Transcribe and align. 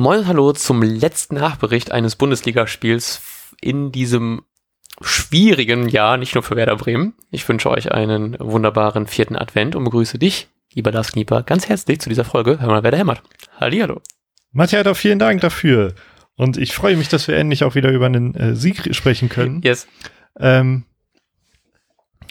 Moin 0.00 0.20
und 0.20 0.28
hallo 0.28 0.50
zum 0.54 0.82
letzten 0.82 1.34
Nachbericht 1.34 1.92
eines 1.92 2.16
Bundesligaspiels 2.16 3.20
in 3.60 3.92
diesem 3.92 4.40
schwierigen 5.02 5.90
Jahr, 5.90 6.16
nicht 6.16 6.34
nur 6.34 6.42
für 6.42 6.56
Werder 6.56 6.76
Bremen. 6.76 7.12
Ich 7.30 7.46
wünsche 7.46 7.68
euch 7.68 7.92
einen 7.92 8.34
wunderbaren 8.40 9.06
vierten 9.06 9.36
Advent 9.36 9.76
und 9.76 9.84
begrüße 9.84 10.18
dich, 10.18 10.48
lieber 10.72 10.90
Lars 10.90 11.12
Knieper, 11.12 11.42
ganz 11.42 11.68
herzlich 11.68 12.00
zu 12.00 12.08
dieser 12.08 12.24
Folge 12.24 12.58
Hör 12.60 12.68
mal, 12.68 12.82
wer 12.82 12.92
da 12.92 12.96
hämmert. 12.96 13.22
Hallihallo. 13.60 14.00
Matthias, 14.52 14.98
vielen 14.98 15.18
Dank 15.18 15.42
dafür. 15.42 15.94
Und 16.34 16.56
ich 16.56 16.72
freue 16.72 16.96
mich, 16.96 17.08
dass 17.08 17.28
wir 17.28 17.36
endlich 17.36 17.62
auch 17.62 17.74
wieder 17.74 17.90
über 17.90 18.06
einen 18.06 18.34
äh, 18.36 18.56
Sieg 18.56 18.94
sprechen 18.96 19.28
können. 19.28 19.60
Yes. 19.62 19.86
Ähm, 20.38 20.84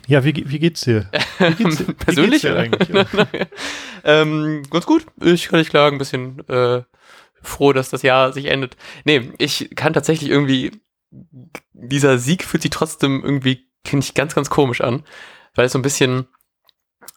ja, 0.07 0.23
wie, 0.23 0.33
wie 0.49 0.57
geht's 0.57 0.81
dir? 0.81 1.07
Wie 1.37 1.63
geht's 1.63 1.77
dir? 1.77 1.93
Persönlich? 1.93 2.43
Wie 2.43 2.47
geht's 2.47 3.11
dir 3.11 3.17
eigentlich? 3.21 3.47
ähm, 4.05 4.63
ganz 4.71 4.87
gut. 4.87 5.05
Ich 5.23 5.49
kann 5.49 5.59
nicht 5.59 5.69
klagen. 5.69 5.97
Ein 5.97 5.99
bisschen 5.99 6.49
äh, 6.49 6.81
froh, 7.41 7.73
dass 7.73 7.89
das 7.89 8.01
Jahr 8.01 8.33
sich 8.33 8.45
endet. 8.45 8.77
Nee, 9.05 9.31
ich 9.37 9.69
kann 9.75 9.93
tatsächlich 9.93 10.29
irgendwie, 10.29 10.71
dieser 11.73 12.17
Sieg 12.17 12.43
fühlt 12.43 12.63
sich 12.63 12.71
trotzdem 12.71 13.23
irgendwie, 13.23 13.67
finde 13.85 14.05
ich, 14.05 14.13
ganz, 14.13 14.35
ganz 14.35 14.49
komisch 14.49 14.81
an. 14.81 15.03
Weil 15.55 15.65
es 15.65 15.71
so 15.71 15.79
ein 15.79 15.83
bisschen, 15.83 16.27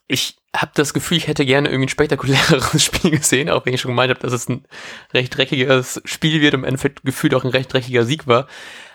ich 0.08 0.36
habe 0.54 0.72
das 0.74 0.94
Gefühl, 0.94 1.16
ich 1.16 1.28
hätte 1.28 1.46
gerne 1.46 1.68
irgendwie 1.68 1.86
ein 1.86 1.90
spektakuläreres 1.90 2.82
Spiel 2.84 3.10
gesehen, 3.10 3.50
auch 3.50 3.66
wenn 3.66 3.74
ich 3.74 3.80
schon 3.80 3.90
gemeint 3.90 4.10
habe, 4.10 4.20
dass 4.20 4.32
es 4.32 4.48
ein 4.48 4.66
recht 5.12 5.36
dreckiges 5.36 6.02
Spiel 6.04 6.40
wird, 6.40 6.54
im 6.54 6.64
Endeffekt 6.64 7.04
gefühlt 7.04 7.34
auch 7.34 7.44
ein 7.44 7.50
recht 7.50 7.72
dreckiger 7.72 8.04
Sieg 8.04 8.26
war. 8.26 8.46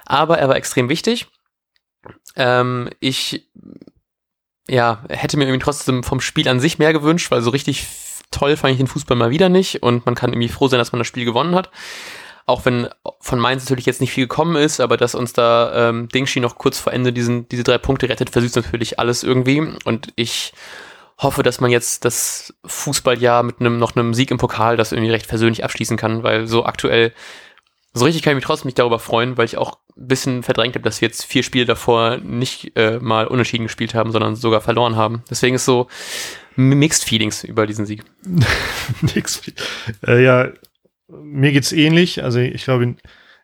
Aber 0.05 0.37
er 0.37 0.47
war 0.47 0.55
extrem 0.55 0.89
wichtig. 0.89 1.27
Ähm, 2.35 2.89
ich 2.99 3.49
ja, 4.69 5.03
hätte 5.09 5.37
mir 5.37 5.45
irgendwie 5.45 5.63
trotzdem 5.63 6.03
vom 6.03 6.19
Spiel 6.19 6.47
an 6.47 6.59
sich 6.59 6.77
mehr 6.77 6.93
gewünscht, 6.93 7.31
weil 7.31 7.41
so 7.41 7.49
richtig 7.49 7.87
toll 8.37 8.55
fand 8.55 8.73
ich 8.73 8.77
den 8.77 8.87
Fußball 8.87 9.17
mal 9.17 9.31
wieder 9.31 9.49
nicht 9.49 9.81
und 9.81 10.05
man 10.05 10.15
kann 10.15 10.31
irgendwie 10.31 10.49
froh 10.49 10.67
sein, 10.67 10.77
dass 10.77 10.91
man 10.91 10.99
das 10.99 11.07
Spiel 11.07 11.25
gewonnen 11.25 11.55
hat. 11.55 11.71
Auch 12.45 12.65
wenn 12.65 12.87
von 13.19 13.39
Mainz 13.39 13.63
natürlich 13.63 13.85
jetzt 13.87 13.99
nicht 13.99 14.11
viel 14.11 14.25
gekommen 14.25 14.55
ist, 14.55 14.79
aber 14.79 14.95
dass 14.95 15.15
uns 15.15 15.33
da 15.33 15.89
ähm, 15.89 16.07
Dingshi 16.09 16.39
noch 16.39 16.57
kurz 16.57 16.79
vor 16.79 16.93
Ende 16.93 17.11
diesen, 17.11 17.49
diese 17.49 17.63
drei 17.63 17.77
Punkte 17.77 18.07
rettet, 18.07 18.29
versüßt 18.29 18.55
natürlich 18.55 18.99
alles 18.99 19.23
irgendwie. 19.23 19.59
Und 19.83 20.13
ich 20.15 20.53
hoffe, 21.17 21.43
dass 21.43 21.59
man 21.59 21.71
jetzt 21.71 22.05
das 22.05 22.53
Fußballjahr 22.65 23.43
mit 23.43 23.59
einem 23.59 23.79
noch 23.79 23.95
einem 23.95 24.13
Sieg 24.13 24.31
im 24.31 24.37
Pokal 24.37 24.77
das 24.77 24.91
irgendwie 24.91 25.11
recht 25.11 25.27
persönlich 25.27 25.63
abschließen 25.63 25.97
kann, 25.97 26.23
weil 26.23 26.47
so 26.47 26.63
aktuell 26.63 27.11
so 27.93 28.05
richtig 28.05 28.21
kann 28.21 28.31
ich 28.31 28.35
mich 28.35 28.45
trotzdem 28.45 28.67
nicht 28.67 28.79
darüber 28.79 28.99
freuen, 28.99 29.37
weil 29.37 29.45
ich 29.45 29.57
auch 29.57 29.79
ein 29.97 30.07
bisschen 30.07 30.43
verdrängt 30.43 30.75
habe, 30.75 30.83
dass 30.83 31.01
wir 31.01 31.07
jetzt 31.07 31.25
vier 31.25 31.41
Spiele 31.41 31.65
davor 31.65 32.17
nicht 32.17 32.77
äh, 32.77 32.99
mal 32.99 33.27
unentschieden 33.27 33.65
gespielt 33.65 33.95
haben, 33.95 34.11
sondern 34.11 34.35
sogar 34.35 34.61
verloren 34.61 34.95
haben. 34.95 35.23
Deswegen 35.29 35.55
ist 35.55 35.65
so 35.65 35.87
Mixed 36.57 37.05
Feelings 37.05 37.43
über 37.43 37.65
diesen 37.67 37.85
Sieg. 37.85 38.03
Nix. 39.15 39.41
Äh, 40.05 40.23
ja, 40.23 40.49
mir 41.07 41.51
geht's 41.51 41.71
ähnlich. 41.71 42.23
Also 42.23 42.39
ich 42.39 42.63
glaube, 42.63 42.83
in, 42.83 42.97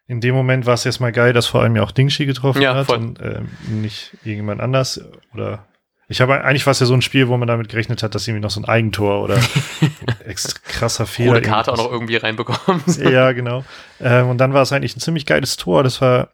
in 0.07 0.19
dem 0.19 0.35
Moment 0.35 0.65
war 0.65 0.73
es 0.73 0.85
erstmal 0.85 1.11
geil, 1.11 1.31
dass 1.31 1.45
vor 1.45 1.61
allem 1.61 1.75
ja 1.75 1.83
auch 1.83 1.91
Dingshi 1.91 2.25
getroffen 2.25 2.61
ja, 2.61 2.75
hat 2.75 2.87
voll. 2.87 2.97
und 2.97 3.21
äh, 3.21 3.41
nicht 3.69 4.17
irgendjemand 4.23 4.61
anders 4.61 5.01
oder 5.33 5.65
ich 6.09 6.21
habe 6.21 6.43
eigentlich 6.43 6.65
war 6.65 6.71
es 6.71 6.79
ja 6.79 6.85
so 6.85 6.93
ein 6.93 7.01
Spiel, 7.01 7.27
wo 7.29 7.37
man 7.37 7.47
damit 7.47 7.69
gerechnet 7.69 8.03
hat, 8.03 8.13
dass 8.13 8.27
irgendwie 8.27 8.43
noch 8.43 8.51
so 8.51 8.59
ein 8.59 8.65
Eigentor 8.65 9.23
oder 9.23 9.39
extra 10.25 10.59
krasser 10.63 11.05
Fehler. 11.05 11.31
Ohne 11.31 11.41
Karte 11.41 11.71
auch 11.71 11.77
noch 11.77 11.91
irgendwie 11.91 12.17
reinbekommen. 12.17 12.83
ja, 13.11 13.31
genau. 13.31 13.63
Ähm, 14.01 14.27
und 14.27 14.37
dann 14.37 14.53
war 14.53 14.61
es 14.61 14.73
eigentlich 14.73 14.95
ein 14.95 14.99
ziemlich 14.99 15.25
geiles 15.25 15.55
Tor. 15.55 15.81
Das 15.81 16.01
war 16.01 16.29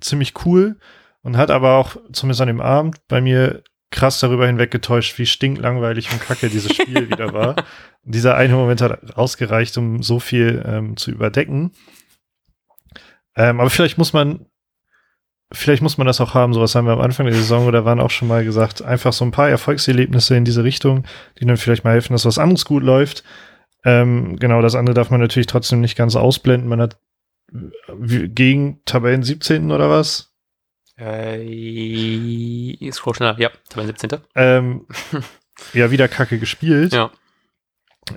ziemlich 0.00 0.34
cool 0.46 0.78
und 1.22 1.36
hat 1.36 1.50
aber 1.50 1.74
auch, 1.76 1.96
zumindest 2.12 2.40
an 2.40 2.46
dem 2.46 2.60
Abend, 2.60 2.96
bei 3.08 3.20
mir 3.20 3.62
krass 3.90 4.20
darüber 4.20 4.46
hinweggetäuscht, 4.46 5.18
wie 5.18 5.26
stinklangweilig 5.26 6.12
und 6.12 6.20
kacke 6.20 6.48
dieses 6.48 6.74
Spiel 6.74 7.08
wieder 7.08 7.32
war. 7.32 7.56
Dieser 8.04 8.36
eine 8.36 8.54
Moment 8.54 8.80
hat 8.80 9.16
ausgereicht, 9.16 9.76
um 9.78 10.02
so 10.02 10.20
viel 10.20 10.62
ähm, 10.66 10.96
zu 10.96 11.10
überdecken. 11.10 11.72
Ähm, 13.36 13.60
aber 13.60 13.70
vielleicht 13.70 13.98
muss 13.98 14.12
man 14.12 14.46
vielleicht 15.52 15.82
muss 15.82 15.96
man 15.96 16.06
das 16.06 16.20
auch 16.20 16.34
haben, 16.34 16.52
sowas 16.52 16.74
haben 16.74 16.86
wir 16.86 16.92
am 16.92 17.00
Anfang 17.00 17.26
der 17.26 17.34
Saison 17.34 17.66
oder 17.66 17.84
waren 17.84 18.00
auch 18.00 18.10
schon 18.10 18.28
mal 18.28 18.44
gesagt, 18.44 18.82
einfach 18.82 19.12
so 19.12 19.24
ein 19.24 19.30
paar 19.30 19.48
Erfolgserlebnisse 19.48 20.36
in 20.36 20.44
diese 20.44 20.64
Richtung, 20.64 21.04
die 21.38 21.46
dann 21.46 21.56
vielleicht 21.56 21.84
mal 21.84 21.94
helfen, 21.94 22.12
dass 22.12 22.26
was 22.26 22.38
anderes 22.38 22.64
gut 22.64 22.82
läuft. 22.82 23.24
Ähm, 23.84 24.36
genau, 24.36 24.60
das 24.60 24.74
andere 24.74 24.94
darf 24.94 25.10
man 25.10 25.20
natürlich 25.20 25.46
trotzdem 25.46 25.80
nicht 25.80 25.96
ganz 25.96 26.16
ausblenden. 26.16 26.68
Man 26.68 26.80
hat 26.80 26.98
gegen 27.98 28.82
Tabellen 28.84 29.22
17. 29.22 29.72
oder 29.72 29.88
was? 29.88 30.34
Äh, 30.98 32.90
scroll 32.90 33.14
schneller, 33.14 33.38
ja, 33.38 33.50
Tabellen 33.68 33.88
17. 33.96 34.20
Ähm, 34.34 34.86
ja, 35.72 35.90
wieder 35.90 36.08
kacke 36.08 36.38
gespielt. 36.38 36.92
Ja. 36.92 37.10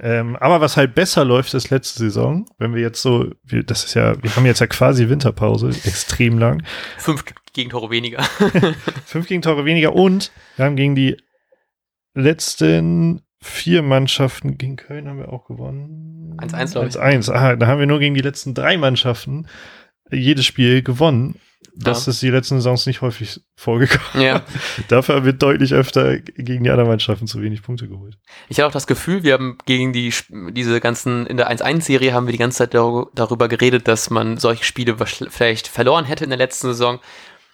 Ähm, 0.01 0.35
aber 0.37 0.61
was 0.61 0.77
halt 0.77 0.95
besser 0.95 1.25
läuft 1.25 1.53
als 1.53 1.69
letzte 1.69 1.99
Saison, 1.99 2.45
wenn 2.57 2.73
wir 2.73 2.81
jetzt 2.81 3.01
so, 3.01 3.29
wir, 3.43 3.63
das 3.63 3.83
ist 3.83 3.93
ja, 3.93 4.21
wir 4.23 4.35
haben 4.35 4.45
jetzt 4.45 4.59
ja 4.59 4.67
quasi 4.67 5.09
Winterpause, 5.09 5.69
extrem 5.69 6.39
lang. 6.39 6.63
Fünf 6.97 7.25
Gegentore 7.53 7.89
weniger. 7.89 8.23
Fünf 9.05 9.27
Gegentore 9.27 9.65
weniger 9.65 9.93
und 9.93 10.31
wir 10.55 10.65
haben 10.65 10.75
gegen 10.75 10.95
die 10.95 11.17
letzten 12.13 13.21
vier 13.41 13.81
Mannschaften, 13.81 14.57
gegen 14.57 14.75
Köln 14.75 15.07
haben 15.07 15.19
wir 15.19 15.33
auch 15.33 15.45
gewonnen. 15.45 16.37
1-1, 16.39 16.71
glaube 16.71 16.87
ich. 16.87 16.95
1-1, 16.95 17.31
aha, 17.31 17.55
da 17.55 17.67
haben 17.67 17.79
wir 17.79 17.87
nur 17.87 17.99
gegen 17.99 18.15
die 18.15 18.21
letzten 18.21 18.53
drei 18.53 18.77
Mannschaften 18.77 19.47
jedes 20.11 20.45
Spiel 20.45 20.83
gewonnen. 20.83 21.35
Das 21.75 22.05
ja. 22.05 22.11
ist 22.11 22.21
die 22.21 22.29
letzten 22.29 22.57
Saisons 22.57 22.85
nicht 22.85 23.01
häufig 23.01 23.41
vorgekommen. 23.55 24.23
Ja. 24.23 24.43
Dafür 24.87 25.23
wird 25.23 25.41
deutlich 25.41 25.73
öfter 25.73 26.19
gegen 26.19 26.63
die 26.63 26.69
anderen 26.69 26.89
Mannschaften 26.89 27.27
zu 27.27 27.41
wenig 27.41 27.63
Punkte 27.63 27.87
geholt. 27.87 28.17
Ich 28.49 28.59
habe 28.59 28.67
auch 28.67 28.73
das 28.73 28.87
Gefühl, 28.87 29.23
wir 29.23 29.33
haben 29.33 29.57
gegen 29.65 29.93
die 29.93 30.13
diese 30.29 30.79
ganzen 30.81 31.25
in 31.27 31.37
der 31.37 31.51
1-1-Serie 31.51 32.13
haben 32.13 32.27
wir 32.27 32.33
die 32.33 32.37
ganze 32.37 32.59
Zeit 32.59 32.73
darüber 32.73 33.47
geredet, 33.47 33.87
dass 33.87 34.09
man 34.09 34.37
solche 34.37 34.63
Spiele 34.63 34.97
vielleicht 35.05 35.67
verloren 35.67 36.05
hätte 36.05 36.23
in 36.23 36.29
der 36.29 36.39
letzten 36.39 36.67
Saison. 36.67 36.99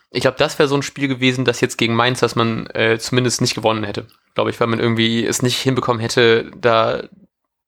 Ich 0.10 0.22
glaube, 0.22 0.38
das 0.38 0.58
wäre 0.58 0.70
so 0.70 0.76
ein 0.76 0.84
Spiel 0.84 1.08
gewesen, 1.08 1.46
das 1.46 1.62
jetzt 1.62 1.78
gegen 1.78 1.94
Mainz, 1.94 2.22
dass 2.22 2.36
man 2.36 2.68
äh, 2.68 2.98
zumindest 2.98 3.42
nicht 3.42 3.56
gewonnen 3.56 3.84
hätte. 3.84 4.08
Glaube 4.36 4.50
ich, 4.50 4.60
weil 4.60 4.68
man 4.68 4.80
irgendwie 4.80 5.26
es 5.26 5.42
nicht 5.42 5.58
hinbekommen 5.58 6.00
hätte, 6.00 6.52
da 6.60 7.04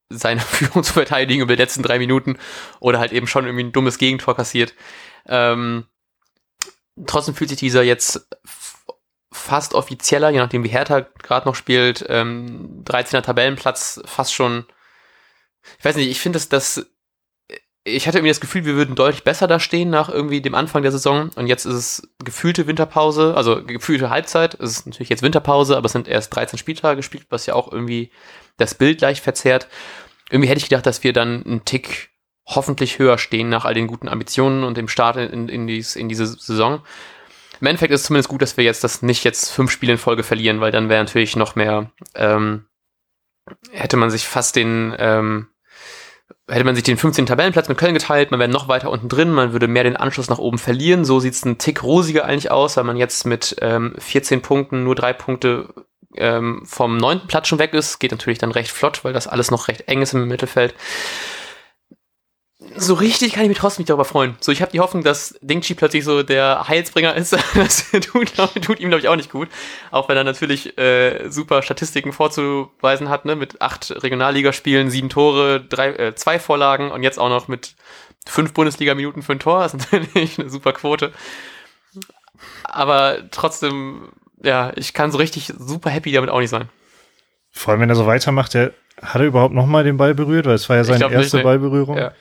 seine 0.10 0.40
Führung 0.42 0.84
zu 0.84 0.94
verteidigen 0.94 1.42
über 1.42 1.56
die 1.56 1.62
letzten 1.62 1.84
drei 1.84 2.00
Minuten 2.00 2.38
oder 2.80 3.00
halt 3.00 3.12
eben 3.12 3.28
schon 3.28 3.46
irgendwie 3.46 3.66
ein 3.66 3.72
dummes 3.72 3.98
Gegentor 3.98 4.36
kassiert. 4.36 4.74
Ähm, 5.28 5.86
trotzdem 7.06 7.36
fühlt 7.36 7.50
sich 7.50 7.60
dieser 7.60 7.84
jetzt 7.84 8.28
fast 9.32 9.74
offizieller, 9.74 10.30
je 10.30 10.40
nachdem 10.40 10.64
wie 10.64 10.70
Hertha 10.70 11.02
gerade 11.22 11.48
noch 11.48 11.56
spielt, 11.56 12.06
ähm, 12.10 12.84
13er 12.86 13.22
Tabellenplatz 13.22 14.02
fast 14.06 14.34
schon. 14.34 14.66
Ich 15.78 15.86
weiß 15.86 15.96
nicht, 15.96 16.10
ich 16.10 16.20
finde, 16.20 16.38
dass 16.38 16.50
das. 16.50 16.86
Ich 17.86 18.08
hatte 18.08 18.18
irgendwie 18.18 18.32
das 18.32 18.42
Gefühl, 18.42 18.66
wir 18.66 18.76
würden 18.76 18.96
deutlich 18.96 19.24
besser 19.24 19.48
da 19.48 19.60
stehen 19.60 19.90
nach 19.90 20.10
irgendwie 20.10 20.42
dem 20.42 20.54
Anfang 20.54 20.84
der 20.84 20.92
Saison. 20.92 21.30
Und 21.36 21.48
jetzt 21.48 21.66
ist 21.66 21.74
es 21.74 22.10
gefühlte 22.24 22.68
Winterpause, 22.68 23.36
also 23.36 23.64
gefühlte 23.64 24.10
Halbzeit. 24.10 24.54
Es 24.56 24.72
ist 24.72 24.86
natürlich 24.86 25.10
jetzt 25.10 25.24
Winterpause, 25.24 25.78
aber 25.78 25.86
es 25.86 25.94
sind 25.94 26.08
erst 26.08 26.36
13 26.36 26.60
Spieltage 26.60 26.98
gespielt, 26.98 27.28
was 27.30 27.46
ja 27.46 27.56
auch 27.56 27.72
irgendwie 27.72 28.12
das 28.58 28.76
Bild 28.76 29.02
leicht 29.02 29.24
verzerrt. 29.24 29.68
Irgendwie 30.30 30.50
hätte 30.50 30.60
ich 30.60 30.70
gedacht, 30.70 30.86
dass 30.86 31.04
wir 31.04 31.14
dann 31.14 31.44
einen 31.46 31.66
Tick 31.66 32.09
hoffentlich 32.50 33.00
höher 33.00 33.18
stehen 33.18 33.50
nach 33.50 33.66
all 33.66 33.74
den 33.74 33.88
guten 33.88 34.10
Ambitionen 34.10 34.64
und 34.64 34.78
dem 34.78 34.88
Start 34.88 35.18
in, 35.18 35.50
in, 35.50 35.68
dies, 35.68 35.96
in 35.96 36.10
diese 36.10 36.26
Saison. 36.26 36.82
Im 37.62 37.68
Endeffekt 37.68 37.94
ist 37.94 38.02
es 38.02 38.08
zumindest 38.08 38.30
gut, 38.30 38.42
dass 38.42 38.58
wir 38.58 38.64
jetzt 38.64 38.84
das 38.84 39.02
nicht 39.02 39.24
jetzt 39.24 39.52
fünf 39.52 39.72
Spiele 39.72 39.94
in 39.94 39.98
Folge 39.98 40.24
verlieren, 40.24 40.62
weil 40.62 40.72
dann 40.72 40.90
wäre 40.90 41.04
natürlich 41.04 41.36
noch 41.36 41.56
mehr, 41.56 41.92
ähm, 42.16 42.66
hätte 43.72 43.98
man 43.98 44.10
sich 44.10 44.26
fast 44.26 44.56
den, 44.56 44.96
ähm, 44.98 45.48
hätte 46.48 46.64
man 46.64 46.76
sich 46.76 46.84
den 46.84 46.98
15. 46.98 47.26
Tabellenplatz 47.26 47.68
mit 47.68 47.78
Köln 47.78 47.94
geteilt, 47.94 48.32
man 48.32 48.40
wäre 48.40 48.50
noch 48.50 48.68
weiter 48.68 48.90
unten 48.90 49.10
drin, 49.10 49.31
man 49.31 49.52
würde 49.52 49.68
mehr 49.68 49.84
den 49.84 49.98
Anschluss 49.98 50.30
nach 50.30 50.40
oben 50.40 50.58
verlieren. 50.58 51.06
So 51.06 51.20
sieht 51.20 51.34
es 51.34 51.46
ein 51.46 51.58
Tick 51.58 51.84
rosiger 51.84 52.26
eigentlich 52.26 52.50
aus, 52.50 52.78
weil 52.78 52.84
man 52.86 52.98
jetzt 52.98 53.26
mit 53.26 53.58
ähm, 53.62 53.94
14 54.00 54.42
Punkten 54.42 54.84
nur 54.84 54.96
drei 54.96 55.14
Punkte 55.14 55.74
ähm, 56.16 56.64
vom 56.66 56.98
neunten 56.98 57.28
Platz 57.28 57.48
schon 57.48 57.60
weg 57.60 57.74
ist. 57.74 58.00
Geht 58.00 58.12
natürlich 58.12 58.40
dann 58.40 58.52
recht 58.52 58.72
flott, 58.72 59.04
weil 59.04 59.13
das 59.13 59.28
alles 59.28 59.52
noch 59.52 59.68
recht 59.68 59.88
eng 59.88 60.02
ist 60.02 60.13
im 60.13 60.28
Mittelfeld 60.28 60.74
so 62.75 62.94
richtig 62.94 63.33
kann 63.33 63.44
ich 63.44 63.50
mich 63.50 63.57
trotzdem 63.57 63.83
nicht 63.83 63.89
darüber 63.89 64.03
freuen. 64.03 64.35
So, 64.41 64.51
ich 64.51 64.61
habe 64.61 64.71
die 64.71 64.81
Hoffnung, 64.81 65.01
dass 65.03 65.38
Dingchi 65.41 65.75
plötzlich 65.75 66.03
so 66.03 66.23
der 66.23 66.67
Heilsbringer 66.67 67.15
ist. 67.15 67.38
Das 67.56 67.89
tut, 67.91 68.33
tut 68.35 68.79
ihm, 68.79 68.89
glaube 68.89 69.00
ich, 69.00 69.07
auch 69.07 69.15
nicht 69.15 69.31
gut. 69.31 69.47
Auch 69.91 70.09
wenn 70.09 70.17
er 70.17 70.25
natürlich 70.25 70.77
äh, 70.77 71.29
super 71.29 71.61
Statistiken 71.61 72.11
vorzuweisen 72.11 73.09
hat, 73.09 73.23
ne? 73.23 73.35
Mit 73.35 73.61
acht 73.61 73.91
Regionalligaspielen, 74.03 74.89
sieben 74.89 75.09
Tore, 75.09 75.61
drei, 75.61 75.89
äh, 75.91 76.15
zwei 76.15 76.38
Vorlagen 76.38 76.91
und 76.91 77.01
jetzt 77.03 77.17
auch 77.17 77.29
noch 77.29 77.47
mit 77.47 77.75
fünf 78.27 78.53
Bundesliga-Minuten 78.53 79.21
für 79.21 79.33
ein 79.33 79.39
Tor. 79.39 79.59
Das 79.63 79.73
ist 79.73 79.91
natürlich 79.91 80.39
eine 80.39 80.50
super 80.50 80.73
Quote. 80.73 81.13
Aber 82.65 83.19
trotzdem, 83.31 84.09
ja, 84.44 84.73
ich 84.75 84.94
kann 84.94 85.11
so 85.11 85.17
richtig 85.17 85.53
super 85.57 85.89
happy 85.89 86.11
damit 86.11 86.29
auch 86.29 86.39
nicht 86.39 86.50
sein. 86.50 86.69
Vor 87.51 87.71
allem, 87.71 87.81
wenn 87.81 87.89
er 87.89 87.95
so 87.95 88.06
weitermacht, 88.06 88.53
der 88.53 88.73
hat 89.01 89.21
er 89.21 89.27
überhaupt 89.27 89.53
nochmal 89.53 89.83
den 89.85 89.97
Ball 89.97 90.13
berührt, 90.13 90.45
weil 90.45 90.56
es 90.56 90.67
war 90.67 90.75
ja 90.75 90.83
seine 90.83 91.09
erste 91.09 91.38
nicht? 91.38 91.44
Ballberührung. 91.44 91.97
Ja. 91.97 92.11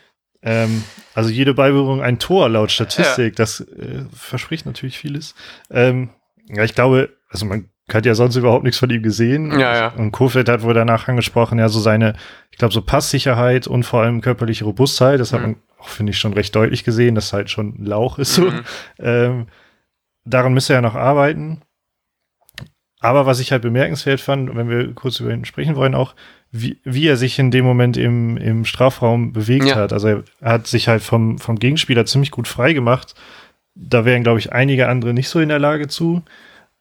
Ähm, 0.43 0.85
also 1.15 1.31
jede 1.31 1.55
Beiberührung 1.55 2.01
ein 2.03 2.19
Tor 2.19 2.49
laut 2.49 2.71
Statistik. 2.71 3.35
Ja. 3.35 3.37
Das 3.45 3.61
äh, 3.61 4.05
verspricht 4.13 4.67
natürlich 4.67 4.99
vieles. 4.99 5.35
Ähm, 5.71 6.11
ja, 6.49 6.65
ich 6.65 6.75
glaube, 6.75 7.11
also 7.29 7.45
man 7.47 7.69
hat 7.93 8.05
ja 8.07 8.15
sonst 8.15 8.37
überhaupt 8.37 8.65
nichts 8.65 8.79
von 8.79 8.91
ihm 8.91 9.03
gesehen. 9.03 9.59
Ja, 9.59 9.75
ja. 9.75 9.89
Und 9.89 10.13
Kofeld 10.13 10.49
hat 10.49 10.63
wohl 10.63 10.75
danach 10.75 11.09
angesprochen, 11.09 11.59
ja, 11.59 11.69
so 11.69 11.81
seine, 11.81 12.15
ich 12.51 12.59
glaube, 12.59 12.75
so 12.75 12.83
Passsicherheit 12.83 13.67
und 13.67 13.85
vor 13.85 14.03
allem 14.03 14.21
körperliche 14.21 14.65
Robustheit, 14.65 15.21
das 15.21 15.33
hat 15.33 15.41
Mhm. 15.41 15.47
man 15.47 15.57
auch, 15.79 15.89
finde 15.89 16.11
ich, 16.11 16.19
schon 16.19 16.35
recht 16.35 16.55
deutlich 16.55 16.85
gesehen, 16.85 17.15
dass 17.15 17.33
halt 17.33 17.51
schon 17.51 17.75
ein 17.79 17.87
Lauch 17.87 18.19
ist 18.19 18.35
so. 18.35 18.51
Mhm. 18.51 18.61
Ähm, 18.99 19.47
daran 20.25 20.53
müsste 20.53 20.75
er 20.75 20.83
noch 20.83 20.95
arbeiten. 20.95 21.63
Aber 23.01 23.27
was 23.27 23.41
ich 23.41 23.53
halt 23.53 23.63
bemerkenswert 23.63 24.21
fand, 24.21 24.55
wenn 24.55 24.69
wir 24.69 24.93
kurz 24.95 25.21
über 25.21 25.31
ihn 25.33 25.45
sprechen 25.45 25.77
wollen, 25.77 25.95
auch, 25.95 26.15
wie, 26.51 26.79
wie 26.85 27.07
er 27.07 27.17
sich 27.17 27.39
in 27.39 27.51
dem 27.51 27.65
Moment 27.65 27.97
im, 27.97 28.37
im 28.37 28.65
Strafraum 28.65 29.33
bewegt 29.33 29.67
Ja. 29.67 29.75
hat. 29.77 29.93
Also 29.93 30.09
er 30.09 30.23
hat 30.41 30.67
sich 30.67 30.89
halt 30.89 31.03
vom, 31.03 31.39
vom 31.39 31.59
Gegenspieler 31.59 32.07
ziemlich 32.07 32.31
gut 32.31 32.49
frei 32.49 32.73
gemacht. 32.73 33.15
Da 33.75 34.05
wären, 34.05 34.23
glaube 34.23 34.39
ich, 34.39 34.53
einige 34.53 34.89
andere 34.89 35.13
nicht 35.15 35.29
so 35.29 35.41
in 35.41 35.51
der 35.51 35.59
Lage 35.59 35.89
zu. 35.89 36.23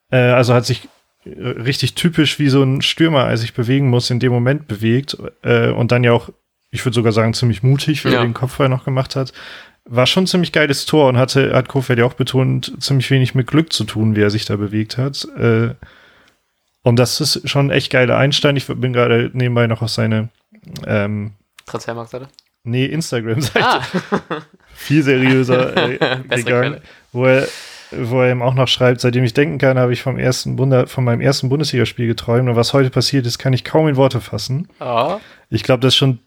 Äh, 0.10 0.18
also 0.18 0.54
hat 0.54 0.66
sich 0.66 0.88
äh, 1.26 1.30
richtig 1.48 1.96
typisch 1.96 2.40
wie 2.40 2.50
so 2.50 2.64
ein 2.64 2.82
Stürmer, 2.82 3.26
als 3.26 3.42
sich 3.42 3.54
bewegen 3.54 3.90
muss, 3.90 4.10
in 4.10 4.20
dem 4.20 4.32
Moment 4.32 4.68
bewegt. 4.68 5.18
Äh, 5.44 5.70
und 5.70 5.92
dann 5.92 6.04
ja 6.04 6.14
auch, 6.14 6.30
ich 6.72 6.84
würde 6.86 6.96
sogar 6.96 7.12
sagen, 7.12 7.34
ziemlich 7.34 7.62
mutig, 7.62 8.04
wie 8.06 8.10
Ja. 8.10 8.20
er 8.20 8.26
den 8.26 8.34
Kopfball 8.34 8.70
noch 8.70 8.86
gemacht 8.86 9.16
hat. 9.16 9.34
War 9.90 10.06
schon 10.06 10.24
ein 10.24 10.28
ziemlich 10.28 10.52
geiles 10.52 10.86
Tor 10.86 11.08
und 11.10 11.18
hatte, 11.18 11.54
hat 11.54 11.68
Kofeld 11.68 12.00
ja 12.00 12.06
auch 12.06 12.14
betont, 12.14 12.74
ziemlich 12.82 13.10
wenig 13.12 13.36
mit 13.36 13.48
Glück 13.48 13.72
zu 13.72 13.84
tun, 13.84 14.16
wie 14.16 14.22
er 14.22 14.30
sich 14.32 14.46
da 14.46 14.56
bewegt 14.56 14.98
hat. 14.98 15.26
Äh, 15.38 15.76
und 16.88 16.96
das 16.96 17.20
ist 17.20 17.50
schon 17.50 17.68
ein 17.68 17.72
echt 17.72 17.92
geiler 17.92 18.18
Einstein. 18.18 18.56
Ich 18.56 18.68
bin 18.68 18.94
gerade 18.94 19.30
nebenbei 19.34 19.68
noch 19.68 19.82
auf 19.82 19.90
seine 19.90 20.30
ähm, 20.86 21.34
Transfermarktseite. 21.66 22.30
nee, 22.64 22.86
Instagram-Seite 22.86 23.60
Ah, 23.62 23.82
viel 24.74 25.04
seriöser 25.04 25.76
äh, 26.02 26.18
gegangen, 26.30 26.78
wo 27.12 27.26
er, 27.26 27.46
wo 27.92 28.22
er 28.22 28.32
eben 28.32 28.42
auch 28.42 28.54
noch 28.54 28.70
schreibt, 28.70 29.02
seitdem 29.02 29.26
ich 29.26 29.34
denken 29.34 29.58
kann, 29.58 29.78
habe 29.78 29.92
ich 29.92 30.02
vom 30.02 30.18
ersten 30.18 30.56
Bunda, 30.56 30.86
von 30.86 31.04
meinem 31.04 31.20
ersten 31.20 31.50
Bundesligaspiel 31.50 32.08
geträumt 32.08 32.48
und 32.48 32.56
was 32.56 32.72
heute 32.72 32.90
passiert 32.90 33.26
ist, 33.26 33.38
kann 33.38 33.52
ich 33.52 33.66
kaum 33.66 33.90
in 33.90 33.98
Worte 33.98 34.22
fassen. 34.22 34.70
oh. 34.80 35.18
Ich 35.50 35.64
glaube, 35.64 35.82
das 35.82 35.94
ist 35.94 35.98
schon 35.98 36.20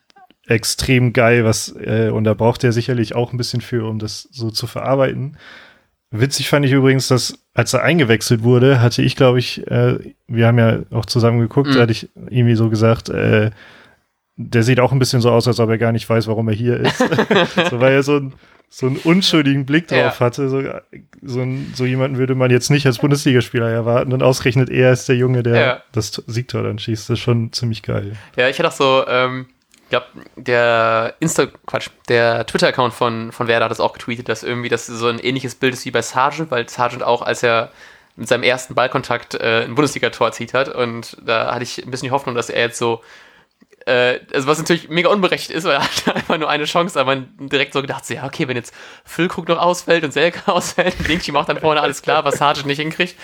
extrem 0.46 1.14
geil, 1.14 1.46
was, 1.46 1.74
äh, 1.80 2.10
und 2.12 2.24
da 2.24 2.34
braucht 2.34 2.64
er 2.64 2.72
sicherlich 2.72 3.14
auch 3.14 3.32
ein 3.32 3.38
bisschen 3.38 3.62
für, 3.62 3.88
um 3.88 3.98
das 3.98 4.28
so 4.30 4.50
zu 4.50 4.66
verarbeiten. 4.66 5.38
Witzig 6.10 6.50
fand 6.50 6.66
ich 6.66 6.72
übrigens, 6.72 7.08
dass 7.08 7.39
als 7.55 7.73
er 7.75 7.82
eingewechselt 7.82 8.43
wurde, 8.43 8.81
hatte 8.81 9.02
ich, 9.02 9.17
glaube 9.17 9.38
ich, 9.38 9.67
äh, 9.70 9.99
wir 10.29 10.47
haben 10.47 10.58
ja 10.58 10.81
auch 10.91 11.06
zusammen 11.06 11.41
geguckt, 11.41 11.70
Mhm. 11.70 11.75
da 11.75 11.81
hatte 11.82 11.93
ich 11.93 12.08
irgendwie 12.31 12.55
so 12.55 12.70
gesagt, 12.70 13.08
äh, 13.08 13.50
der 14.37 14.62
sieht 14.62 14.81
auch 14.81 14.93
ein 14.93 14.99
bisschen 14.99 15.20
so 15.20 15.31
aus, 15.31 15.47
als 15.49 15.61
ob 15.61 15.69
er 15.69 15.76
gar 15.79 15.93
nicht 15.93 16.08
weiß, 16.08 16.26
warum 16.29 16.49
er 16.49 16.55
hier 16.55 16.79
ist. 16.81 16.99
so, 17.70 17.81
weil 17.81 17.93
er 17.93 18.02
so, 18.02 18.17
ein, 18.17 18.32
so 18.70 18.87
einen 18.87 18.97
unschuldigen 18.97 19.67
Blick 19.67 19.88
drauf 19.88 19.99
Ja. 19.99 20.20
hatte. 20.20 20.49
So, 20.49 20.62
so, 21.23 21.41
ein, 21.41 21.73
so 21.75 21.85
jemanden 21.85 22.17
würde 22.17 22.35
man 22.35 22.50
jetzt 22.50 22.70
nicht 22.70 22.87
als 22.87 22.99
Bundesligaspieler 22.99 23.69
erwarten 23.69 24.12
und 24.14 24.23
ausgerechnet 24.23 24.70
er 24.70 24.93
ist 24.93 25.08
der 25.08 25.17
Junge, 25.17 25.43
der 25.43 25.61
Ja. 25.61 25.82
das 25.93 26.12
Siegtor 26.26 26.62
dann 26.62 26.79
schießt. 26.79 27.11
Das 27.11 27.19
ist 27.19 27.23
schon 27.25 27.52
ziemlich 27.52 27.82
geil. 27.82 28.12
Ja, 28.37 28.49
ich 28.49 28.58
hätte 28.58 28.69
auch 28.69 28.73
so, 28.73 29.05
ähm, 29.08 29.47
glaube, 29.90 30.06
der 30.37 31.14
Insta, 31.20 31.46
Quatsch, 31.66 31.90
der 32.08 32.46
Twitter-Account 32.46 32.94
von, 32.94 33.32
von 33.32 33.46
Werder 33.46 33.66
hat 33.66 33.70
das 33.70 33.81
auch 33.81 33.92
getweetet, 33.92 34.28
dass 34.28 34.42
irgendwie 34.42 34.69
das 34.69 34.87
so 34.87 35.08
ein 35.08 35.19
ähnliches 35.19 35.54
Bild 35.54 35.75
ist 35.75 35.84
wie 35.84 35.90
bei 35.90 36.02
Sargent, 36.02 36.50
weil 36.50 36.69
Sargent 36.69 37.02
auch, 37.02 37.22
als 37.22 37.42
er 37.42 37.70
mit 38.16 38.28
seinem 38.28 38.42
ersten 38.42 38.75
Ballkontakt 38.75 39.34
äh, 39.34 39.64
ein 39.64 39.75
Bundesliga-Tor 39.75 40.28
erzielt 40.28 40.54
hat 40.54 40.69
und 40.69 41.16
da 41.25 41.52
hatte 41.54 41.62
ich 41.62 41.78
ein 41.84 41.90
bisschen 41.90 42.06
die 42.06 42.12
Hoffnung, 42.12 42.34
dass 42.34 42.50
er 42.50 42.62
jetzt 42.62 42.78
so 42.78 43.02
äh, 43.90 44.20
also 44.32 44.46
was 44.46 44.58
natürlich 44.58 44.88
mega 44.88 45.08
unberechtigt 45.08 45.50
ist, 45.50 45.64
weil 45.64 45.75
er 45.75 45.82
hatte 45.84 46.14
einfach 46.14 46.38
nur 46.38 46.48
eine 46.48 46.64
Chance, 46.64 46.98
aber 46.98 47.16
man 47.16 47.28
direkt 47.38 47.72
so 47.72 47.82
gedacht, 47.82 48.06
so, 48.06 48.14
ja, 48.14 48.25
okay, 48.25 48.46
wenn 48.46 48.56
jetzt 48.56 48.72
Füllkrug 49.04 49.48
noch 49.48 49.58
ausfällt 49.58 50.04
und 50.04 50.12
Selke 50.12 50.40
ausfällt, 50.52 50.94
Dinkchi 51.08 51.32
macht 51.32 51.48
dann 51.48 51.58
vorne 51.58 51.81
alles 51.81 52.02
klar, 52.02 52.25
was 52.25 52.37
Sargent 52.37 52.66
nicht 52.66 52.78
hinkriegt, 52.78 53.16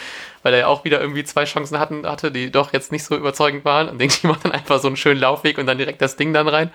weil 0.42 0.54
er 0.54 0.60
ja 0.60 0.66
auch 0.66 0.84
wieder 0.84 1.00
irgendwie 1.00 1.24
zwei 1.24 1.44
Chancen 1.44 1.78
hatten, 1.78 2.06
hatte, 2.06 2.32
die 2.32 2.50
doch 2.50 2.72
jetzt 2.72 2.90
nicht 2.90 3.04
so 3.04 3.16
überzeugend 3.16 3.64
waren 3.64 3.88
und 3.88 4.00
Dinkchi 4.00 4.26
macht 4.26 4.44
dann 4.44 4.52
einfach 4.52 4.80
so 4.80 4.88
einen 4.88 4.96
schönen 4.96 5.20
Laufweg 5.20 5.58
und 5.58 5.66
dann 5.66 5.78
direkt 5.78 6.02
das 6.02 6.16
Ding 6.16 6.32
dann 6.32 6.48
rein. 6.48 6.70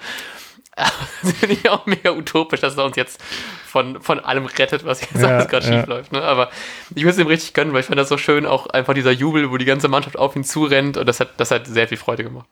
Das 1.21 1.33
finde 1.33 1.55
ich 1.55 1.69
auch 1.69 1.85
mega 1.85 2.11
utopisch, 2.11 2.61
dass 2.61 2.77
er 2.77 2.85
uns 2.85 2.95
jetzt 2.95 3.21
von, 3.67 4.01
von 4.01 4.21
allem 4.21 4.45
rettet, 4.45 4.85
was 4.85 5.01
jetzt 5.01 5.21
Ja, 5.21 5.27
alles 5.27 5.49
gerade 5.49 5.67
ja. 5.67 5.79
schief 5.79 5.87
läuft. 5.87 6.13
Ne? 6.13 6.21
Aber 6.21 6.49
ich 6.95 7.03
würde 7.03 7.11
es 7.11 7.17
ihm 7.19 7.27
richtig 7.27 7.53
gönnen, 7.53 7.73
weil 7.73 7.81
ich 7.81 7.87
fand 7.87 7.99
das 7.99 8.07
so 8.07 8.17
schön, 8.17 8.45
auch 8.45 8.67
einfach 8.67 8.93
dieser 8.93 9.11
Jubel, 9.11 9.51
wo 9.51 9.57
die 9.57 9.65
ganze 9.65 9.89
Mannschaft 9.89 10.17
auf 10.17 10.35
ihn 10.35 10.45
zurennt 10.45 10.95
und 10.95 11.05
das 11.05 11.19
hat, 11.19 11.31
das 11.37 11.51
hat 11.51 11.67
sehr 11.67 11.89
viel 11.89 11.97
Freude 11.97 12.23
gemacht. 12.23 12.47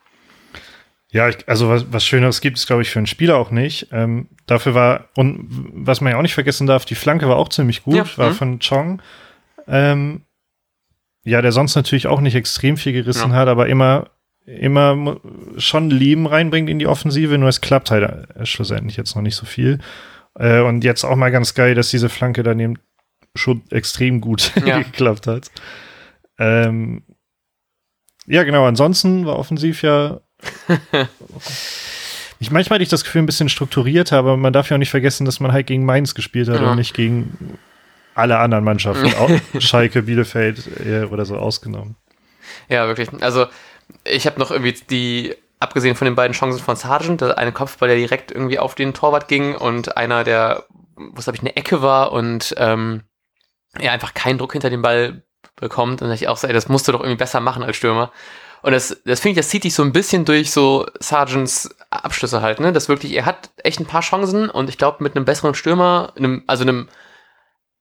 Ja, 1.12 1.28
ich, 1.28 1.48
also 1.50 1.70
was, 1.70 1.92
was 1.92 2.06
Schöneres 2.06 2.40
gibt 2.40 2.58
es, 2.58 2.68
glaube 2.68 2.84
ich, 2.84 2.92
für 2.92 3.00
einen 3.00 3.08
Spieler 3.08 3.38
auch 3.38 3.50
nicht. 3.50 3.88
Ähm, 3.92 4.28
dafür 4.46 4.76
war, 4.76 5.10
und 5.16 5.48
was 5.74 6.02
man 6.02 6.12
ja 6.12 6.18
auch 6.18 6.22
nicht 6.22 6.36
vergessen 6.36 6.68
darf, 6.68 6.86
die 6.86 6.96
Flanke 6.96 7.28
war 7.28 7.38
auch 7.38 7.50
ziemlich 7.50 7.82
gut, 7.84 7.96
Ja, 7.96 8.18
war 8.18 8.30
mhm. 8.30 8.36
von 8.36 8.60
Chong. 8.60 9.02
Ähm, 9.68 10.22
ja, 11.24 11.42
der 11.42 11.52
sonst 11.52 11.76
natürlich 11.76 12.08
auch 12.08 12.22
nicht 12.22 12.36
extrem 12.36 12.78
viel 12.78 12.94
gerissen 12.94 13.32
Ja. 13.32 13.38
hat, 13.38 13.48
aber 13.48 13.68
immer, 13.68 14.10
immer 14.46 15.20
schon 15.58 15.90
Leben 15.90 16.28
reinbringt 16.28 16.70
in 16.70 16.78
die 16.80 16.88
Offensive, 16.88 17.38
nur 17.40 17.50
es 17.50 17.62
klappt 17.62 17.90
halt 17.90 18.30
äh, 18.36 18.46
schlussendlich 18.46 18.96
jetzt 18.98 19.16
noch 19.16 19.24
nicht 19.24 19.36
so 19.36 19.46
viel. 19.48 19.80
Äh, 20.36 20.62
und 20.62 20.84
jetzt 20.84 21.04
auch 21.04 21.16
mal 21.16 21.32
ganz 21.32 21.56
geil, 21.56 21.74
dass 21.74 21.90
diese 21.90 22.10
Flanke 22.10 22.44
daneben 22.44 22.76
schon 23.34 23.64
extrem 23.72 24.22
gut 24.22 24.52
Ja. 24.66 24.80
geklappt 24.80 25.26
hat. 25.26 25.50
Ähm, 26.38 27.04
ja, 28.28 28.44
genau, 28.44 28.66
ansonsten 28.66 29.26
war 29.26 29.38
offensiv 29.40 29.82
ja 29.82 30.22
ich 32.40 32.52
manchmal 32.52 32.76
hatte 32.76 32.84
ich 32.84 32.90
das 32.90 33.04
Gefühl 33.04 33.22
ein 33.22 33.26
bisschen 33.26 33.50
strukturierter, 33.50 34.18
aber 34.18 34.38
man 34.38 34.54
darf 34.54 34.70
ja 34.70 34.76
auch 34.76 34.80
nicht 34.80 34.90
vergessen, 34.92 35.26
dass 35.26 35.40
man 35.40 35.52
halt 35.52 35.68
gegen 35.68 35.86
Mainz 35.86 36.16
gespielt 36.16 36.48
hat 36.50 36.62
Ja. 36.62 36.72
und 36.72 36.78
nicht 36.78 36.94
gegen 36.94 37.58
alle 38.16 38.38
anderen 38.40 38.64
Mannschaften, 38.64 39.14
auch 39.20 39.30
Schalke, 39.60 40.04
Bielefeld 40.04 40.86
äh, 40.86 41.04
oder 41.06 41.26
so 41.26 41.38
ausgenommen. 41.38 41.96
Ja, 42.68 42.88
wirklich. 42.88 43.10
Also, 43.22 43.48
ich 44.04 44.26
habe 44.26 44.40
noch 44.40 44.52
irgendwie 44.52 44.76
die, 44.90 45.36
abgesehen 45.60 45.96
von 45.96 46.06
den 46.06 46.16
beiden 46.16 46.34
Chancen 46.34 46.60
von 46.60 46.76
Sargent, 46.76 47.22
der 47.22 47.38
eine 47.38 47.52
Kopfball, 47.52 47.90
der 47.90 47.98
direkt 47.98 48.32
irgendwie 48.32 48.60
auf 48.60 48.76
den 48.76 48.94
Torwart 48.94 49.28
ging 49.28 49.56
und 49.56 49.98
einer, 49.98 50.24
der, 50.24 50.66
wo 50.96 51.18
es, 51.18 51.26
glaube 51.26 51.38
ich, 51.38 51.42
eine 51.42 51.56
Ecke 51.56 51.82
war 51.82 52.12
und 52.12 52.54
ähm, 52.58 53.04
er 53.78 53.92
einfach 53.92 54.14
keinen 54.14 54.38
Druck 54.38 54.54
hinter 54.54 54.70
den 54.70 54.82
Ball 54.82 55.24
bekommt. 55.56 56.02
Und 56.02 56.12
ich 56.12 56.28
auch 56.28 56.38
so, 56.38 56.48
ey, 56.48 56.54
das 56.54 56.70
musst 56.70 56.88
du 56.88 56.92
doch 56.92 57.02
irgendwie 57.02 57.18
besser 57.18 57.40
machen 57.40 57.64
als 57.64 57.78
Stürmer. 57.78 58.12
Und 58.62 58.74
das, 58.74 59.02
das 59.06 59.20
finde 59.20 59.32
ich, 59.32 59.38
das 59.38 59.50
zieht 59.50 59.64
sich 59.64 59.74
so 59.74 59.84
ein 59.84 59.94
bisschen 59.94 60.26
durch 60.26 60.52
so 60.52 60.86
Sargents 61.00 61.70
Abschlüsse 61.90 62.42
halt, 62.42 62.60
ne? 62.60 62.74
Das 62.74 62.90
wirklich, 62.90 63.14
er 63.14 63.26
hat 63.26 63.50
echt 63.64 63.80
ein 63.80 63.86
paar 63.86 64.02
Chancen 64.02 64.50
und 64.50 64.70
ich 64.70 64.78
glaube, 64.78 65.04
mit 65.04 65.16
einem 65.16 65.26
besseren 65.26 65.56
Stürmer, 65.56 66.14
einem, 66.16 66.44
also 66.48 66.64
einem 66.64 66.90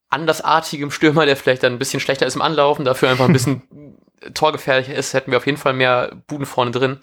andersartigem 0.09 0.91
Stürmer, 0.91 1.25
der 1.25 1.37
vielleicht 1.37 1.63
dann 1.63 1.73
ein 1.73 1.79
bisschen 1.79 1.99
schlechter 1.99 2.25
ist 2.25 2.35
im 2.35 2.41
Anlaufen, 2.41 2.85
dafür 2.85 3.09
einfach 3.09 3.25
ein 3.25 3.33
bisschen 3.33 3.61
torgefährlicher 4.33 4.95
ist, 4.95 5.13
hätten 5.13 5.31
wir 5.31 5.37
auf 5.37 5.45
jeden 5.45 5.57
Fall 5.57 5.73
mehr 5.73 6.15
Buden 6.27 6.45
vorne 6.45 6.71
drin. 6.71 6.99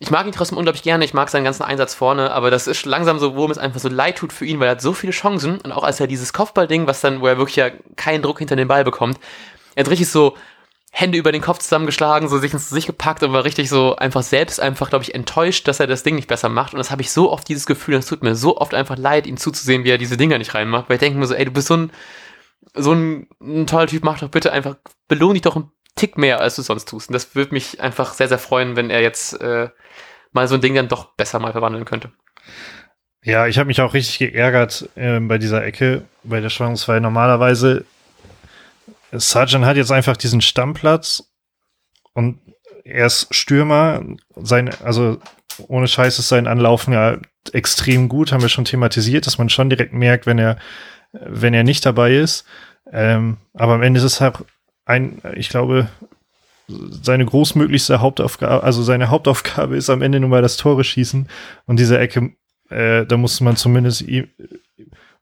Ich 0.00 0.10
mag 0.10 0.26
ihn 0.26 0.32
trotzdem 0.32 0.58
unglaublich 0.58 0.82
gerne, 0.82 1.04
ich 1.04 1.14
mag 1.14 1.30
seinen 1.30 1.44
ganzen 1.44 1.62
Einsatz 1.62 1.94
vorne, 1.94 2.32
aber 2.32 2.50
das 2.50 2.66
ist 2.66 2.84
langsam 2.84 3.18
so, 3.18 3.36
wo 3.36 3.46
es 3.46 3.56
einfach 3.56 3.80
so 3.80 3.88
leid 3.88 4.18
tut 4.18 4.32
für 4.32 4.44
ihn, 4.44 4.60
weil 4.60 4.66
er 4.66 4.72
hat 4.72 4.82
so 4.82 4.92
viele 4.92 5.12
Chancen 5.12 5.60
und 5.60 5.72
auch 5.72 5.84
als 5.84 6.00
er 6.00 6.06
dieses 6.06 6.32
Kopfballding, 6.32 6.86
was 6.86 7.00
dann, 7.00 7.20
wo 7.20 7.26
er 7.26 7.38
wirklich 7.38 7.56
ja 7.56 7.70
keinen 7.96 8.20
Druck 8.20 8.40
hinter 8.40 8.56
den 8.56 8.68
Ball 8.68 8.84
bekommt, 8.84 9.18
er 9.74 9.84
hat 9.84 9.90
richtig 9.90 10.10
so 10.10 10.36
Hände 10.96 11.18
über 11.18 11.32
den 11.32 11.42
Kopf 11.42 11.58
zusammengeschlagen, 11.58 12.28
so 12.28 12.38
sich 12.38 12.52
ins 12.52 12.68
Gesicht 12.68 12.86
gepackt 12.86 13.24
und 13.24 13.32
war 13.32 13.42
richtig 13.42 13.68
so 13.68 13.96
einfach 13.96 14.22
selbst 14.22 14.60
einfach, 14.60 14.90
glaube 14.90 15.02
ich, 15.02 15.12
enttäuscht, 15.12 15.66
dass 15.66 15.80
er 15.80 15.88
das 15.88 16.04
Ding 16.04 16.14
nicht 16.14 16.28
besser 16.28 16.48
macht. 16.48 16.72
Und 16.72 16.78
das 16.78 16.92
habe 16.92 17.02
ich 17.02 17.10
so 17.10 17.32
oft 17.32 17.48
dieses 17.48 17.66
Gefühl, 17.66 17.96
es 17.96 18.06
tut 18.06 18.22
mir 18.22 18.36
so 18.36 18.58
oft 18.58 18.74
einfach 18.74 18.96
leid, 18.96 19.26
ihm 19.26 19.36
zuzusehen, 19.36 19.82
wie 19.82 19.90
er 19.90 19.98
diese 19.98 20.16
Dinger 20.16 20.38
nicht 20.38 20.54
reinmacht, 20.54 20.88
weil 20.88 20.94
ich 20.94 21.00
denke 21.00 21.18
mir 21.18 21.26
so, 21.26 21.34
ey, 21.34 21.46
du 21.46 21.50
bist 21.50 21.66
so 21.66 21.76
ein, 21.76 21.90
so 22.74 22.92
ein, 22.92 23.26
ein 23.42 23.66
toller 23.66 23.88
Typ, 23.88 24.04
mach 24.04 24.20
doch 24.20 24.28
bitte 24.28 24.52
einfach, 24.52 24.76
belohn 25.08 25.34
dich 25.34 25.42
doch 25.42 25.56
einen 25.56 25.72
Tick 25.96 26.16
mehr, 26.16 26.40
als 26.40 26.54
du 26.54 26.62
sonst 26.62 26.88
tust. 26.88 27.08
Und 27.08 27.14
das 27.14 27.34
würde 27.34 27.54
mich 27.54 27.80
einfach 27.80 28.14
sehr, 28.14 28.28
sehr 28.28 28.38
freuen, 28.38 28.76
wenn 28.76 28.88
er 28.88 29.02
jetzt 29.02 29.40
äh, 29.40 29.70
mal 30.30 30.46
so 30.46 30.54
ein 30.54 30.60
Ding 30.60 30.76
dann 30.76 30.86
doch 30.86 31.16
besser 31.16 31.40
mal 31.40 31.50
verwandeln 31.50 31.86
könnte. 31.86 32.12
Ja, 33.24 33.48
ich 33.48 33.58
habe 33.58 33.66
mich 33.66 33.80
auch 33.80 33.94
richtig 33.94 34.18
geärgert 34.18 34.88
ähm, 34.94 35.26
bei 35.26 35.38
dieser 35.38 35.64
Ecke, 35.64 36.04
bei 36.22 36.40
der 36.40 36.50
Chance, 36.50 36.86
weil 36.86 37.00
normalerweise 37.00 37.84
Sargent 39.18 39.64
hat 39.64 39.76
jetzt 39.76 39.92
einfach 39.92 40.16
diesen 40.16 40.40
Stammplatz 40.40 41.30
und 42.12 42.38
er 42.84 43.06
ist 43.06 43.34
Stürmer. 43.34 44.02
Sein, 44.36 44.70
also 44.82 45.18
ohne 45.68 45.88
Scheiß 45.88 46.18
ist 46.18 46.28
sein 46.28 46.46
Anlaufen 46.46 46.92
ja 46.92 47.18
extrem 47.52 48.08
gut, 48.08 48.32
haben 48.32 48.42
wir 48.42 48.48
schon 48.48 48.64
thematisiert, 48.64 49.26
dass 49.26 49.38
man 49.38 49.48
schon 49.48 49.70
direkt 49.70 49.92
merkt, 49.92 50.26
wenn 50.26 50.38
er, 50.38 50.58
wenn 51.12 51.54
er 51.54 51.64
nicht 51.64 51.84
dabei 51.86 52.14
ist. 52.14 52.44
Ähm, 52.90 53.38
aber 53.54 53.74
am 53.74 53.82
Ende 53.82 53.98
ist 53.98 54.04
es 54.04 54.20
halt 54.20 54.36
ein, 54.84 55.20
ich 55.34 55.48
glaube, 55.48 55.88
seine 56.68 57.26
großmöglichste 57.26 58.00
Hauptaufgabe, 58.00 58.62
also 58.62 58.82
seine 58.82 59.10
Hauptaufgabe 59.10 59.76
ist 59.76 59.90
am 59.90 60.02
Ende 60.02 60.20
nur 60.20 60.30
mal 60.30 60.42
das 60.42 60.56
Tore 60.56 60.84
schießen 60.84 61.28
und 61.66 61.78
diese 61.78 61.98
Ecke, 61.98 62.32
äh, 62.70 63.04
da 63.04 63.16
musste 63.16 63.44
man 63.44 63.56
zumindest 63.56 64.02
ihm 64.02 64.28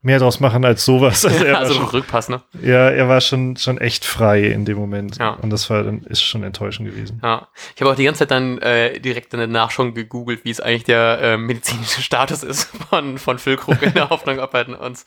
mehr 0.03 0.19
draus 0.19 0.41
machen 0.41 0.65
als 0.65 0.85
sowas. 0.85 1.25
Also 1.33 1.45
er, 1.45 1.59
also 1.59 1.75
schon, 1.75 1.85
Rückpass, 1.85 2.29
ne? 2.29 2.43
ja, 2.61 2.91
er 2.91 3.09
war 3.09 3.21
schon, 3.21 3.57
schon 3.57 3.79
echt 3.79 4.05
frei 4.05 4.43
in 4.43 4.65
dem 4.65 4.77
Moment. 4.77 5.19
Ja. 5.19 5.31
Und 5.35 5.51
das 5.51 5.71
war 5.71 5.83
dann, 5.85 6.03
ist 6.03 6.23
schon 6.23 6.43
enttäuschend 6.43 6.89
gewesen. 6.89 7.21
Ja. 7.23 7.49
Ich 7.75 7.81
habe 7.81 7.91
auch 7.91 7.97
die 7.97 8.05
ganze 8.05 8.21
Zeit 8.21 8.33
dann 8.33 8.59
äh, 8.59 9.01
direkt 9.01 9.33
danach 9.33 9.71
schon 9.71 9.95
gegoogelt, 9.95 10.45
wie 10.45 10.51
es 10.51 10.61
eigentlich 10.61 10.85
der 10.85 11.21
äh, 11.23 11.37
medizinische 11.37 12.03
Status 12.03 12.43
ist 12.43 12.65
von, 12.91 13.17
von 13.19 13.39
Füllkrug 13.39 13.81
in 13.83 13.95
der 13.95 14.11
Hoffnung, 14.11 14.41
ob 14.41 14.53
er 14.55 14.81
uns, 14.81 15.07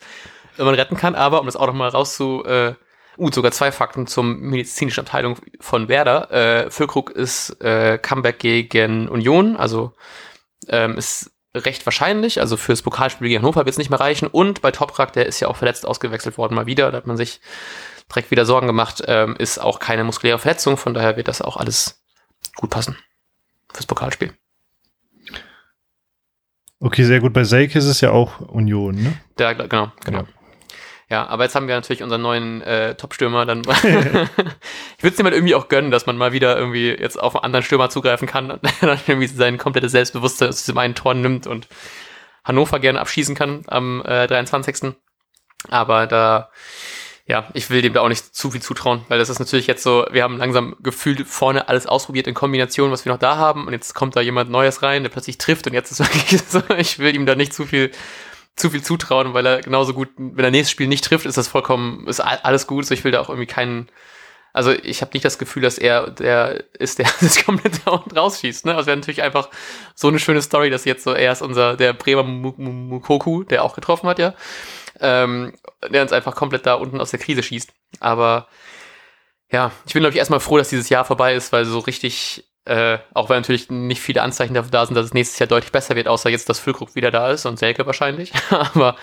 man 0.56 0.74
retten 0.74 0.96
kann. 0.96 1.14
Aber 1.14 1.40
um 1.40 1.46
das 1.46 1.56
auch 1.56 1.66
nochmal 1.66 1.90
rauszu, 1.90 2.42
äh, 2.44 2.74
uh, 3.18 3.30
sogar 3.30 3.52
zwei 3.52 3.72
Fakten 3.72 4.06
zum 4.06 4.40
medizinischen 4.40 5.00
Abteilung 5.00 5.36
von 5.60 5.88
Werder. 5.88 6.30
Äh, 6.30 6.70
Füllkrug 6.70 7.10
ist 7.10 7.60
äh, 7.62 7.98
Comeback 7.98 8.38
gegen 8.38 9.08
Union, 9.08 9.56
also 9.56 9.92
ähm, 10.68 10.96
ist 10.96 11.35
recht 11.64 11.86
wahrscheinlich. 11.86 12.40
Also 12.40 12.56
fürs 12.56 12.82
Pokalspiel 12.82 13.28
gegen 13.28 13.42
Hannover 13.42 13.60
wird 13.60 13.72
es 13.72 13.78
nicht 13.78 13.90
mehr 13.90 14.00
reichen. 14.00 14.28
Und 14.28 14.62
bei 14.62 14.70
Toprak, 14.70 15.12
der 15.12 15.26
ist 15.26 15.40
ja 15.40 15.48
auch 15.48 15.56
verletzt 15.56 15.86
ausgewechselt 15.86 16.38
worden, 16.38 16.54
mal 16.54 16.66
wieder. 16.66 16.90
Da 16.90 16.98
hat 16.98 17.06
man 17.06 17.16
sich 17.16 17.40
direkt 18.10 18.30
wieder 18.30 18.46
Sorgen 18.46 18.66
gemacht. 18.66 19.02
Ähm, 19.06 19.36
ist 19.38 19.58
auch 19.58 19.78
keine 19.78 20.04
muskuläre 20.04 20.38
Verletzung, 20.38 20.76
von 20.76 20.94
daher 20.94 21.16
wird 21.16 21.28
das 21.28 21.42
auch 21.42 21.56
alles 21.56 22.02
gut 22.56 22.70
passen 22.70 22.96
fürs 23.72 23.86
Pokalspiel. 23.86 24.32
Okay, 26.78 27.04
sehr 27.04 27.20
gut. 27.20 27.32
Bei 27.32 27.44
Selke 27.44 27.78
ist 27.78 27.86
es 27.86 28.00
ja 28.00 28.10
auch 28.10 28.40
Union, 28.40 28.94
ne? 28.96 29.18
Ja, 29.38 29.52
genau, 29.54 29.92
genau. 30.04 30.20
Ja. 30.20 30.26
Ja, 31.08 31.26
aber 31.28 31.44
jetzt 31.44 31.54
haben 31.54 31.68
wir 31.68 31.76
natürlich 31.76 32.02
unseren 32.02 32.22
neuen 32.22 32.62
äh, 32.62 32.96
Top-Stürmer. 32.96 33.46
Dann 33.46 33.60
ich 33.60 35.02
würde 35.02 35.14
es 35.14 35.22
mal 35.22 35.32
irgendwie 35.32 35.54
auch 35.54 35.68
gönnen, 35.68 35.90
dass 35.90 36.06
man 36.06 36.16
mal 36.16 36.32
wieder 36.32 36.56
irgendwie 36.56 36.88
jetzt 36.90 37.18
auf 37.18 37.36
einen 37.36 37.44
anderen 37.44 37.64
Stürmer 37.64 37.90
zugreifen 37.90 38.26
kann 38.26 38.50
und 38.50 38.60
dann 38.80 38.98
irgendwie 39.06 39.28
sein 39.28 39.58
komplettes 39.58 39.92
Selbstbewusstsein 39.92 40.48
aus 40.48 40.58
diesem 40.58 40.78
einen 40.78 40.94
Tor 40.94 41.14
nimmt 41.14 41.46
und 41.46 41.68
Hannover 42.44 42.78
gerne 42.80 43.00
abschießen 43.00 43.34
kann 43.34 43.62
am 43.68 44.02
äh, 44.04 44.26
23. 44.26 44.94
Aber 45.68 46.06
da, 46.06 46.50
ja, 47.26 47.48
ich 47.54 47.70
will 47.70 47.82
dem 47.82 47.92
da 47.92 48.00
auch 48.00 48.08
nicht 48.08 48.34
zu 48.34 48.50
viel 48.50 48.62
zutrauen, 48.62 49.04
weil 49.08 49.18
das 49.18 49.28
ist 49.28 49.38
natürlich 49.38 49.66
jetzt 49.66 49.82
so, 49.82 50.06
wir 50.10 50.22
haben 50.22 50.38
langsam 50.38 50.76
gefühlt 50.80 51.26
vorne 51.26 51.68
alles 51.68 51.86
ausprobiert 51.86 52.26
in 52.26 52.34
Kombination, 52.34 52.90
was 52.90 53.04
wir 53.04 53.12
noch 53.12 53.18
da 53.18 53.36
haben 53.36 53.66
und 53.66 53.72
jetzt 53.72 53.94
kommt 53.94 54.14
da 54.14 54.20
jemand 54.20 54.50
Neues 54.50 54.82
rein, 54.82 55.02
der 55.02 55.10
plötzlich 55.10 55.38
trifft 55.38 55.66
und 55.66 55.72
jetzt 55.72 55.90
ist 55.90 56.00
wirklich 56.00 56.40
so, 56.48 56.62
ich 56.76 56.98
will 56.98 57.14
ihm 57.14 57.26
da 57.26 57.34
nicht 57.34 57.52
zu 57.52 57.66
viel 57.66 57.90
zu 58.56 58.70
viel 58.70 58.82
zutrauen, 58.82 59.34
weil 59.34 59.46
er 59.46 59.60
genauso 59.60 59.92
gut, 59.92 60.08
wenn 60.16 60.44
er 60.44 60.50
nächstes 60.50 60.70
Spiel 60.70 60.88
nicht 60.88 61.04
trifft, 61.04 61.26
ist 61.26 61.36
das 61.36 61.48
vollkommen, 61.48 62.06
ist 62.08 62.20
alles 62.20 62.66
gut. 62.66 62.86
So, 62.86 62.94
ich 62.94 63.04
will 63.04 63.12
da 63.12 63.20
auch 63.20 63.28
irgendwie 63.28 63.46
keinen, 63.46 63.88
also 64.54 64.72
ich 64.72 65.02
habe 65.02 65.10
nicht 65.12 65.26
das 65.26 65.38
Gefühl, 65.38 65.62
dass 65.62 65.76
er 65.76 66.10
der 66.10 66.64
ist, 66.78 66.98
der 66.98 67.06
sich 67.20 67.44
komplett 67.44 67.80
da 67.84 67.90
unten 67.92 68.16
rausschießt. 68.16 68.64
Ne? 68.64 68.74
Also 68.74 68.86
wäre 68.86 68.96
natürlich 68.96 69.22
einfach 69.22 69.50
so 69.94 70.08
eine 70.08 70.18
schöne 70.18 70.40
Story, 70.40 70.70
dass 70.70 70.86
jetzt 70.86 71.04
so 71.04 71.12
er 71.12 71.32
ist 71.32 71.42
unser, 71.42 71.76
der 71.76 71.92
Bremer 71.92 72.22
Mukoku, 72.22 73.44
der 73.44 73.62
auch 73.62 73.74
getroffen 73.74 74.08
hat, 74.08 74.18
ja, 74.18 74.34
ähm, 75.00 75.54
der 75.90 76.02
uns 76.02 76.12
einfach 76.12 76.34
komplett 76.34 76.64
da 76.64 76.74
unten 76.74 77.00
aus 77.00 77.10
der 77.10 77.20
Krise 77.20 77.42
schießt. 77.42 77.72
Aber 78.00 78.48
ja, 79.52 79.70
ich 79.86 79.92
bin, 79.92 80.00
glaube 80.00 80.12
ich, 80.12 80.18
erstmal 80.18 80.40
froh, 80.40 80.56
dass 80.56 80.70
dieses 80.70 80.88
Jahr 80.88 81.04
vorbei 81.04 81.34
ist, 81.34 81.52
weil 81.52 81.66
so 81.66 81.78
richtig 81.80 82.44
äh, 82.66 82.98
auch 83.14 83.28
weil 83.28 83.38
natürlich 83.38 83.70
nicht 83.70 84.00
viele 84.00 84.22
Anzeichen 84.22 84.54
dafür 84.54 84.70
da 84.70 84.86
sind, 84.86 84.94
dass 84.94 85.06
es 85.06 85.14
nächstes 85.14 85.38
Jahr 85.38 85.46
deutlich 85.46 85.72
besser 85.72 85.96
wird, 85.96 86.08
außer 86.08 86.30
jetzt, 86.30 86.48
dass 86.48 86.58
Füllkrug 86.58 86.94
wieder 86.94 87.10
da 87.10 87.30
ist 87.30 87.46
und 87.46 87.58
Selke 87.58 87.86
wahrscheinlich. 87.86 88.32
Aber 88.50 88.96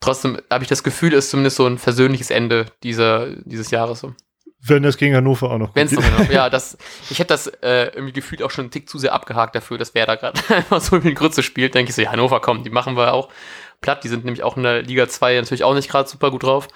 trotzdem 0.00 0.40
habe 0.50 0.64
ich 0.64 0.68
das 0.68 0.82
Gefühl, 0.82 1.14
es 1.14 1.26
ist 1.26 1.30
zumindest 1.30 1.56
so 1.56 1.66
ein 1.66 1.78
versöhnliches 1.78 2.30
Ende 2.30 2.66
dieser, 2.82 3.28
dieses 3.44 3.70
Jahres. 3.70 4.00
So. 4.00 4.14
Wenn 4.60 4.84
es 4.84 4.96
gegen 4.96 5.14
Hannover 5.14 5.50
auch 5.50 5.58
noch 5.58 5.74
Wenn 5.74 5.86
es 5.86 5.92
noch 5.92 6.02
genau, 6.02 6.22
ja, 6.32 6.50
das, 6.50 6.76
ich 7.10 7.18
hätte 7.18 7.28
das 7.28 7.46
äh, 7.46 7.92
irgendwie 7.94 8.12
gefühlt 8.12 8.42
auch 8.42 8.50
schon 8.50 8.64
einen 8.64 8.70
Tick 8.72 8.88
zu 8.88 8.98
sehr 8.98 9.12
abgehakt 9.12 9.54
dafür, 9.54 9.78
dass 9.78 9.94
wer 9.94 10.06
da 10.06 10.16
gerade 10.16 10.40
einfach 10.54 10.80
so 10.80 11.00
viel 11.00 11.14
Grütze 11.14 11.42
spielt, 11.42 11.74
denke 11.74 11.90
ich 11.90 11.96
so, 11.96 12.02
ja, 12.02 12.10
Hannover 12.10 12.40
kommt, 12.40 12.66
die 12.66 12.70
machen 12.70 12.96
wir 12.96 13.14
auch 13.14 13.28
platt, 13.80 14.02
die 14.02 14.08
sind 14.08 14.24
nämlich 14.24 14.42
auch 14.42 14.56
in 14.56 14.64
der 14.64 14.82
Liga 14.82 15.08
2 15.08 15.36
natürlich 15.36 15.62
auch 15.62 15.74
nicht 15.74 15.88
gerade 15.88 16.08
super 16.08 16.32
gut 16.32 16.42
drauf. 16.42 16.68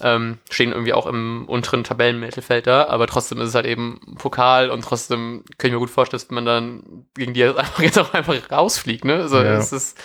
Ähm, 0.00 0.38
stehen 0.50 0.72
irgendwie 0.72 0.92
auch 0.92 1.06
im 1.06 1.44
unteren 1.46 1.84
Tabellenmittelfeld 1.84 2.66
da, 2.66 2.88
aber 2.88 3.06
trotzdem 3.06 3.40
ist 3.40 3.50
es 3.50 3.54
halt 3.54 3.66
eben 3.66 4.00
Pokal 4.18 4.70
und 4.70 4.82
trotzdem 4.82 5.44
kann 5.56 5.68
ich 5.68 5.72
mir 5.72 5.78
gut 5.78 5.90
vorstellen, 5.90 6.20
dass 6.20 6.30
man 6.30 6.44
dann 6.44 7.06
gegen 7.14 7.32
die 7.32 7.44
einfach 7.44 7.80
jetzt 7.80 7.98
auch 7.98 8.12
einfach 8.12 8.34
rausfliegt, 8.50 9.04
ne? 9.04 9.14
Also 9.16 9.36
ja. 9.36 9.56
es 9.56 9.72
ist, 9.72 9.98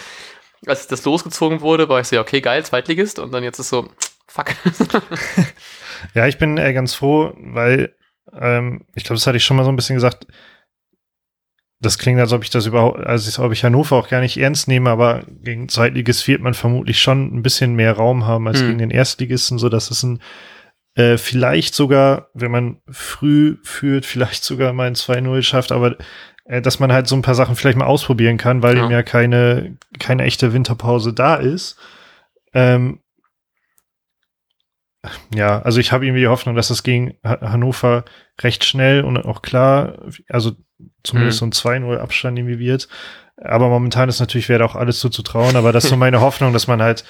als 0.65 0.87
das 0.87 1.03
losgezogen 1.05 1.61
wurde, 1.61 1.89
war 1.89 1.99
ich 1.99 2.07
so, 2.07 2.17
ja, 2.17 2.21
okay, 2.21 2.41
geil, 2.41 2.63
Zweitligist 2.63 3.17
und 3.17 3.31
dann 3.31 3.43
jetzt 3.43 3.59
ist 3.59 3.69
so, 3.69 3.89
fuck. 4.27 4.47
ja, 6.13 6.27
ich 6.27 6.37
bin 6.37 6.57
äh, 6.57 6.71
ganz 6.73 6.93
froh, 6.93 7.33
weil 7.37 7.95
ähm, 8.33 8.85
ich 8.95 9.03
glaube, 9.03 9.15
das 9.15 9.27
hatte 9.27 9.37
ich 9.37 9.43
schon 9.43 9.57
mal 9.57 9.63
so 9.63 9.71
ein 9.71 9.75
bisschen 9.75 9.95
gesagt, 9.95 10.27
das 11.81 11.97
klingt, 11.97 12.19
als 12.19 12.33
ob 12.33 12.43
ich 12.43 12.49
das 12.49 12.65
überhaupt, 12.65 12.99
als 13.05 13.39
ob 13.39 13.51
ich 13.53 13.63
Hannover 13.63 13.95
auch 13.95 14.09
gar 14.09 14.19
nicht 14.19 14.37
ernst 14.37 14.67
nehme, 14.67 14.89
aber 14.89 15.23
gegen 15.43 15.69
Zweitligist 15.69 16.27
wird 16.27 16.41
man 16.41 16.53
vermutlich 16.53 16.99
schon 16.99 17.33
ein 17.33 17.41
bisschen 17.41 17.73
mehr 17.75 17.93
Raum 17.93 18.25
haben 18.25 18.47
als 18.47 18.61
mhm. 18.61 18.67
gegen 18.67 18.77
den 18.79 18.91
Erstligisten, 18.91 19.57
so 19.57 19.69
dass 19.69 19.89
es 19.89 20.03
ein 20.03 20.19
äh, 20.95 21.17
vielleicht 21.17 21.75
sogar, 21.75 22.29
wenn 22.33 22.51
man 22.51 22.77
früh 22.89 23.57
führt, 23.63 24.05
vielleicht 24.05 24.43
sogar 24.43 24.73
mal 24.73 24.87
ein 24.87 24.95
2-0 24.95 25.41
schafft, 25.43 25.71
aber 25.71 25.95
äh, 26.45 26.61
dass 26.61 26.79
man 26.79 26.91
halt 26.91 27.07
so 27.07 27.15
ein 27.15 27.21
paar 27.21 27.35
Sachen 27.35 27.55
vielleicht 27.55 27.77
mal 27.77 27.85
ausprobieren 27.85 28.37
kann, 28.37 28.61
weil 28.61 28.75
ja. 28.75 28.83
eben 28.83 28.91
ja 28.91 29.03
keine, 29.03 29.77
keine 29.99 30.23
echte 30.23 30.51
Winterpause 30.51 31.13
da 31.13 31.35
ist. 31.35 31.77
Ähm, 32.53 32.99
ja, 35.33 35.61
also 35.61 35.79
ich 35.79 35.91
habe 35.91 36.05
irgendwie 36.05 36.21
die 36.21 36.27
Hoffnung, 36.27 36.55
dass 36.55 36.69
es 36.69 36.83
gegen 36.83 37.15
Hannover 37.23 38.03
recht 38.41 38.65
schnell 38.65 39.03
und 39.03 39.17
auch 39.17 39.41
klar, 39.41 39.99
also 40.27 40.51
zumindest 41.03 41.41
mhm. 41.41 41.51
so 41.53 41.69
ein 41.69 41.83
2-0 41.83 41.97
Abstand 41.97 42.37
irgendwie 42.37 42.59
wird. 42.59 42.89
Aber 43.37 43.69
momentan 43.69 44.09
ist 44.09 44.19
natürlich, 44.19 44.49
wäre 44.49 44.65
auch 44.65 44.75
alles 44.75 44.99
zuzutrauen, 44.99 45.55
aber 45.55 45.71
das 45.71 45.85
ist 45.85 45.89
so 45.89 45.97
meine 45.97 46.21
Hoffnung, 46.21 46.51
dass 46.51 46.67
man 46.67 46.81
halt 46.81 47.05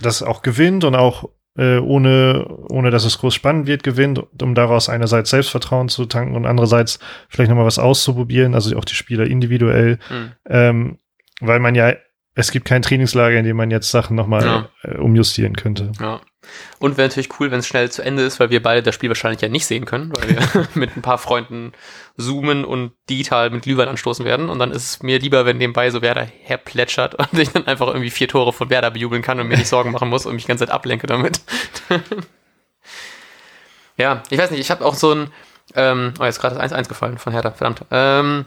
das 0.00 0.22
auch 0.22 0.42
gewinnt 0.42 0.84
und 0.84 0.94
auch 0.94 1.28
äh, 1.56 1.78
ohne, 1.78 2.46
ohne 2.70 2.90
dass 2.90 3.04
es 3.04 3.18
groß 3.18 3.34
spannend 3.34 3.66
wird, 3.66 3.82
gewinnt, 3.82 4.22
um 4.40 4.54
daraus 4.54 4.88
einerseits 4.88 5.30
Selbstvertrauen 5.30 5.88
zu 5.88 6.06
tanken 6.06 6.34
und 6.34 6.46
andererseits 6.46 6.98
vielleicht 7.28 7.50
nochmal 7.50 7.66
was 7.66 7.78
auszuprobieren, 7.78 8.54
also 8.54 8.76
auch 8.78 8.86
die 8.86 8.94
Spieler 8.94 9.26
individuell, 9.26 9.98
mhm. 10.10 10.32
ähm, 10.48 10.98
weil 11.40 11.60
man 11.60 11.74
ja, 11.74 11.94
es 12.34 12.50
gibt 12.50 12.66
kein 12.66 12.82
Trainingslager, 12.82 13.38
in 13.38 13.44
dem 13.44 13.56
man 13.56 13.70
jetzt 13.70 13.90
Sachen 13.90 14.16
nochmal 14.16 14.44
ja. 14.44 14.68
äh, 14.82 14.96
umjustieren 14.98 15.54
könnte. 15.54 15.92
Ja. 16.00 16.20
Und 16.78 16.96
wäre 16.96 17.06
natürlich 17.08 17.38
cool, 17.38 17.50
wenn 17.50 17.60
es 17.60 17.66
schnell 17.66 17.90
zu 17.90 18.02
Ende 18.02 18.22
ist, 18.22 18.40
weil 18.40 18.50
wir 18.50 18.62
beide 18.62 18.82
das 18.82 18.94
Spiel 18.94 19.10
wahrscheinlich 19.10 19.40
ja 19.40 19.48
nicht 19.48 19.66
sehen 19.66 19.84
können, 19.84 20.12
weil 20.14 20.28
wir 20.28 20.68
mit 20.74 20.96
ein 20.96 21.02
paar 21.02 21.18
Freunden 21.18 21.72
zoomen 22.16 22.64
und 22.64 22.92
digital 23.08 23.50
mit 23.50 23.62
Glühwein 23.62 23.88
anstoßen 23.88 24.24
werden. 24.24 24.48
Und 24.48 24.58
dann 24.58 24.70
ist 24.70 24.84
es 24.84 25.02
mir 25.02 25.18
lieber, 25.18 25.44
wenn 25.46 25.58
nebenbei 25.58 25.90
so 25.90 26.02
Werder 26.02 26.24
herplätschert 26.24 27.14
und 27.14 27.38
ich 27.38 27.50
dann 27.50 27.66
einfach 27.66 27.88
irgendwie 27.88 28.10
vier 28.10 28.28
Tore 28.28 28.52
von 28.52 28.70
Werder 28.70 28.90
bejubeln 28.90 29.22
kann 29.22 29.38
und 29.38 29.48
mir 29.48 29.58
nicht 29.58 29.68
Sorgen 29.68 29.92
machen 29.92 30.08
muss 30.08 30.26
und 30.26 30.34
mich 30.34 30.44
die 30.44 30.48
ganze 30.48 30.66
Zeit 30.66 30.74
ablenke 30.74 31.06
damit. 31.06 31.40
ja, 33.96 34.22
ich 34.30 34.38
weiß 34.38 34.50
nicht, 34.50 34.60
ich 34.60 34.70
habe 34.70 34.84
auch 34.84 34.94
so 34.94 35.14
ein, 35.14 35.30
ähm, 35.74 36.14
oh, 36.18 36.24
jetzt 36.24 36.40
gerade 36.40 36.56
das 36.56 36.72
1-1 36.72 36.88
gefallen 36.88 37.18
von 37.18 37.32
Hertha, 37.32 37.52
verdammt. 37.52 37.84
Ähm, 37.90 38.46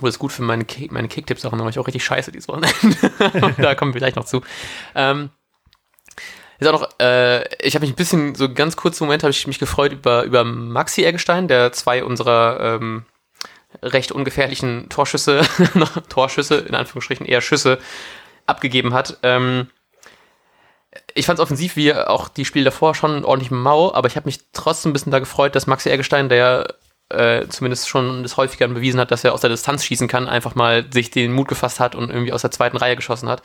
wo 0.00 0.06
ist 0.06 0.18
gut 0.18 0.32
für 0.32 0.42
meine, 0.42 0.64
Kick, 0.64 0.92
meine 0.92 1.08
Kicktipps 1.08 1.44
auch 1.44 1.52
noch, 1.52 1.68
ich 1.68 1.78
auch 1.78 1.86
richtig 1.86 2.04
scheiße 2.04 2.32
dieses 2.32 2.48
Wochenende. 2.48 2.74
da 3.62 3.74
kommen 3.74 3.94
wir 3.94 4.00
gleich 4.00 4.16
noch 4.16 4.24
zu. 4.24 4.42
Ähm, 4.94 5.30
ist 6.58 6.68
auch 6.68 6.80
noch, 6.80 6.88
äh, 7.00 7.44
ich 7.64 7.74
habe 7.74 7.84
mich 7.84 7.92
ein 7.92 7.96
bisschen, 7.96 8.34
so 8.34 8.52
ganz 8.52 8.76
kurzen 8.76 9.04
Moment 9.04 9.22
habe 9.22 9.30
ich 9.30 9.46
mich 9.46 9.58
gefreut 9.58 9.92
über, 9.92 10.24
über 10.24 10.44
Maxi 10.44 11.04
Eggestein, 11.04 11.48
der 11.48 11.72
zwei 11.72 12.04
unserer 12.04 12.58
ähm, 12.60 13.04
recht 13.82 14.12
ungefährlichen 14.12 14.88
Torschüsse, 14.88 15.42
Torschüsse, 16.08 16.56
in 16.56 16.74
Anführungsstrichen 16.74 17.26
eher 17.26 17.40
Schüsse, 17.40 17.78
abgegeben 18.46 18.94
hat. 18.94 19.18
Ähm, 19.22 19.68
ich 21.14 21.26
fand 21.26 21.38
es 21.38 21.42
offensiv 21.42 21.76
wie 21.76 21.92
auch 21.92 22.28
die 22.28 22.44
Spiele 22.44 22.66
davor 22.66 22.94
schon 22.94 23.24
ordentlich 23.24 23.50
mau, 23.50 23.92
aber 23.92 24.08
ich 24.08 24.16
habe 24.16 24.26
mich 24.26 24.40
trotzdem 24.52 24.90
ein 24.90 24.92
bisschen 24.92 25.12
da 25.12 25.18
gefreut, 25.18 25.56
dass 25.56 25.66
Maxi 25.66 25.90
Eggestein, 25.90 26.28
der 26.28 26.74
äh, 27.10 27.46
zumindest 27.48 27.88
schon 27.88 28.22
das 28.22 28.36
häufiger 28.36 28.68
bewiesen 28.68 29.00
hat, 29.00 29.10
dass 29.10 29.24
er 29.24 29.34
aus 29.34 29.40
der 29.40 29.50
Distanz 29.50 29.84
schießen 29.84 30.08
kann, 30.08 30.28
einfach 30.28 30.54
mal 30.54 30.90
sich 30.92 31.10
den 31.10 31.32
Mut 31.32 31.48
gefasst 31.48 31.80
hat 31.80 31.94
und 31.94 32.10
irgendwie 32.10 32.32
aus 32.32 32.42
der 32.42 32.50
zweiten 32.50 32.76
Reihe 32.76 32.96
geschossen 32.96 33.28
hat. 33.28 33.42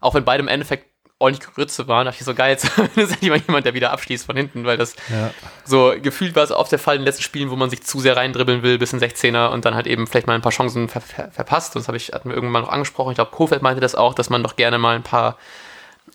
Auch 0.00 0.14
wenn 0.14 0.24
beide 0.24 0.42
im 0.42 0.48
Endeffekt 0.48 0.86
ordentlich 1.18 1.48
Grütze 1.54 1.88
waren, 1.88 2.04
dachte 2.04 2.18
ich 2.20 2.26
so 2.26 2.34
geil, 2.34 2.50
jetzt 2.52 2.66
ist 2.96 3.12
endlich 3.12 3.30
mal 3.30 3.38
jemand, 3.38 3.64
der 3.64 3.74
wieder 3.74 3.92
abschließt 3.92 4.26
von 4.26 4.36
hinten, 4.36 4.64
weil 4.64 4.76
das 4.76 4.96
ja. 5.08 5.30
so 5.64 5.94
gefühlt 6.00 6.36
war 6.36 6.44
es 6.44 6.50
oft 6.52 6.70
der 6.72 6.78
Fall 6.78 6.96
in 6.96 7.02
den 7.02 7.06
letzten 7.06 7.22
Spielen, 7.22 7.50
wo 7.50 7.56
man 7.56 7.70
sich 7.70 7.82
zu 7.82 8.00
sehr 8.00 8.16
reindribbeln 8.16 8.62
will 8.62 8.78
bis 8.78 8.92
in 8.92 9.00
16er 9.00 9.48
und 9.48 9.64
dann 9.64 9.74
halt 9.74 9.86
eben 9.86 10.06
vielleicht 10.06 10.26
mal 10.26 10.34
ein 10.34 10.42
paar 10.42 10.52
Chancen 10.52 10.88
ver 10.88 11.00
ver 11.00 11.30
verpasst. 11.30 11.74
Das 11.74 11.88
habe 11.88 11.96
ich, 11.96 12.12
hatten 12.12 12.28
wir 12.28 12.36
irgendwann 12.36 12.62
noch 12.62 12.70
angesprochen. 12.70 13.12
Ich 13.12 13.16
glaube, 13.16 13.30
Kofeld 13.30 13.62
meinte 13.62 13.80
das 13.80 13.94
auch, 13.94 14.14
dass 14.14 14.30
man 14.30 14.42
doch 14.42 14.56
gerne 14.56 14.78
mal 14.78 14.96
ein 14.96 15.02
paar 15.02 15.38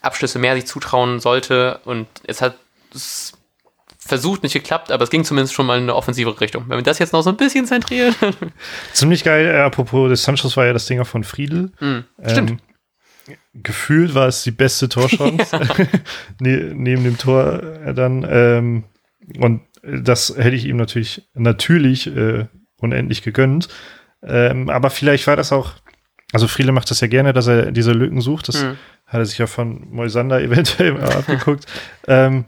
Abschlüsse 0.01 0.39
mehr 0.39 0.55
sich 0.55 0.67
zutrauen 0.67 1.19
sollte 1.19 1.79
und 1.86 2.07
es 2.25 2.41
hat 2.41 2.55
es 2.93 3.33
versucht, 4.05 4.43
nicht 4.43 4.53
geklappt, 4.53 4.91
aber 4.91 5.03
es 5.03 5.10
ging 5.10 5.24
zumindest 5.24 5.53
schon 5.53 5.65
mal 5.65 5.77
in 5.77 5.84
eine 5.84 5.96
offensive 5.96 6.39
Richtung. 6.41 6.65
Wenn 6.67 6.77
wir 6.77 6.84
das 6.84 7.00
jetzt 7.00 7.13
noch 7.13 7.22
so 7.22 7.29
ein 7.29 7.38
bisschen 7.38 7.65
zentrieren. 7.65 8.15
Ziemlich 8.93 9.24
geil, 9.24 9.46
äh, 9.46 9.60
apropos 9.60 10.10
des 10.10 10.24
Sanchos 10.24 10.58
war 10.58 10.65
ja 10.65 10.74
das 10.74 10.88
Ding 10.88 11.00
auch 11.00 11.08
von 11.08 11.24
Friedel. 11.24 11.72
Mm, 11.79 12.00
stimmt. 12.27 12.51
Ähm, 12.51 12.60
gefühlt 13.53 14.15
war 14.15 14.27
es 14.27 14.43
die 14.43 14.51
beste 14.51 14.89
Torchance 14.89 15.60
ne, 16.39 16.74
neben 16.74 17.03
dem 17.03 17.17
Tor 17.17 17.62
äh, 17.63 17.93
dann. 17.93 18.25
Ähm, 18.27 18.84
und 19.39 19.62
das 19.84 20.34
hätte 20.36 20.55
ich 20.55 20.65
ihm 20.65 20.77
natürlich, 20.77 21.27
natürlich 21.34 22.08
äh, 22.08 22.48
unendlich 22.77 23.22
gegönnt. 23.22 23.70
Ähm, 24.24 24.70
aber 24.70 24.89
vielleicht 24.89 25.27
war 25.27 25.36
das 25.36 25.51
auch, 25.51 25.74
also 26.34 26.48
Friele 26.48 26.72
macht 26.72 26.89
das 26.89 27.01
ja 27.01 27.08
gerne, 27.08 27.34
dass 27.34 27.48
er 27.48 27.72
diese 27.72 27.91
Lücken 27.91 28.22
sucht. 28.22 28.48
Das 28.48 28.63
mhm. 28.63 28.77
hat 29.05 29.20
er 29.20 29.25
sich 29.25 29.38
ja 29.38 29.48
von 29.48 29.88
Moisander 29.91 30.41
eventuell 30.41 31.00
abgeguckt. 31.01 31.65
Ähm, 32.08 32.46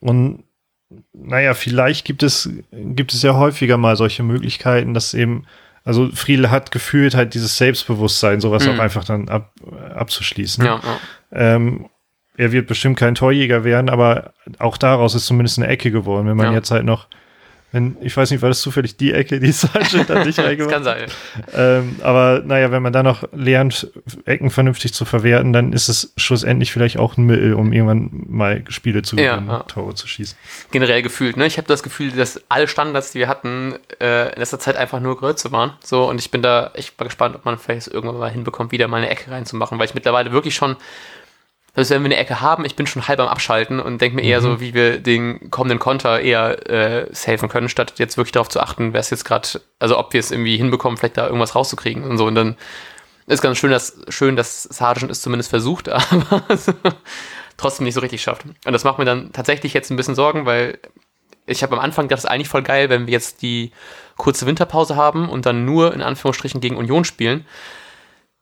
und 0.00 0.44
naja, 1.12 1.54
vielleicht 1.54 2.04
gibt 2.04 2.22
es, 2.22 2.50
gibt 2.70 3.14
es 3.14 3.22
ja 3.22 3.34
häufiger 3.34 3.78
mal 3.78 3.96
solche 3.96 4.22
Möglichkeiten, 4.22 4.92
dass 4.92 5.14
eben 5.14 5.46
also 5.84 6.10
Friedel 6.12 6.50
hat 6.50 6.70
gefühlt 6.70 7.14
halt 7.14 7.34
dieses 7.34 7.56
Selbstbewusstsein, 7.56 8.40
sowas 8.40 8.66
mhm. 8.66 8.72
auch 8.74 8.78
einfach 8.78 9.04
dann 9.04 9.28
ab, 9.28 9.52
abzuschließen. 9.94 10.64
Ja, 10.64 10.80
ja. 10.82 10.98
Ähm, 11.32 11.86
er 12.36 12.52
wird 12.52 12.66
bestimmt 12.66 12.98
kein 12.98 13.14
Torjäger 13.14 13.64
werden, 13.64 13.90
aber 13.90 14.32
auch 14.58 14.76
daraus 14.76 15.14
ist 15.14 15.26
zumindest 15.26 15.58
eine 15.58 15.68
Ecke 15.68 15.90
geworden. 15.90 16.26
Wenn 16.26 16.36
man 16.36 16.46
ja. 16.46 16.52
jetzt 16.52 16.70
halt 16.70 16.84
noch 16.84 17.08
wenn, 17.72 17.96
ich 18.02 18.16
weiß 18.16 18.30
nicht, 18.30 18.42
war 18.42 18.50
das 18.50 18.60
zufällig 18.60 18.96
die 18.96 19.12
Ecke, 19.12 19.40
die 19.40 19.50
Sargent 19.52 20.10
an 20.10 20.24
dich 20.24 20.38
reingemacht 20.38 20.72
Das 20.72 20.72
kann 20.72 20.84
sein. 20.84 21.10
Ähm, 21.54 21.96
aber 22.02 22.42
naja, 22.44 22.70
wenn 22.70 22.82
man 22.82 22.92
dann 22.92 23.04
noch 23.04 23.24
lernt, 23.32 23.90
Ecken 24.26 24.50
vernünftig 24.50 24.92
zu 24.92 25.04
verwerten, 25.04 25.52
dann 25.52 25.72
ist 25.72 25.88
es 25.88 26.12
schlussendlich 26.16 26.70
vielleicht 26.70 26.98
auch 26.98 27.16
ein 27.16 27.24
Mittel, 27.24 27.54
um 27.54 27.72
irgendwann 27.72 28.10
mal 28.28 28.64
Spiele 28.68 29.02
zu 29.02 29.16
gewinnen, 29.16 29.46
ja, 29.48 29.58
ja. 29.58 29.62
Tore 29.64 29.94
zu 29.94 30.06
schießen. 30.06 30.36
Generell 30.70 31.02
gefühlt, 31.02 31.36
ne? 31.36 31.46
Ich 31.46 31.56
habe 31.56 31.66
das 31.66 31.82
Gefühl, 31.82 32.10
dass 32.12 32.40
alle 32.48 32.68
Standards, 32.68 33.12
die 33.12 33.20
wir 33.20 33.28
hatten, 33.28 33.74
äh, 34.00 34.32
in 34.32 34.38
letzter 34.38 34.58
Zeit 34.58 34.76
einfach 34.76 35.00
nur 35.00 35.16
Größe 35.16 35.50
waren. 35.50 35.72
So, 35.82 36.08
und 36.08 36.20
ich 36.20 36.30
bin 36.30 36.42
da, 36.42 36.72
ich 36.76 36.92
war 36.98 37.06
gespannt, 37.06 37.34
ob 37.34 37.44
man 37.44 37.58
vielleicht 37.58 37.88
irgendwann 37.88 38.18
mal 38.18 38.30
hinbekommt, 38.30 38.70
wieder 38.70 38.86
mal 38.86 38.98
eine 38.98 39.08
Ecke 39.08 39.30
reinzumachen, 39.30 39.78
weil 39.78 39.86
ich 39.86 39.94
mittlerweile 39.94 40.32
wirklich 40.32 40.54
schon 40.54 40.76
dass 41.74 41.90
wenn 41.90 42.02
wir 42.02 42.06
eine 42.06 42.16
Ecke 42.16 42.40
haben, 42.40 42.64
ich 42.64 42.76
bin 42.76 42.86
schon 42.86 43.08
halb 43.08 43.18
am 43.18 43.28
Abschalten 43.28 43.80
und 43.80 44.00
denke 44.00 44.16
mir 44.16 44.22
eher 44.22 44.40
mhm. 44.40 44.44
so, 44.44 44.60
wie 44.60 44.74
wir 44.74 44.98
den 44.98 45.50
kommenden 45.50 45.78
Konter 45.78 46.20
eher 46.20 46.68
äh, 46.68 47.06
safen 47.14 47.48
können, 47.48 47.68
statt 47.68 47.94
jetzt 47.96 48.16
wirklich 48.16 48.32
darauf 48.32 48.48
zu 48.48 48.60
achten, 48.60 48.92
wer 48.92 49.00
es 49.00 49.10
jetzt 49.10 49.24
gerade, 49.24 49.48
also 49.78 49.98
ob 49.98 50.12
wir 50.12 50.20
es 50.20 50.30
irgendwie 50.30 50.56
hinbekommen, 50.56 50.98
vielleicht 50.98 51.16
da 51.16 51.26
irgendwas 51.26 51.54
rauszukriegen 51.54 52.04
und 52.04 52.18
so. 52.18 52.26
Und 52.26 52.34
dann 52.34 52.56
ist 53.26 53.40
ganz 53.40 53.56
schön, 53.56 53.70
dass 53.70 54.00
schön, 54.08 54.36
dass 54.36 54.64
Sargent 54.64 55.10
es 55.10 55.22
zumindest 55.22 55.48
versucht, 55.48 55.88
aber 55.88 56.44
trotzdem 57.56 57.84
nicht 57.84 57.94
so 57.94 58.00
richtig 58.00 58.22
schafft. 58.22 58.44
Und 58.44 58.72
das 58.72 58.84
macht 58.84 58.98
mir 58.98 59.06
dann 59.06 59.32
tatsächlich 59.32 59.72
jetzt 59.72 59.90
ein 59.90 59.96
bisschen 59.96 60.14
Sorgen, 60.14 60.44
weil 60.44 60.78
ich 61.46 61.62
habe 61.62 61.74
am 61.74 61.80
Anfang 61.80 62.06
gedacht, 62.06 62.18
das 62.18 62.24
ist 62.24 62.30
eigentlich 62.30 62.48
voll 62.48 62.62
geil, 62.62 62.90
wenn 62.90 63.06
wir 63.06 63.12
jetzt 63.12 63.42
die 63.42 63.72
kurze 64.16 64.46
Winterpause 64.46 64.96
haben 64.96 65.28
und 65.28 65.46
dann 65.46 65.64
nur 65.64 65.94
in 65.94 66.02
Anführungsstrichen 66.02 66.60
gegen 66.60 66.76
Union 66.76 67.04
spielen. 67.04 67.46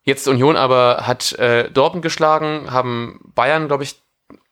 Jetzt 0.03 0.27
Union 0.27 0.55
aber 0.55 1.03
hat 1.05 1.33
äh, 1.33 1.69
Dortmund 1.69 2.01
geschlagen, 2.01 2.71
haben 2.71 3.19
Bayern, 3.35 3.67
glaube 3.67 3.83
ich, 3.83 4.01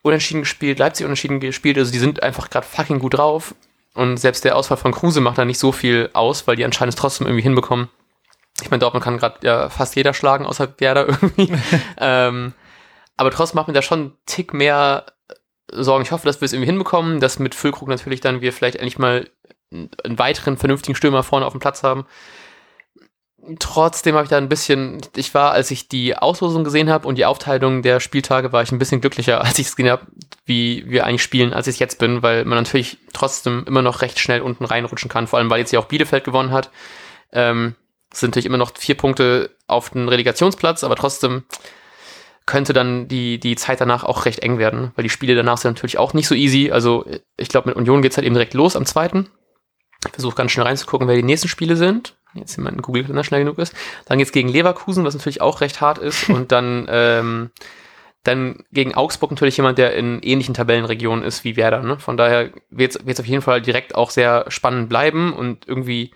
unentschieden 0.03 0.41
gespielt, 0.41 0.79
Leipzig 0.79 1.05
unentschieden 1.05 1.39
gespielt. 1.39 1.77
Also 1.77 1.91
die 1.91 1.99
sind 1.99 2.21
einfach 2.21 2.49
gerade 2.49 2.67
fucking 2.67 2.99
gut 2.99 3.17
drauf. 3.17 3.55
Und 3.95 4.17
selbst 4.17 4.45
der 4.45 4.55
Ausfall 4.55 4.77
von 4.77 4.91
Kruse 4.91 5.21
macht 5.21 5.37
da 5.37 5.45
nicht 5.45 5.59
so 5.59 5.71
viel 5.71 6.09
aus, 6.13 6.47
weil 6.47 6.55
die 6.55 6.65
anscheinend 6.65 6.93
es 6.93 6.99
trotzdem 6.99 7.25
irgendwie 7.25 7.43
hinbekommen. 7.43 7.89
Ich 8.61 8.69
meine, 8.69 8.79
Dortmund 8.79 9.03
kann 9.03 9.17
gerade 9.17 9.39
ja 9.41 9.69
fast 9.69 9.95
jeder 9.95 10.13
schlagen, 10.13 10.45
außer 10.45 10.73
Werder 10.77 11.07
irgendwie. 11.07 11.51
ähm, 11.97 12.53
aber 13.17 13.31
trotzdem 13.31 13.55
macht 13.57 13.67
mir 13.67 13.73
da 13.73 13.81
schon 13.81 13.99
einen 13.99 14.17
Tick 14.25 14.53
mehr 14.53 15.05
Sorgen. 15.71 16.03
Ich 16.03 16.11
hoffe, 16.11 16.25
dass 16.25 16.41
wir 16.41 16.45
es 16.45 16.53
irgendwie 16.53 16.69
hinbekommen, 16.69 17.19
dass 17.19 17.39
mit 17.39 17.55
Füllkrug 17.55 17.89
natürlich 17.89 18.21
dann 18.21 18.41
wir 18.41 18.53
vielleicht 18.53 18.75
endlich 18.75 18.99
mal 18.99 19.27
einen 19.71 19.89
weiteren 20.19 20.57
vernünftigen 20.57 20.95
Stürmer 20.95 21.23
vorne 21.23 21.45
auf 21.45 21.53
dem 21.53 21.59
Platz 21.59 21.83
haben 21.83 22.05
trotzdem 23.57 24.15
habe 24.15 24.25
ich 24.25 24.29
da 24.29 24.37
ein 24.37 24.49
bisschen, 24.49 25.01
ich 25.15 25.33
war, 25.33 25.51
als 25.51 25.71
ich 25.71 25.87
die 25.87 26.15
Auslosung 26.15 26.63
gesehen 26.63 26.89
habe 26.89 27.07
und 27.07 27.17
die 27.17 27.25
Aufteilung 27.25 27.81
der 27.81 27.99
Spieltage, 27.99 28.51
war 28.51 28.61
ich 28.61 28.71
ein 28.71 28.79
bisschen 28.79 29.01
glücklicher, 29.01 29.43
als 29.43 29.57
ich 29.59 29.67
es 29.67 29.75
gesehen 29.75 29.91
habe, 29.91 30.05
wie 30.45 30.83
wir 30.87 31.05
eigentlich 31.05 31.23
spielen, 31.23 31.53
als 31.53 31.67
ich 31.67 31.75
es 31.75 31.79
jetzt 31.79 31.99
bin, 31.99 32.21
weil 32.21 32.45
man 32.45 32.57
natürlich 32.57 32.97
trotzdem 33.13 33.63
immer 33.65 33.81
noch 33.81 34.01
recht 34.01 34.19
schnell 34.19 34.41
unten 34.41 34.65
reinrutschen 34.65 35.09
kann, 35.09 35.27
vor 35.27 35.39
allem 35.39 35.49
weil 35.49 35.59
jetzt 35.59 35.71
ja 35.71 35.79
auch 35.79 35.85
Bielefeld 35.85 36.23
gewonnen 36.23 36.51
hat. 36.51 36.69
Ähm, 37.31 37.75
sind 38.13 38.31
natürlich 38.31 38.47
immer 38.47 38.57
noch 38.57 38.75
vier 38.77 38.95
Punkte 38.95 39.51
auf 39.67 39.91
den 39.91 40.09
Relegationsplatz, 40.09 40.83
aber 40.83 40.95
trotzdem 40.95 41.43
könnte 42.45 42.73
dann 42.73 43.07
die, 43.07 43.39
die 43.39 43.55
Zeit 43.55 43.79
danach 43.79 44.03
auch 44.03 44.25
recht 44.25 44.39
eng 44.39 44.57
werden, 44.57 44.91
weil 44.95 45.03
die 45.03 45.09
Spiele 45.09 45.35
danach 45.35 45.57
sind 45.57 45.75
natürlich 45.75 45.99
auch 45.99 46.13
nicht 46.13 46.27
so 46.27 46.33
easy. 46.33 46.71
Also 46.71 47.05
ich 47.37 47.49
glaube, 47.49 47.69
mit 47.69 47.77
Union 47.77 48.01
geht's 48.01 48.17
halt 48.17 48.25
eben 48.25 48.33
direkt 48.33 48.55
los 48.55 48.75
am 48.75 48.87
zweiten. 48.87 49.29
Ich 50.05 50.13
versuche 50.13 50.35
ganz 50.35 50.51
schnell 50.51 50.65
reinzugucken, 50.65 51.07
wer 51.07 51.15
die 51.15 51.23
nächsten 51.23 51.47
Spiele 51.47 51.75
sind 51.75 52.15
jetzt 52.33 52.55
jemand 52.57 52.81
Google 52.81 53.03
Kalender 53.03 53.23
schnell 53.23 53.41
genug 53.41 53.57
ist. 53.57 53.75
Dann 54.05 54.17
geht's 54.17 54.31
gegen 54.31 54.49
Leverkusen, 54.49 55.03
was 55.03 55.15
natürlich 55.15 55.41
auch 55.41 55.61
recht 55.61 55.81
hart 55.81 55.97
ist. 55.97 56.29
Und 56.29 56.51
dann, 56.51 56.87
ähm, 56.91 57.51
dann 58.23 58.63
gegen 58.71 58.95
Augsburg 58.95 59.31
natürlich 59.31 59.57
jemand, 59.57 59.77
der 59.77 59.95
in 59.95 60.19
ähnlichen 60.21 60.53
Tabellenregionen 60.53 61.23
ist 61.23 61.43
wie 61.43 61.55
Werder. 61.55 61.81
Ne? 61.81 61.99
Von 61.99 62.17
daher 62.17 62.51
wird 62.69 62.95
es 62.95 63.19
auf 63.19 63.25
jeden 63.25 63.41
Fall 63.41 63.61
direkt 63.61 63.95
auch 63.95 64.09
sehr 64.09 64.45
spannend 64.49 64.89
bleiben 64.89 65.33
und 65.33 65.67
irgendwie, 65.67 66.11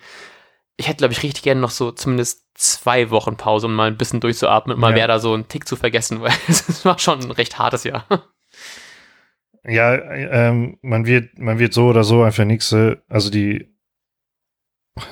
ich 0.77 0.87
hätte, 0.87 0.97
glaube 0.97 1.13
ich, 1.13 1.23
richtig 1.23 1.43
gerne 1.43 1.61
noch 1.61 1.71
so 1.71 1.91
zumindest 1.91 2.43
zwei 2.55 3.09
Wochen 3.09 3.37
Pause, 3.37 3.67
um 3.67 3.75
mal 3.75 3.87
ein 3.87 3.97
bisschen 3.97 4.19
durchzuatmen 4.19 4.75
und 4.75 4.81
mal 4.81 4.91
ja. 4.91 4.97
Werder 4.97 5.19
so 5.19 5.33
einen 5.33 5.47
Tick 5.47 5.67
zu 5.67 5.75
vergessen, 5.75 6.21
weil 6.21 6.33
es 6.47 6.85
war 6.85 6.99
schon 6.99 7.21
ein 7.21 7.31
recht 7.31 7.57
hartes 7.57 7.83
Jahr. 7.83 8.05
Ja, 9.65 9.95
ähm, 9.95 10.77
man 10.81 11.05
wird, 11.05 11.39
man 11.39 11.57
wird 11.57 11.73
so 11.73 11.87
oder 11.87 12.03
so 12.03 12.21
einfach 12.21 12.43
nächste, 12.43 13.01
also 13.07 13.29
die 13.29 13.72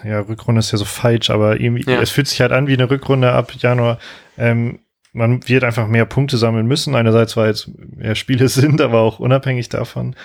ja, 0.03 0.19
Rückrunde 0.19 0.59
ist 0.59 0.71
ja 0.71 0.77
so 0.77 0.85
falsch, 0.85 1.29
aber 1.29 1.59
irgendwie, 1.59 1.89
ja. 1.89 2.01
es 2.01 2.11
fühlt 2.11 2.27
sich 2.27 2.41
halt 2.41 2.51
an 2.51 2.67
wie 2.67 2.73
eine 2.73 2.89
Rückrunde 2.89 3.31
ab 3.31 3.51
Januar. 3.53 3.99
Ähm, 4.37 4.79
man 5.13 5.47
wird 5.47 5.63
einfach 5.63 5.87
mehr 5.87 6.05
Punkte 6.05 6.37
sammeln 6.37 6.67
müssen. 6.67 6.95
Einerseits, 6.95 7.35
weil 7.35 7.47
jetzt 7.47 7.69
mehr 7.77 8.15
Spiele 8.15 8.47
sind, 8.49 8.81
aber 8.81 8.99
auch 8.99 9.19
unabhängig 9.19 9.69
davon. 9.69 10.15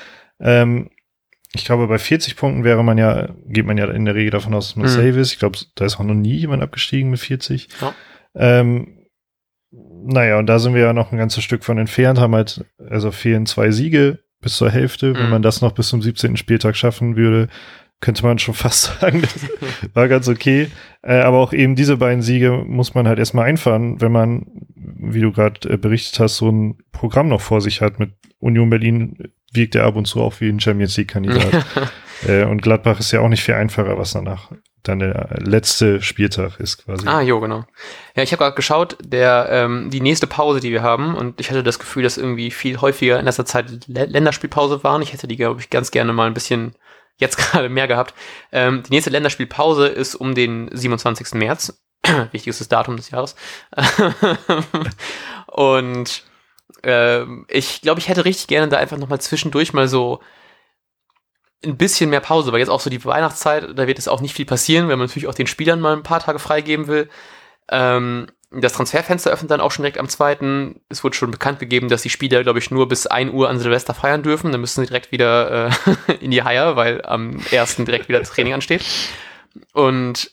Ähm, 0.41 0.91
ich 1.55 1.65
glaube, 1.65 1.87
bei 1.87 1.99
40 1.99 2.37
Punkten 2.37 2.65
wäre 2.65 2.85
man 2.85 2.99
ja, 2.99 3.31
geht 3.47 3.67
man 3.67 3.79
ja 3.79 3.87
in 3.87 4.05
der 4.05 4.15
Regel 4.15 4.31
davon 4.31 4.55
aus, 4.55 4.69
dass 4.69 4.77
man 4.77 4.87
mhm. 4.87 4.91
safe 4.91 5.21
ist. 5.21 5.33
Ich 5.33 5.39
glaube, 5.39 5.59
da 5.75 5.85
ist 5.85 5.99
auch 5.99 6.05
noch 6.05 6.15
nie 6.15 6.37
jemand 6.37 6.63
abgestiegen 6.63 7.11
mit 7.11 7.21
40. 7.21 7.69
Ja. 7.81 7.95
Ähm, 8.35 9.07
naja, 9.71 10.39
und 10.39 10.47
da 10.47 10.59
sind 10.59 10.75
wir 10.75 10.83
ja 10.83 10.93
noch 10.93 11.13
ein 11.13 11.19
ganzes 11.19 11.43
Stück 11.43 11.65
von 11.65 11.79
entfernt, 11.79 12.21
haben 12.21 12.35
halt, 12.35 12.65
also 12.79 13.11
fehlen 13.11 13.47
zwei 13.47 13.71
Siege 13.71 14.19
bis 14.41 14.57
zur 14.57 14.71
Hälfte. 14.71 15.11
Mhm. 15.11 15.15
Wenn 15.15 15.31
man 15.31 15.43
das 15.43 15.63
noch 15.63 15.73
bis 15.73 15.89
zum 15.89 16.03
17. 16.03 16.37
Spieltag 16.37 16.77
schaffen 16.77 17.17
würde, 17.17 17.49
könnte 18.01 18.25
man 18.25 18.39
schon 18.39 18.55
fast 18.55 18.99
sagen. 19.01 19.23
Das 19.23 19.95
war 19.95 20.09
ganz 20.09 20.29
okay. 20.29 20.71
Äh, 21.03 21.21
aber 21.21 21.39
auch 21.39 21.53
eben 21.53 21.77
diese 21.77 21.97
beiden 21.97 22.23
Siege 22.23 22.65
muss 22.67 22.95
man 22.95 23.09
halt 23.09 23.19
erstmal 23.19 23.47
einfahren, 23.47 24.01
wenn 24.01 24.13
man, 24.13 24.47
wie 24.75 25.21
du 25.21 25.33
gerade 25.33 25.69
äh, 25.69 25.77
berichtet 25.77 26.21
hast, 26.21 26.37
so 26.37 26.51
ein 26.51 26.79
Programm 26.93 27.29
noch 27.29 27.41
vor 27.41 27.61
sich 27.61 27.81
hat. 27.81 27.99
Mit 27.99 28.13
Union 28.39 28.71
Berlin 28.71 29.17
wirkt 29.53 29.75
er 29.75 29.85
ab 29.85 29.97
und 29.97 30.07
zu 30.07 30.21
auch 30.21 30.41
wie 30.41 30.49
ein 30.49 30.61
Champions 30.61 30.97
League-Kandidat. 30.97 31.67
äh, 32.27 32.45
und 32.45 32.63
Gladbach 32.63 33.01
ist 33.01 33.13
ja 33.13 33.21
auch 33.21 33.29
nicht 33.29 33.43
viel 33.43 33.55
einfacher, 33.55 33.99
was 33.99 34.13
danach 34.13 34.51
dann 34.89 35.01
der 35.01 35.39
letzte 35.41 36.01
Spieltag 36.01 36.61
ist 36.61 36.85
quasi. 36.85 37.07
Ah, 37.09 37.21
jo, 37.21 37.41
genau. 37.41 37.65
Ja, 38.15 38.23
ich 38.23 38.33
habe 38.33 38.43
gerade 38.43 38.55
geschaut, 38.55 38.97
der 39.03 39.49
ähm, 39.51 39.91
die 39.91 40.01
nächste 40.01 40.27
Pause, 40.27 40.61
die 40.61 40.71
wir 40.71 40.83
haben, 40.83 41.15
und 41.15 41.41
ich 41.41 41.51
hatte 41.51 41.63
das 41.63 41.79
Gefühl, 41.79 42.03
dass 42.03 42.19
irgendwie 42.19 42.51
viel 42.51 42.81
häufiger 42.81 43.19
in 43.19 43.25
letzter 43.25 43.45
Zeit 43.45 43.87
Länderspielpause 43.89 44.85
waren. 44.85 45.03
Ich 45.03 45.13
hätte 45.13 45.27
die, 45.27 45.37
glaube 45.37 45.61
ich, 45.61 45.71
ganz 45.71 45.91
gerne 45.91 46.13
mal 46.13 46.27
ein 46.27 46.35
bisschen 46.35 46.75
jetzt 47.19 47.37
gerade 47.39 47.69
mehr 47.69 47.89
gehabt. 47.89 48.15
Ähm, 48.53 48.83
die 48.83 48.91
nächste 48.91 49.11
Länderspielpause 49.11 49.89
ist 49.89 50.15
um 50.15 50.35
den 50.35 50.69
27. 50.73 51.35
März. 51.35 51.81
Wichtigstes 52.33 52.69
Datum 52.69 52.97
des 52.97 53.11
Jahres. 53.11 53.35
und 55.47 56.23
äh, 56.85 57.25
ich 57.49 57.81
glaube, 57.81 58.01
ich 58.01 58.09
hätte 58.09 58.25
richtig 58.25 58.47
gerne 58.47 58.69
da 58.69 58.77
einfach 58.77 58.99
nochmal 58.99 59.21
zwischendurch 59.21 59.73
mal 59.73 59.89
so 59.89 60.21
ein 61.65 61.77
bisschen 61.77 62.11
mehr 62.11 62.21
Pause, 62.21 62.53
weil 62.53 62.61
jetzt 62.61 62.69
auch 62.69 62.81
so 62.81 62.91
die 62.91 63.05
Weihnachtszeit, 63.05 63.77
da 63.77 63.87
wird 63.87 63.99
es 63.99 64.09
auch 64.09 64.21
nicht 64.21 64.35
viel 64.35 64.45
passieren, 64.45 64.89
wenn 64.89 64.99
man 64.99 65.09
natürlich 65.09 65.27
auch 65.27 65.35
den 65.35 65.47
Spielern 65.47 65.81
mal 65.81 65.95
ein 65.95 66.03
paar 66.03 66.21
Tage 66.21 66.39
freigeben 66.39 66.87
will. 66.87 67.09
Ähm, 67.71 68.29
das 68.51 68.73
Transferfenster 68.73 69.31
öffnet 69.31 69.51
dann 69.51 69.61
auch 69.61 69.73
schon 69.73 69.83
direkt 69.83 69.99
am 69.99 70.09
zweiten. 70.09 70.81
Es 70.89 71.03
wurde 71.03 71.17
schon 71.17 71.31
bekannt 71.31 71.59
gegeben, 71.59 71.89
dass 71.89 72.03
die 72.03 72.11
Spieler, 72.11 72.43
glaube 72.43 72.59
ich, 72.59 72.71
nur 72.71 72.89
bis 72.89 73.07
1 73.07 73.33
Uhr 73.33 73.49
an 73.49 73.59
Silvester 73.59 73.93
feiern 73.93 74.23
dürfen. 74.23 74.53
Dann 74.53 74.61
müssen 74.61 74.81
sie 74.81 74.87
direkt 74.87 75.11
wieder 75.11 75.71
äh, 76.07 76.13
in 76.21 76.31
die 76.31 76.43
Haie, 76.43 76.77
weil 76.77 77.03
am 77.05 77.41
ersten 77.51 77.85
direkt 77.85 78.09
wieder 78.09 78.21
das 78.21 78.31
Training 78.31 78.55
ansteht. 78.55 78.85
Und 79.73 80.31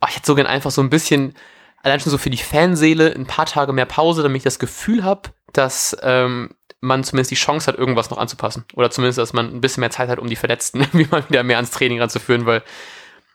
oh, 0.00 0.06
ich 0.08 0.16
hätte 0.16 0.26
so 0.26 0.34
gern 0.34 0.46
einfach 0.46 0.72
so 0.72 0.82
ein 0.82 0.90
bisschen, 0.90 1.34
allein 1.82 2.00
schon 2.00 2.10
so 2.10 2.18
für 2.18 2.30
die 2.30 2.36
Fanseele, 2.36 3.14
ein 3.14 3.26
paar 3.26 3.46
Tage 3.46 3.72
mehr 3.72 3.86
Pause, 3.86 4.22
damit 4.22 4.38
ich 4.38 4.44
das 4.44 4.58
Gefühl 4.58 5.04
habe, 5.04 5.30
dass 5.52 5.96
ähm, 6.02 6.50
man 6.80 7.04
zumindest 7.04 7.30
die 7.30 7.36
Chance 7.36 7.68
hat, 7.68 7.78
irgendwas 7.78 8.10
noch 8.10 8.18
anzupassen. 8.18 8.64
Oder 8.74 8.90
zumindest, 8.90 9.18
dass 9.18 9.32
man 9.32 9.52
ein 9.52 9.60
bisschen 9.60 9.80
mehr 9.80 9.90
Zeit 9.90 10.08
hat, 10.08 10.18
um 10.18 10.28
die 10.28 10.36
Verletzten 10.36 10.86
wie 10.92 11.06
mal 11.10 11.28
wieder 11.28 11.44
mehr 11.44 11.56
ans 11.56 11.70
Training 11.70 12.00
ranzuführen, 12.00 12.44
weil 12.44 12.62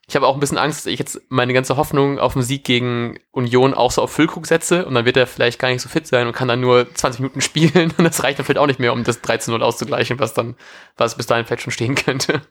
ich 0.07 0.15
habe 0.15 0.27
auch 0.27 0.33
ein 0.33 0.39
bisschen 0.41 0.57
Angst, 0.57 0.79
dass 0.79 0.85
ich 0.91 0.99
jetzt 0.99 1.21
meine 1.29 1.53
ganze 1.53 1.77
Hoffnung 1.77 2.19
auf 2.19 2.33
den 2.33 2.41
Sieg 2.41 2.65
gegen 2.65 3.19
Union 3.31 3.73
auch 3.73 3.91
so 3.91 4.01
auf 4.01 4.11
Füllkrug 4.11 4.45
setze 4.47 4.85
und 4.85 4.95
dann 4.95 5.05
wird 5.05 5.15
er 5.15 5.27
vielleicht 5.27 5.59
gar 5.59 5.69
nicht 5.69 5.81
so 5.81 5.87
fit 5.87 6.05
sein 6.05 6.27
und 6.27 6.33
kann 6.33 6.49
dann 6.49 6.59
nur 6.59 6.93
20 6.93 7.21
Minuten 7.21 7.41
spielen 7.41 7.93
und 7.97 8.03
das 8.03 8.23
reicht 8.23 8.37
dann 8.37 8.45
vielleicht 8.45 8.59
auch 8.59 8.67
nicht 8.67 8.79
mehr, 8.79 8.91
um 8.91 9.03
das 9.03 9.23
13-0 9.23 9.59
auszugleichen, 9.61 10.19
was 10.19 10.33
dann, 10.33 10.55
was 10.97 11.15
bis 11.15 11.25
dahin 11.25 11.45
vielleicht 11.45 11.63
schon 11.63 11.71
stehen 11.71 11.95
könnte. 11.95 12.41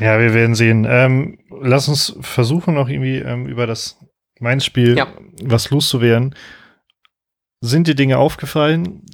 Ja, 0.00 0.18
wir 0.18 0.34
werden 0.34 0.56
sehen. 0.56 0.84
Ähm, 0.88 1.38
lass 1.48 1.88
uns 1.88 2.16
versuchen, 2.20 2.74
noch 2.74 2.88
irgendwie 2.88 3.18
ähm, 3.18 3.46
über 3.46 3.68
das 3.68 4.00
Mainz-Spiel 4.40 4.96
ja. 4.96 5.06
was 5.42 5.70
loszuwerden. 5.70 6.34
Sind 7.60 7.86
dir 7.86 7.94
Dinge 7.94 8.18
aufgefallen? 8.18 9.06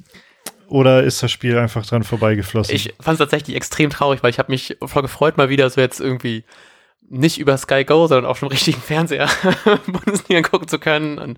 Oder 0.67 1.03
ist 1.03 1.21
das 1.21 1.31
Spiel 1.31 1.57
einfach 1.57 1.85
dran 1.85 2.03
vorbeigeflossen? 2.03 2.73
Ich 2.73 2.93
fand 2.99 3.15
es 3.15 3.19
tatsächlich 3.19 3.55
extrem 3.55 3.89
traurig, 3.89 4.23
weil 4.23 4.29
ich 4.29 4.39
habe 4.39 4.51
mich 4.51 4.77
voll 4.83 5.01
gefreut, 5.01 5.37
mal 5.37 5.49
wieder 5.49 5.69
so 5.69 5.81
jetzt 5.81 5.99
irgendwie 5.99 6.45
nicht 7.11 7.39
über 7.39 7.57
Sky 7.57 7.83
Go, 7.83 8.07
sondern 8.07 8.25
auf 8.25 8.39
dem 8.39 8.47
richtigen 8.47 8.81
Fernseher 8.81 9.29
Bundesliga 9.85 10.41
gucken 10.41 10.69
zu 10.69 10.79
können 10.79 11.17
und 11.17 11.37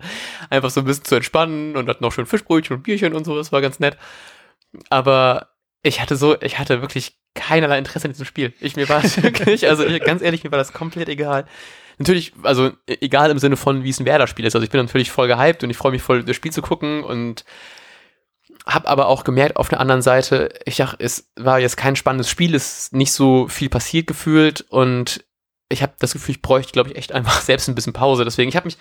einfach 0.50 0.70
so 0.70 0.82
ein 0.82 0.86
bisschen 0.86 1.06
zu 1.06 1.16
entspannen 1.16 1.76
und 1.76 1.90
hatten 1.90 2.04
noch 2.04 2.12
schön 2.12 2.28
Fischbrötchen 2.28 2.78
und 2.78 2.84
Bierchen 2.84 3.14
und 3.14 3.26
so, 3.26 3.36
das 3.36 3.52
war 3.52 3.60
ganz 3.60 3.80
nett. 3.80 3.98
Aber 4.90 5.50
ich 5.82 6.00
hatte 6.00 6.16
so, 6.16 6.40
ich 6.42 6.60
hatte 6.60 6.82
wirklich 6.82 7.18
keinerlei 7.34 7.80
Interesse 7.80 8.06
in 8.06 8.14
diesem 8.14 8.26
Spiel. 8.26 8.54
Ich, 8.60 8.76
mir 8.76 8.88
war 8.88 9.04
es 9.04 9.22
wirklich, 9.24 9.68
also 9.68 9.84
ich, 9.84 10.02
ganz 10.04 10.22
ehrlich, 10.22 10.44
mir 10.44 10.52
war 10.52 10.60
das 10.60 10.74
komplett 10.74 11.10
egal. 11.10 11.46
Natürlich, 11.98 12.34
also 12.44 12.72
e, 12.88 12.98
egal 13.02 13.32
im 13.32 13.40
Sinne 13.40 13.58
von, 13.58 13.84
wie 13.84 13.90
es 13.90 14.00
ein 14.00 14.06
Werder-Spiel 14.06 14.46
ist. 14.46 14.56
Also 14.56 14.64
ich 14.64 14.72
bin 14.72 14.80
natürlich 14.80 15.10
voll 15.10 15.28
gehypt 15.28 15.64
und 15.64 15.72
ich 15.72 15.78
freue 15.78 15.92
mich 15.92 16.04
voll, 16.04 16.24
das 16.24 16.36
Spiel 16.36 16.52
zu 16.52 16.62
gucken 16.62 17.04
und 17.04 17.46
Hab 18.68 18.88
aber 18.88 19.08
auch 19.08 19.24
gemerkt, 19.24 19.58
auf 19.58 19.70
der 19.70 19.80
anderen 19.80 20.04
Seite, 20.04 20.50
ich 20.66 20.78
dachte, 20.78 21.04
es 21.04 21.32
war 21.36 21.60
jetzt 21.60 21.78
kein 21.78 21.96
spannendes 21.96 22.30
Spiel, 22.30 22.54
es 22.54 22.78
ist 22.78 22.94
nicht 22.94 23.12
so 23.12 23.48
viel 23.48 23.70
passiert 23.70 24.06
gefühlt 24.06 24.62
und 24.70 25.26
ich 25.74 25.82
habe 25.82 25.94
das 26.00 26.14
Gefühl, 26.14 26.36
ich 26.36 26.42
bräuchte, 26.42 26.72
glaube 26.72 26.90
ich, 26.90 26.96
echt 26.96 27.12
einfach 27.12 27.42
selbst 27.42 27.68
ein 27.68 27.76
bisschen 27.76 27.94
Pause. 27.94 28.24
Deswegen, 28.24 28.50
ich 28.50 28.56
habe 28.56 28.66
mich, 28.66 28.78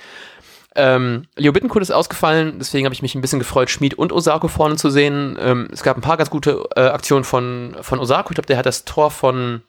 ähm, 0.74 1.26
Leo 1.36 1.52
Bittencourt 1.52 1.82
ist 1.82 1.90
ausgefallen, 1.90 2.58
deswegen 2.58 2.86
habe 2.86 2.94
ich 2.94 3.02
mich 3.02 3.14
ein 3.14 3.20
bisschen 3.20 3.38
gefreut, 3.38 3.68
Schmid 3.68 3.94
und 3.94 4.12
Osako 4.12 4.48
vorne 4.48 4.76
zu 4.76 4.90
sehen. 4.90 5.36
Ähm, 5.38 5.68
es 5.72 5.82
gab 5.82 5.96
ein 5.96 6.02
paar 6.02 6.16
ganz 6.16 6.30
gute 6.30 6.64
äh, 6.76 6.80
Aktionen 6.80 7.24
von, 7.24 7.76
von 7.82 7.98
Osako. 7.98 8.30
Ich 8.30 8.36
glaube, 8.36 8.46
der 8.46 8.56
hat 8.56 8.66
das 8.66 8.84
Tor 8.84 9.10
von, 9.10 9.62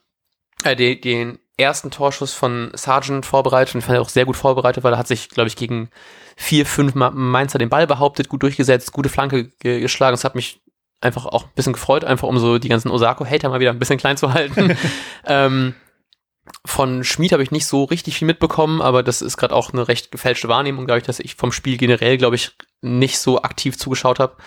äh, 0.63 0.75
die, 0.75 0.99
den 0.99 1.39
ersten 1.57 1.91
Torschuss 1.91 2.33
von 2.33 2.71
Sargent 2.73 3.25
vorbereitet 3.25 3.75
und 3.75 3.81
fand 3.81 3.97
er 3.97 4.01
auch 4.01 4.09
sehr 4.09 4.25
gut 4.25 4.38
vorbereitet, 4.38 4.83
weil 4.83 4.93
er 4.93 4.97
hat 4.97 5.07
sich, 5.07 5.29
glaube 5.29 5.47
ich, 5.47 5.55
gegen 5.55 5.89
vier, 6.36 6.65
fünf 6.65 6.95
Mainzer 6.95 7.59
den 7.59 7.69
Ball 7.69 7.86
behauptet, 7.86 8.29
gut 8.29 8.41
durchgesetzt, 8.41 8.91
gute 8.91 9.09
Flanke 9.09 9.45
ge 9.59 9.79
geschlagen. 9.79 10.13
Das 10.13 10.23
hat 10.23 10.36
mich 10.36 10.62
einfach 11.01 11.25
auch 11.25 11.43
ein 11.43 11.51
bisschen 11.55 11.73
gefreut, 11.73 12.05
einfach 12.05 12.27
um 12.27 12.39
so 12.39 12.57
die 12.57 12.69
ganzen 12.69 12.89
Osako-Hater 12.89 13.49
mal 13.49 13.59
wieder 13.59 13.71
ein 13.71 13.79
bisschen 13.79 13.99
klein 13.99 14.17
zu 14.17 14.33
halten. 14.33 14.75
ähm, 15.27 15.75
von 16.65 17.03
Schmid 17.03 17.32
habe 17.32 17.43
ich 17.43 17.51
nicht 17.51 17.65
so 17.65 17.84
richtig 17.84 18.17
viel 18.17 18.25
mitbekommen, 18.25 18.82
aber 18.82 19.03
das 19.03 19.21
ist 19.21 19.38
gerade 19.38 19.56
auch 19.56 19.71
eine 19.71 19.88
recht 19.88 20.12
gefälschte 20.12 20.47
Wahrnehmung, 20.47 20.86
glaube 20.86 20.99
ich, 20.99 21.06
dass 21.06 21.19
ich 21.19 21.36
vom 21.36 21.51
Spiel 21.51 21.77
generell, 21.77 22.17
glaube 22.17 22.36
ich, 22.36 22.51
nicht 22.82 23.19
so 23.19 23.41
aktiv 23.41 23.77
zugeschaut 23.77 24.19
habe. 24.19 24.38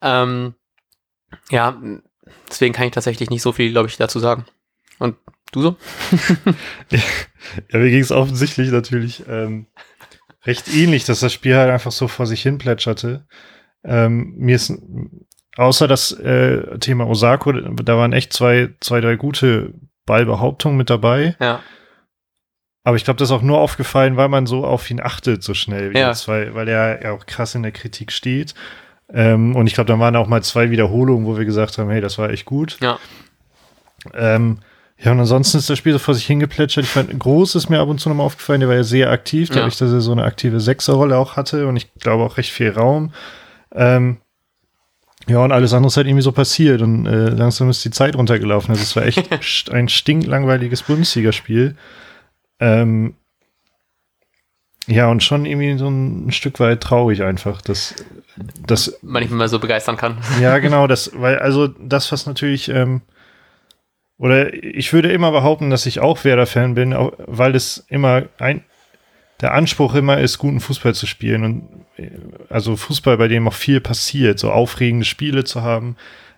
Ähm, 0.00 0.54
ja, 1.50 1.80
deswegen 2.48 2.74
kann 2.74 2.86
ich 2.86 2.92
tatsächlich 2.92 3.30
nicht 3.30 3.42
so 3.42 3.52
viel, 3.52 3.70
glaube 3.72 3.88
ich, 3.88 3.96
dazu 3.96 4.18
sagen. 4.18 4.46
Und 4.98 5.16
du 5.52 5.62
so? 5.62 5.76
ja, 6.90 7.78
mir 7.78 7.90
ging 7.90 8.00
es 8.00 8.12
offensichtlich 8.12 8.70
natürlich 8.70 9.24
ähm, 9.28 9.66
recht 10.44 10.72
ähnlich, 10.72 11.04
dass 11.04 11.20
das 11.20 11.32
Spiel 11.32 11.56
halt 11.56 11.70
einfach 11.70 11.92
so 11.92 12.08
vor 12.08 12.26
sich 12.26 12.42
hin 12.42 12.58
plätscherte. 12.58 13.26
Ähm, 13.84 14.34
mir 14.36 14.56
ist 14.56 14.72
außer 15.56 15.88
das 15.88 16.12
äh, 16.12 16.78
Thema 16.78 17.06
Osako, 17.06 17.52
da 17.52 17.96
waren 17.96 18.12
echt 18.12 18.32
zwei, 18.32 18.74
zwei, 18.80 19.00
drei 19.00 19.16
gute 19.16 19.74
Ballbehauptungen 20.06 20.76
mit 20.76 20.90
dabei. 20.90 21.36
Ja. 21.40 21.60
Aber 22.84 22.96
ich 22.96 23.04
glaube, 23.04 23.18
das 23.18 23.30
ist 23.30 23.32
auch 23.32 23.42
nur 23.42 23.58
aufgefallen, 23.60 24.16
weil 24.16 24.28
man 24.28 24.46
so 24.46 24.64
auf 24.64 24.90
ihn 24.90 25.00
achtet 25.00 25.42
so 25.42 25.54
schnell 25.54 25.96
ja. 25.96 26.08
jetzt, 26.08 26.28
weil, 26.28 26.54
weil 26.54 26.68
er 26.68 27.02
ja 27.02 27.12
auch 27.12 27.24
krass 27.24 27.54
in 27.54 27.62
der 27.62 27.72
Kritik 27.72 28.12
steht. 28.12 28.54
Ähm, 29.12 29.56
und 29.56 29.66
ich 29.66 29.74
glaube, 29.74 29.88
da 29.88 29.98
waren 29.98 30.16
auch 30.16 30.26
mal 30.26 30.42
zwei 30.42 30.70
Wiederholungen, 30.70 31.26
wo 31.26 31.38
wir 31.38 31.44
gesagt 31.44 31.78
haben, 31.78 31.90
hey, 31.90 32.00
das 32.00 32.18
war 32.18 32.30
echt 32.30 32.44
gut. 32.44 32.78
Ja. 32.80 32.98
Ähm, 34.12 34.58
ja, 34.98 35.12
und 35.12 35.20
ansonsten 35.20 35.58
ist 35.58 35.68
das 35.68 35.78
Spiel 35.78 35.92
so 35.92 35.98
vor 35.98 36.14
sich 36.14 36.26
hingeplätschert. 36.26 36.84
Ich 36.84 36.90
fand, 36.90 37.18
Groß 37.18 37.54
ist 37.56 37.68
mir 37.68 37.80
ab 37.80 37.88
und 37.88 38.00
zu 38.00 38.08
nochmal 38.08 38.26
aufgefallen, 38.26 38.60
der 38.60 38.68
war 38.68 38.76
ja 38.76 38.84
sehr 38.84 39.10
aktiv, 39.10 39.48
ja. 39.48 39.56
dadurch, 39.56 39.76
dass 39.76 39.90
er 39.90 40.00
so 40.00 40.12
eine 40.12 40.24
aktive 40.24 40.60
Sechserrolle 40.60 41.16
auch 41.16 41.36
hatte 41.36 41.66
und 41.66 41.76
ich 41.76 41.92
glaube 41.94 42.22
auch 42.22 42.36
recht 42.36 42.52
viel 42.52 42.70
Raum. 42.70 43.12
Ähm, 43.74 44.18
ja, 45.26 45.38
und 45.38 45.52
alles 45.52 45.72
andere 45.72 45.88
ist 45.88 45.96
halt 45.96 46.06
irgendwie 46.06 46.22
so 46.22 46.32
passiert 46.32 46.82
und 46.82 47.06
äh, 47.06 47.30
langsam 47.30 47.70
ist 47.70 47.84
die 47.84 47.90
Zeit 47.90 48.16
runtergelaufen. 48.16 48.70
Also 48.70 48.82
es 48.82 48.94
war 48.96 49.04
echt 49.04 49.70
ein 49.70 49.88
stinklangweiliges 49.88 50.82
Bundesligaspiel. 50.82 51.76
Ähm, 52.60 53.14
ja, 54.86 55.08
und 55.08 55.22
schon 55.22 55.46
irgendwie 55.46 55.78
so 55.78 55.88
ein, 55.88 56.30
Stück 56.30 56.60
weit 56.60 56.82
traurig 56.82 57.22
einfach, 57.22 57.62
dass 57.62 57.94
das 58.66 58.98
man 59.02 59.22
nicht 59.22 59.32
mehr 59.32 59.48
so 59.48 59.58
begeistern 59.58 59.96
kann. 59.96 60.18
Ja, 60.40 60.58
genau, 60.60 60.86
das, 60.86 61.10
weil 61.14 61.38
also 61.38 61.68
das, 61.68 62.12
was 62.12 62.26
natürlich 62.26 62.68
ähm, 62.68 63.00
oder 64.18 64.52
ich 64.54 64.92
würde 64.92 65.10
immer 65.10 65.32
behaupten, 65.32 65.70
dass 65.70 65.86
ich 65.86 66.00
auch 66.00 66.22
Werder-Fan 66.24 66.74
bin, 66.74 66.94
weil 67.26 67.54
es 67.56 67.84
immer 67.88 68.24
ein, 68.38 68.62
der 69.40 69.54
Anspruch 69.54 69.94
immer 69.94 70.18
ist, 70.18 70.38
guten 70.38 70.60
Fußball 70.60 70.94
zu 70.94 71.06
spielen 71.06 71.44
und 71.44 71.83
also 72.48 72.76
Fußball, 72.76 73.16
bei 73.16 73.28
dem 73.28 73.46
auch 73.48 73.54
viel 73.54 73.80
passiert, 73.80 74.38
so 74.38 74.50
aufregende 74.50 75.04
Spiele 75.04 75.44
zu 75.44 75.62
haben. 75.62 75.96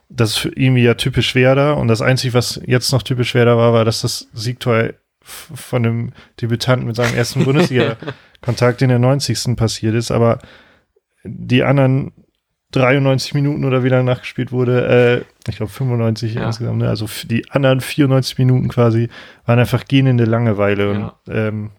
Das 0.08 0.30
ist 0.30 0.36
für 0.36 0.48
irgendwie 0.50 0.84
ja 0.84 0.94
typisch 0.94 1.34
Werder 1.34 1.76
und 1.76 1.88
das 1.88 2.02
Einzige, 2.02 2.34
was 2.34 2.60
jetzt 2.66 2.92
noch 2.92 3.02
typisch 3.02 3.34
Werder 3.34 3.56
war, 3.56 3.72
war, 3.72 3.84
dass 3.84 4.02
das 4.02 4.28
Siegtor 4.32 4.90
von 5.22 5.84
einem 5.84 6.12
Debütanten 6.40 6.86
mit 6.86 6.94
seinem 6.94 7.16
ersten 7.16 7.44
Bundesliga-Kontakt 7.44 8.82
in 8.82 8.90
der 8.90 9.00
90. 9.00 9.56
passiert 9.56 9.94
ist, 9.96 10.12
aber 10.12 10.38
die 11.24 11.64
anderen 11.64 12.12
93 12.72 13.34
Minuten 13.34 13.64
oder 13.64 13.82
wie 13.82 13.88
lange 13.88 14.04
nachgespielt 14.04 14.52
wurde, 14.52 15.24
äh, 15.46 15.50
ich 15.50 15.56
glaube 15.56 15.72
95 15.72 16.34
ja. 16.34 16.46
insgesamt, 16.46 16.78
ne? 16.78 16.88
also 16.88 17.06
die 17.24 17.50
anderen 17.50 17.80
94 17.80 18.38
Minuten 18.38 18.68
quasi 18.68 19.08
waren 19.46 19.58
einfach 19.58 19.84
gähnende 19.86 20.24
Langeweile 20.24 20.90
und 20.90 21.00
ja. 21.00 21.18
ähm, 21.28 21.70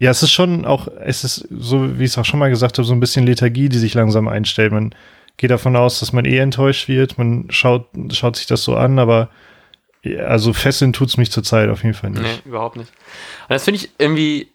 ja, 0.00 0.10
es 0.10 0.22
ist 0.22 0.32
schon 0.32 0.64
auch, 0.64 0.88
es 1.00 1.24
ist 1.24 1.46
so, 1.50 1.98
wie 1.98 2.04
ich 2.04 2.12
es 2.12 2.18
auch 2.18 2.24
schon 2.24 2.40
mal 2.40 2.48
gesagt 2.48 2.78
habe, 2.78 2.86
so 2.86 2.94
ein 2.94 3.00
bisschen 3.00 3.26
Lethargie, 3.26 3.68
die 3.68 3.78
sich 3.78 3.92
langsam 3.92 4.28
einstellt. 4.28 4.72
Man 4.72 4.94
geht 5.36 5.50
davon 5.50 5.76
aus, 5.76 6.00
dass 6.00 6.14
man 6.14 6.24
eh 6.24 6.38
enttäuscht 6.38 6.88
wird. 6.88 7.18
Man 7.18 7.46
schaut, 7.50 7.86
schaut 8.10 8.36
sich 8.36 8.46
das 8.46 8.64
so 8.64 8.76
an, 8.76 8.98
aber 8.98 9.28
also 10.26 10.54
fesseln 10.54 10.94
tut 10.94 11.08
es 11.08 11.18
mich 11.18 11.30
zurzeit 11.30 11.68
auf 11.68 11.82
jeden 11.82 11.94
Fall 11.94 12.10
nicht. 12.10 12.22
Nee, 12.22 12.48
überhaupt 12.48 12.76
nicht. 12.76 12.90
Und 13.42 13.50
das 13.50 13.64
finde 13.64 13.80
ich 13.80 13.90
irgendwie 13.98 14.50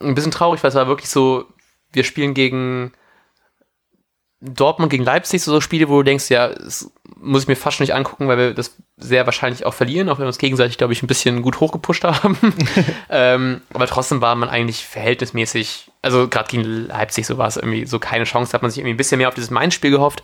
ein 0.00 0.14
bisschen 0.14 0.32
traurig, 0.32 0.62
weil 0.62 0.68
es 0.68 0.74
war 0.74 0.86
wirklich 0.86 1.08
so, 1.08 1.46
wir 1.90 2.04
spielen 2.04 2.34
gegen 2.34 2.92
Dortmund 4.42 4.90
gegen 4.90 5.04
Leipzig, 5.04 5.42
so, 5.42 5.50
so 5.50 5.62
Spiele, 5.62 5.88
wo 5.88 5.96
du 5.96 6.02
denkst, 6.02 6.28
ja, 6.28 6.48
das 6.50 6.92
muss 7.16 7.42
ich 7.42 7.48
mir 7.48 7.56
fast 7.56 7.78
schon 7.78 7.84
nicht 7.84 7.94
angucken, 7.94 8.28
weil 8.28 8.36
wir 8.36 8.52
das 8.52 8.76
sehr 8.96 9.26
wahrscheinlich 9.26 9.66
auch 9.66 9.74
verlieren, 9.74 10.08
auch 10.08 10.18
wenn 10.18 10.24
wir 10.24 10.28
uns 10.28 10.38
gegenseitig, 10.38 10.78
glaube 10.78 10.92
ich, 10.92 11.02
ein 11.02 11.08
bisschen 11.08 11.42
gut 11.42 11.58
hochgepusht 11.60 12.04
haben. 12.04 12.36
ähm, 13.10 13.60
aber 13.72 13.86
trotzdem 13.86 14.20
war 14.20 14.34
man 14.36 14.48
eigentlich 14.48 14.86
verhältnismäßig, 14.86 15.90
also 16.02 16.28
gerade 16.28 16.48
gegen 16.48 16.62
Leipzig, 16.62 17.26
so 17.26 17.36
war 17.36 17.48
es 17.48 17.56
irgendwie 17.56 17.86
so 17.86 17.98
keine 17.98 18.24
Chance, 18.24 18.52
da 18.52 18.56
hat 18.56 18.62
man 18.62 18.70
sich 18.70 18.78
irgendwie 18.78 18.94
ein 18.94 18.98
bisschen 18.98 19.18
mehr 19.18 19.28
auf 19.28 19.34
dieses 19.34 19.50
Main-Spiel 19.50 19.90
gehofft. 19.90 20.22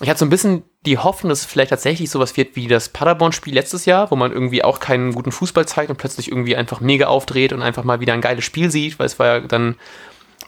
Ich 0.00 0.10
hatte 0.10 0.18
so 0.18 0.26
ein 0.26 0.30
bisschen 0.30 0.64
die 0.84 0.98
Hoffnung, 0.98 1.30
dass 1.30 1.40
es 1.40 1.46
vielleicht 1.46 1.70
tatsächlich 1.70 2.10
sowas 2.10 2.36
wird 2.36 2.56
wie 2.56 2.66
das 2.66 2.88
Paderborn-Spiel 2.88 3.54
letztes 3.54 3.84
Jahr, 3.86 4.10
wo 4.10 4.16
man 4.16 4.32
irgendwie 4.32 4.64
auch 4.64 4.80
keinen 4.80 5.14
guten 5.14 5.32
Fußball 5.32 5.66
zeigt 5.66 5.90
und 5.90 5.96
plötzlich 5.96 6.28
irgendwie 6.28 6.56
einfach 6.56 6.80
mega 6.80 7.06
aufdreht 7.06 7.52
und 7.52 7.62
einfach 7.62 7.84
mal 7.84 8.00
wieder 8.00 8.12
ein 8.12 8.20
geiles 8.20 8.44
Spiel 8.44 8.70
sieht, 8.70 8.98
weil 8.98 9.06
es 9.06 9.18
war 9.18 9.26
ja 9.26 9.40
dann 9.40 9.76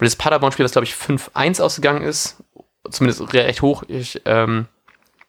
das 0.01 0.17
Paderborn-Spiel, 0.17 0.65
das 0.65 0.73
glaube 0.73 0.87
ich 0.87 0.95
5-1 0.95 1.63
ausgegangen 1.63 2.03
ist, 2.03 2.43
zumindest 2.91 3.33
recht 3.33 3.63
hoch. 3.63 3.85
Ich, 3.87 4.21
ähm, 4.25 4.67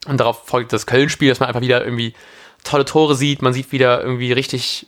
und 0.06 0.20
darauf 0.20 0.46
folgt 0.46 0.74
das 0.74 0.86
Köln-Spiel, 0.86 1.30
dass 1.30 1.40
man 1.40 1.48
einfach 1.48 1.62
wieder 1.62 1.84
irgendwie 1.84 2.14
tolle 2.64 2.86
Tore 2.86 3.16
sieht. 3.16 3.42
Man 3.42 3.54
sieht 3.54 3.72
wieder 3.72 4.02
irgendwie 4.02 4.32
richtig, 4.32 4.88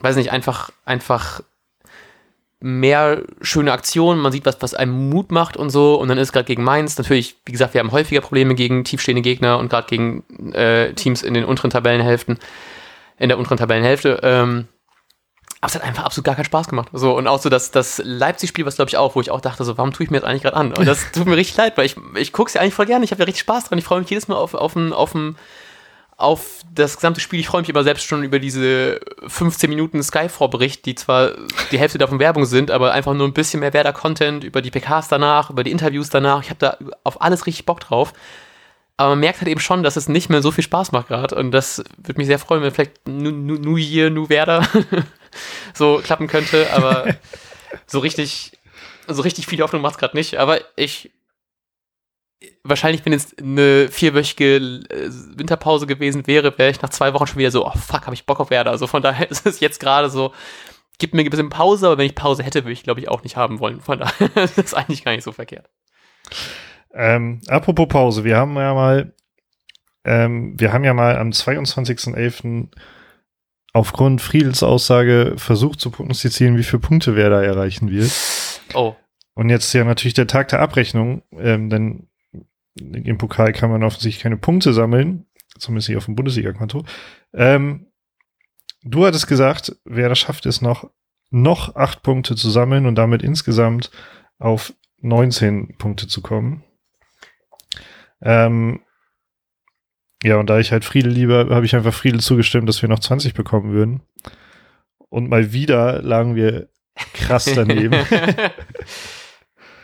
weiß 0.00 0.16
nicht, 0.16 0.32
einfach, 0.32 0.70
einfach 0.84 1.42
mehr 2.60 3.22
schöne 3.40 3.72
Aktionen. 3.72 4.20
Man 4.20 4.32
sieht 4.32 4.46
was, 4.46 4.60
was 4.60 4.74
einem 4.74 5.10
Mut 5.10 5.30
macht 5.30 5.56
und 5.56 5.70
so. 5.70 5.94
Und 5.94 6.08
dann 6.08 6.18
ist 6.18 6.32
gerade 6.32 6.46
gegen 6.46 6.64
Mainz 6.64 6.98
natürlich, 6.98 7.36
wie 7.44 7.52
gesagt, 7.52 7.74
wir 7.74 7.80
haben 7.80 7.92
häufiger 7.92 8.20
Probleme 8.20 8.54
gegen 8.54 8.84
tiefstehende 8.84 9.22
Gegner 9.22 9.58
und 9.58 9.70
gerade 9.70 9.88
gegen 9.88 10.24
äh, 10.52 10.92
Teams 10.94 11.22
in 11.22 11.34
den 11.34 11.44
unteren 11.44 11.70
Tabellenhälften, 11.70 12.38
in 13.18 13.28
der 13.28 13.38
unteren 13.38 13.58
Tabellenhälfte. 13.58 14.20
Ähm, 14.22 14.66
aber 15.60 15.70
es 15.70 15.74
hat 15.74 15.82
einfach 15.82 16.04
absolut 16.04 16.24
gar 16.24 16.36
keinen 16.36 16.44
Spaß 16.44 16.68
gemacht. 16.68 16.88
So, 16.92 17.16
und 17.16 17.26
auch 17.26 17.40
so 17.40 17.48
das, 17.48 17.72
das 17.72 18.00
Leipzig-Spiel, 18.04 18.64
was 18.64 18.76
glaube 18.76 18.90
ich 18.90 18.96
auch, 18.96 19.16
wo 19.16 19.20
ich 19.20 19.30
auch 19.30 19.40
dachte, 19.40 19.64
so, 19.64 19.76
warum 19.76 19.92
tue 19.92 20.04
ich 20.04 20.10
mir 20.10 20.20
das 20.20 20.28
eigentlich 20.28 20.42
gerade 20.42 20.56
an? 20.56 20.72
Und 20.72 20.86
das 20.86 21.10
tut 21.12 21.26
mir 21.26 21.36
richtig 21.36 21.56
leid, 21.56 21.76
weil 21.76 21.86
ich, 21.86 21.96
ich 22.14 22.32
gucke 22.32 22.48
es 22.48 22.54
ja 22.54 22.60
eigentlich 22.60 22.74
voll 22.74 22.86
gerne. 22.86 23.04
Ich 23.04 23.10
habe 23.10 23.20
ja 23.20 23.24
richtig 23.26 23.40
Spaß 23.40 23.64
dran. 23.64 23.78
Ich 23.78 23.84
freue 23.84 24.00
mich 24.00 24.08
jedes 24.08 24.28
Mal 24.28 24.36
auf, 24.36 24.54
auf, 24.54 24.76
ein, 24.76 24.92
auf, 24.92 25.16
ein, 25.16 25.34
auf 26.16 26.60
das 26.72 26.94
gesamte 26.94 27.20
Spiel. 27.20 27.40
Ich 27.40 27.48
freue 27.48 27.62
mich 27.62 27.70
aber 27.70 27.82
selbst 27.82 28.06
schon 28.06 28.22
über 28.22 28.38
diese 28.38 29.00
15 29.26 29.68
Minuten 29.68 30.00
Sky-Vorbericht, 30.00 30.86
die 30.86 30.94
zwar 30.94 31.32
die 31.72 31.78
Hälfte 31.78 31.98
davon 31.98 32.20
Werbung 32.20 32.44
sind, 32.44 32.70
aber 32.70 32.92
einfach 32.92 33.14
nur 33.14 33.26
ein 33.26 33.32
bisschen 33.34 33.58
mehr 33.58 33.72
Werder-Content 33.72 34.44
über 34.44 34.62
die 34.62 34.70
PKs 34.70 35.08
danach, 35.08 35.50
über 35.50 35.64
die 35.64 35.72
Interviews 35.72 36.08
danach. 36.08 36.40
Ich 36.40 36.50
habe 36.50 36.60
da 36.60 36.78
auf 37.02 37.20
alles 37.20 37.46
richtig 37.46 37.66
Bock 37.66 37.80
drauf. 37.80 38.12
Aber 38.96 39.10
man 39.10 39.20
merkt 39.20 39.40
halt 39.40 39.48
eben 39.48 39.60
schon, 39.60 39.82
dass 39.82 39.96
es 39.96 40.08
nicht 40.08 40.28
mehr 40.28 40.42
so 40.42 40.52
viel 40.52 40.64
Spaß 40.64 40.92
macht 40.92 41.08
gerade. 41.08 41.34
Und 41.34 41.50
das 41.50 41.82
würde 41.96 42.18
mich 42.18 42.28
sehr 42.28 42.38
freuen, 42.38 42.62
wenn 42.62 42.72
vielleicht 42.72 43.08
New 43.08 43.76
Year, 43.76 44.10
New 44.10 44.28
Werder 44.28 44.62
so 45.74 46.00
klappen 46.02 46.26
könnte. 46.26 46.72
Aber 46.72 47.14
so 47.86 47.98
richtig, 47.98 48.52
so 49.06 49.22
richtig 49.22 49.46
viel 49.46 49.60
Hoffnung 49.60 49.82
macht 49.82 49.94
es 49.94 49.98
gerade 49.98 50.16
nicht. 50.16 50.36
Aber 50.36 50.60
ich, 50.76 51.10
wahrscheinlich, 52.62 53.04
wenn 53.04 53.12
jetzt 53.12 53.40
eine 53.40 53.88
vierwöchige 53.88 54.56
äh, 54.56 55.10
Winterpause 55.36 55.86
gewesen 55.86 56.26
wäre, 56.26 56.56
wäre 56.58 56.70
ich 56.70 56.82
nach 56.82 56.90
zwei 56.90 57.12
Wochen 57.14 57.26
schon 57.26 57.38
wieder 57.38 57.50
so, 57.50 57.66
oh 57.66 57.72
fuck, 57.72 58.06
habe 58.06 58.14
ich 58.14 58.26
Bock 58.26 58.40
auf 58.40 58.50
Werder. 58.50 58.70
Also 58.70 58.86
von 58.86 59.02
daher 59.02 59.30
ist 59.30 59.46
es 59.46 59.60
jetzt 59.60 59.80
gerade 59.80 60.10
so, 60.10 60.32
gibt 60.98 61.14
mir 61.14 61.22
ein 61.22 61.30
bisschen 61.30 61.48
Pause, 61.48 61.86
aber 61.86 61.98
wenn 61.98 62.06
ich 62.06 62.14
Pause 62.14 62.42
hätte, 62.42 62.64
würde 62.64 62.72
ich, 62.72 62.82
glaube 62.82 63.00
ich, 63.00 63.08
auch 63.08 63.22
nicht 63.22 63.36
haben 63.36 63.60
wollen. 63.60 63.80
Von 63.80 63.98
daher 63.98 64.36
ist 64.44 64.58
es 64.58 64.74
eigentlich 64.74 65.04
gar 65.04 65.12
nicht 65.12 65.24
so 65.24 65.32
verkehrt. 65.32 65.68
Ähm, 66.92 67.40
apropos 67.48 67.88
Pause, 67.88 68.24
wir 68.24 68.36
haben 68.36 68.56
ja 68.56 68.74
mal, 68.74 69.12
ähm, 70.04 70.58
wir 70.58 70.72
haben 70.72 70.84
ja 70.84 70.94
mal 70.94 71.16
am 71.16 71.30
22.11. 71.30 72.68
aufgrund 73.72 74.20
Friedels 74.20 74.62
Aussage 74.62 75.34
versucht 75.36 75.80
zu 75.80 75.90
prognostizieren, 75.90 76.56
wie 76.56 76.64
viele 76.64 76.80
Punkte 76.80 77.16
wer 77.16 77.30
da 77.30 77.42
erreichen 77.42 77.90
wird. 77.90 78.10
Oh. 78.74 78.94
Und 79.34 79.50
jetzt 79.50 79.66
ist 79.66 79.72
ja 79.74 79.84
natürlich 79.84 80.14
der 80.14 80.26
Tag 80.26 80.48
der 80.48 80.60
Abrechnung, 80.60 81.22
ähm, 81.32 81.70
denn 81.70 82.08
im 82.80 83.18
Pokal 83.18 83.52
kann 83.52 83.70
man 83.70 83.82
offensichtlich 83.82 84.22
keine 84.22 84.36
Punkte 84.36 84.72
sammeln, 84.72 85.26
zumindest 85.58 85.88
nicht 85.88 85.98
auf 85.98 86.06
dem 86.06 86.16
Bundesliga-Konto. 86.16 86.84
Ähm, 87.34 87.86
du 88.82 89.06
hattest 89.06 89.26
gesagt, 89.26 89.76
wer 89.84 90.08
das 90.08 90.18
schafft 90.18 90.46
es 90.46 90.60
noch, 90.60 90.90
noch 91.30 91.76
acht 91.76 92.02
Punkte 92.02 92.36
zu 92.36 92.50
sammeln 92.50 92.86
und 92.86 92.94
damit 92.94 93.22
insgesamt 93.22 93.90
auf 94.38 94.72
19 95.00 95.76
Punkte 95.78 96.08
zu 96.08 96.22
kommen. 96.22 96.64
Ähm, 98.20 98.80
ja, 100.22 100.36
und 100.36 100.50
da 100.50 100.58
ich 100.58 100.72
halt 100.72 100.84
Friedel 100.84 101.12
liebe, 101.12 101.48
habe 101.50 101.66
ich 101.66 101.74
einfach 101.76 101.94
Friedel 101.94 102.20
zugestimmt, 102.20 102.68
dass 102.68 102.82
wir 102.82 102.88
noch 102.88 102.98
20 102.98 103.34
bekommen 103.34 103.72
würden. 103.72 104.02
Und 105.08 105.30
mal 105.30 105.52
wieder 105.52 106.02
lagen 106.02 106.34
wir 106.34 106.68
krass 107.14 107.50
daneben. 107.54 107.94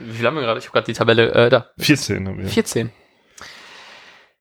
Wie 0.01 0.13
viel 0.13 0.27
haben 0.27 0.35
wir 0.35 0.43
gerade? 0.43 0.59
Ich 0.59 0.67
habe 0.67 0.73
gerade 0.73 0.87
die 0.87 0.93
Tabelle 0.93 1.33
äh, 1.33 1.49
da. 1.49 1.71
14 1.79 2.27
haben 2.27 2.39
wir. 2.39 2.49
14. 2.49 2.91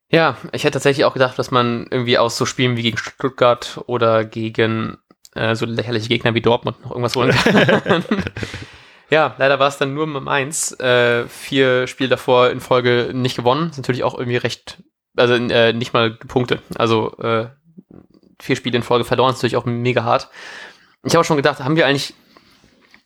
Ja, 0.10 0.38
ich 0.52 0.64
hätte 0.64 0.74
tatsächlich 0.74 1.06
auch 1.06 1.14
gedacht, 1.14 1.40
dass 1.40 1.52
man 1.52 1.88
irgendwie 1.90 2.18
aus 2.18 2.38
so 2.38 2.46
Spielen 2.46 2.78
wie 2.78 2.84
gegen 2.84 2.98
Stuttgart 2.98 3.82
oder 3.88 4.26
gegen 4.26 4.98
äh, 5.34 5.56
so 5.56 5.66
lächerliche 5.66 6.10
Gegner 6.10 6.36
wie 6.36 6.42
Dortmund 6.42 6.82
noch 6.84 6.92
irgendwas 6.92 7.16
holen 7.16 7.32
kann. 7.32 8.04
ja, 9.10 9.36
leider 9.38 9.60
war 9.60 9.70
es 9.70 9.78
dann 9.78 9.94
nur 9.94 10.06
mit 10.06 10.28
eins. 10.28 10.72
Äh, 10.80 11.28
vier 11.28 11.88
Spiele 11.88 12.10
davor 12.10 12.52
in 12.52 12.60
Folge 12.60 13.12
nicht 13.14 13.36
gewonnen. 13.36 13.72
Ist 13.72 13.78
natürlich 13.78 14.04
auch 14.04 14.18
irgendwie 14.18 14.38
recht, 14.38 14.84
also 15.15 15.34
äh, 15.34 15.73
nicht 15.73 15.93
mal 15.93 16.12
Punkte. 16.12 16.60
Also 16.76 17.17
äh, 17.17 17.47
vier 18.39 18.56
Spiele 18.56 18.78
in 18.78 18.84
Folge 18.84 19.06
verloren 19.06 19.32
ist 19.32 19.38
natürlich 19.38 19.58
auch 19.58 19.65
mega 19.65 20.04
hart. 20.04 20.30
Ich 21.04 21.13
habe 21.13 21.21
auch 21.21 21.26
schon 21.26 21.38
gedacht, 21.38 21.60
haben 21.60 21.76
wir 21.76 21.86
eigentlich 21.86 22.13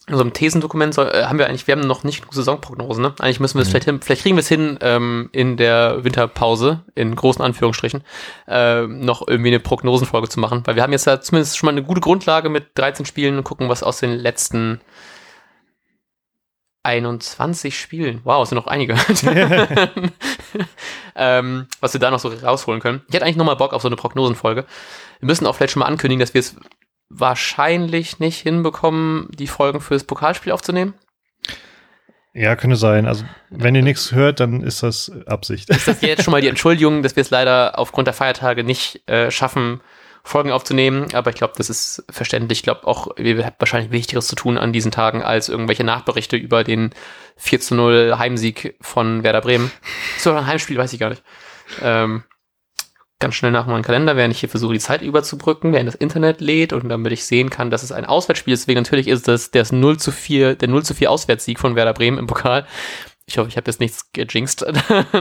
in 0.09 0.15
so 0.15 0.21
einem 0.21 0.31
Thesendokument 0.31 0.93
soll, 0.93 1.07
äh, 1.07 1.25
haben 1.25 1.37
wir 1.37 1.47
eigentlich, 1.47 1.67
wir 1.67 1.73
haben 1.73 1.81
noch 1.81 2.05
nicht 2.05 2.21
genug 2.21 2.33
Saisonprognosen, 2.33 3.03
ne? 3.03 3.13
Eigentlich 3.19 3.41
müssen 3.41 3.55
wir 3.55 3.63
es 3.63 3.67
mhm. 3.67 3.71
vielleicht 3.71 3.85
hin, 3.85 4.01
vielleicht 4.01 4.21
kriegen 4.21 4.37
wir 4.37 4.41
es 4.41 4.47
hin, 4.47 4.79
ähm, 4.81 5.29
in 5.33 5.57
der 5.57 6.05
Winterpause, 6.05 6.85
in 6.95 7.13
großen 7.13 7.43
Anführungsstrichen, 7.43 8.03
äh, 8.47 8.87
noch 8.87 9.27
irgendwie 9.27 9.49
eine 9.49 9.59
Prognosenfolge 9.59 10.29
zu 10.29 10.39
machen. 10.39 10.61
Weil 10.65 10.75
wir 10.75 10.83
haben 10.83 10.93
jetzt 10.93 11.05
ja 11.05 11.19
zumindest 11.19 11.57
schon 11.57 11.67
mal 11.67 11.73
eine 11.73 11.83
gute 11.83 11.99
Grundlage 11.99 12.47
mit 12.47 12.69
13 12.75 13.05
Spielen 13.05 13.37
und 13.37 13.43
gucken, 13.43 13.67
was 13.67 13.83
aus 13.83 13.99
den 13.99 14.11
letzten 14.11 14.79
21 16.87 17.77
Spielen, 17.77 18.21
wow, 18.23 18.41
es 18.41 18.49
sind 18.49 18.55
noch 18.55 18.67
einige, 18.67 18.95
ähm, 21.15 21.67
was 21.81 21.91
wir 21.91 21.99
da 21.99 22.09
noch 22.09 22.19
so 22.19 22.29
rausholen 22.29 22.79
können. 22.79 23.01
Ich 23.09 23.13
hätte 23.13 23.25
eigentlich 23.25 23.35
noch 23.35 23.45
mal 23.45 23.55
Bock 23.55 23.73
auf 23.73 23.81
so 23.81 23.89
eine 23.89 23.97
Prognosenfolge. 23.97 24.65
Wir 25.19 25.25
müssen 25.25 25.45
auch 25.45 25.53
vielleicht 25.53 25.73
schon 25.73 25.81
mal 25.81 25.87
ankündigen, 25.87 26.21
dass 26.21 26.33
wir 26.33 26.39
es 26.39 26.55
wahrscheinlich 27.09 28.19
nicht 28.19 28.39
hinbekommen, 28.39 29.27
die 29.37 29.47
Folgen 29.47 29.81
für 29.81 29.95
das 29.95 30.05
Pokalspiel 30.05 30.53
aufzunehmen. 30.53 30.93
Ja, 32.33 32.55
könnte 32.55 32.77
sein. 32.77 33.05
Also, 33.05 33.25
wenn 33.49 33.75
ihr 33.75 33.81
nichts 33.81 34.13
hört, 34.13 34.39
dann 34.39 34.61
ist 34.61 34.81
das 34.81 35.11
Absicht. 35.25 35.69
Ist 35.69 35.89
das 35.89 36.01
jetzt 36.01 36.23
schon 36.23 36.31
mal 36.31 36.39
die 36.41 36.47
Entschuldigung, 36.49 37.03
dass 37.03 37.17
wir 37.17 37.21
es 37.21 37.31
leider 37.31 37.77
aufgrund 37.77 38.07
der 38.07 38.13
Feiertage 38.13 38.63
nicht 38.63 39.01
äh, 39.09 39.29
schaffen, 39.29 39.81
Folgen 40.27 40.51
aufzunehmen? 40.51 41.07
Aber 41.13 41.29
ich 41.29 41.37
glaube, 41.37 41.53
das 41.57 41.69
ist 41.69 42.03
verständlich. 42.09 42.59
Ich 42.59 42.63
glaube 42.63 42.85
auch, 42.85 43.07
wir 43.17 43.45
haben 43.45 43.55
wahrscheinlich 43.59 43.91
Wichtigeres 43.91 44.27
zu 44.27 44.35
tun 44.35 44.57
an 44.57 44.73
diesen 44.73 44.91
Tagen, 44.91 45.23
als 45.23 45.49
irgendwelche 45.49 45.83
Nachberichte 45.83 46.35
über 46.35 46.63
den 46.63 46.91
4 47.37 47.59
zu 47.61 47.75
0 47.75 48.15
Heimsieg 48.17 48.75
von 48.81 49.23
Werder 49.23 49.41
Bremen. 49.41 49.71
So 50.17 50.33
ein 50.33 50.45
Heimspiel, 50.45 50.77
weiß 50.77 50.93
ich 50.93 50.99
gar 50.99 51.09
nicht. 51.09 51.23
Ähm, 51.81 52.23
ganz 53.19 53.35
schnell 53.35 53.51
nach 53.51 53.65
meinem 53.65 53.83
Kalender, 53.83 54.15
während 54.15 54.33
ich 54.33 54.41
hier 54.41 54.49
versuche, 54.49 54.73
die 54.73 54.79
Zeit 54.79 55.01
überzubrücken, 55.01 55.73
während 55.73 55.87
das 55.87 55.95
Internet 55.95 56.41
lädt 56.41 56.73
und 56.73 56.89
damit 56.89 57.11
ich 57.13 57.25
sehen 57.25 57.49
kann, 57.49 57.71
dass 57.71 57.83
es 57.83 57.91
ein 57.91 58.05
Auswärtsspiel 58.05 58.53
ist. 58.53 58.63
Deswegen 58.63 58.81
natürlich 58.81 59.07
ist 59.07 59.27
das 59.27 59.51
das 59.51 59.71
0 59.71 59.97
zu 59.97 60.11
4, 60.11 60.55
der 60.55 60.67
0 60.67 60.83
zu 60.83 60.93
4 60.93 61.09
Auswärtssieg 61.09 61.59
von 61.59 61.75
Werder 61.75 61.93
Bremen 61.93 62.17
im 62.17 62.27
Pokal. 62.27 62.67
Ich 63.25 63.37
hoffe, 63.37 63.49
ich 63.49 63.57
habe 63.57 63.69
jetzt 63.69 63.79
nichts 63.79 64.11
gejinxt. 64.11 64.65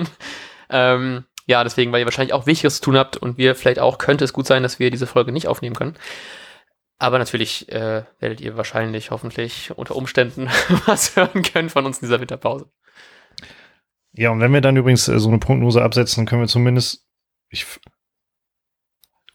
ähm, 0.70 1.24
ja, 1.46 1.62
deswegen, 1.62 1.92
weil 1.92 2.00
ihr 2.00 2.06
wahrscheinlich 2.06 2.32
auch 2.34 2.46
Wichtiges 2.46 2.76
zu 2.76 2.82
tun 2.82 2.96
habt 2.96 3.16
und 3.16 3.38
wir 3.38 3.54
vielleicht 3.54 3.78
auch, 3.78 3.98
könnte 3.98 4.24
es 4.24 4.32
gut 4.32 4.46
sein, 4.46 4.62
dass 4.62 4.78
wir 4.78 4.90
diese 4.90 5.06
Folge 5.06 5.32
nicht 5.32 5.46
aufnehmen 5.46 5.76
können. 5.76 5.96
Aber 6.98 7.18
natürlich 7.18 7.70
äh, 7.70 8.04
werdet 8.18 8.40
ihr 8.40 8.56
wahrscheinlich, 8.56 9.10
hoffentlich 9.10 9.70
unter 9.76 9.96
Umständen 9.96 10.48
was 10.86 11.14
hören 11.14 11.42
können 11.42 11.70
von 11.70 11.86
uns 11.86 11.98
in 11.98 12.08
dieser 12.08 12.20
Winterpause. 12.20 12.70
Ja, 14.12 14.30
und 14.30 14.40
wenn 14.40 14.52
wir 14.52 14.60
dann 14.60 14.76
übrigens 14.76 15.06
äh, 15.08 15.18
so 15.18 15.28
eine 15.28 15.38
Prognose 15.38 15.82
absetzen, 15.82 16.26
können 16.26 16.42
wir 16.42 16.48
zumindest 16.48 17.06
ich, 17.48 17.64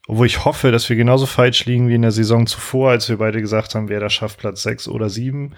obwohl 0.08 0.26
ich 0.26 0.43
hoffe, 0.43 0.71
dass 0.71 0.89
wir 0.89 0.95
genauso 0.97 1.26
falsch 1.28 1.65
liegen 1.65 1.88
wie 1.88 1.95
in 1.95 2.02
der 2.02 2.12
Saison 2.12 2.45
zuvor, 2.47 2.91
als 2.91 3.08
wir 3.08 3.17
beide 3.17 3.39
gesagt 3.39 3.76
haben, 3.76 3.88
wer 3.88 4.00
da 4.00 4.10
schafft 4.10 4.39
Platz 4.39 4.63
6 4.63 4.88
oder 4.89 5.10
7 5.10 5.56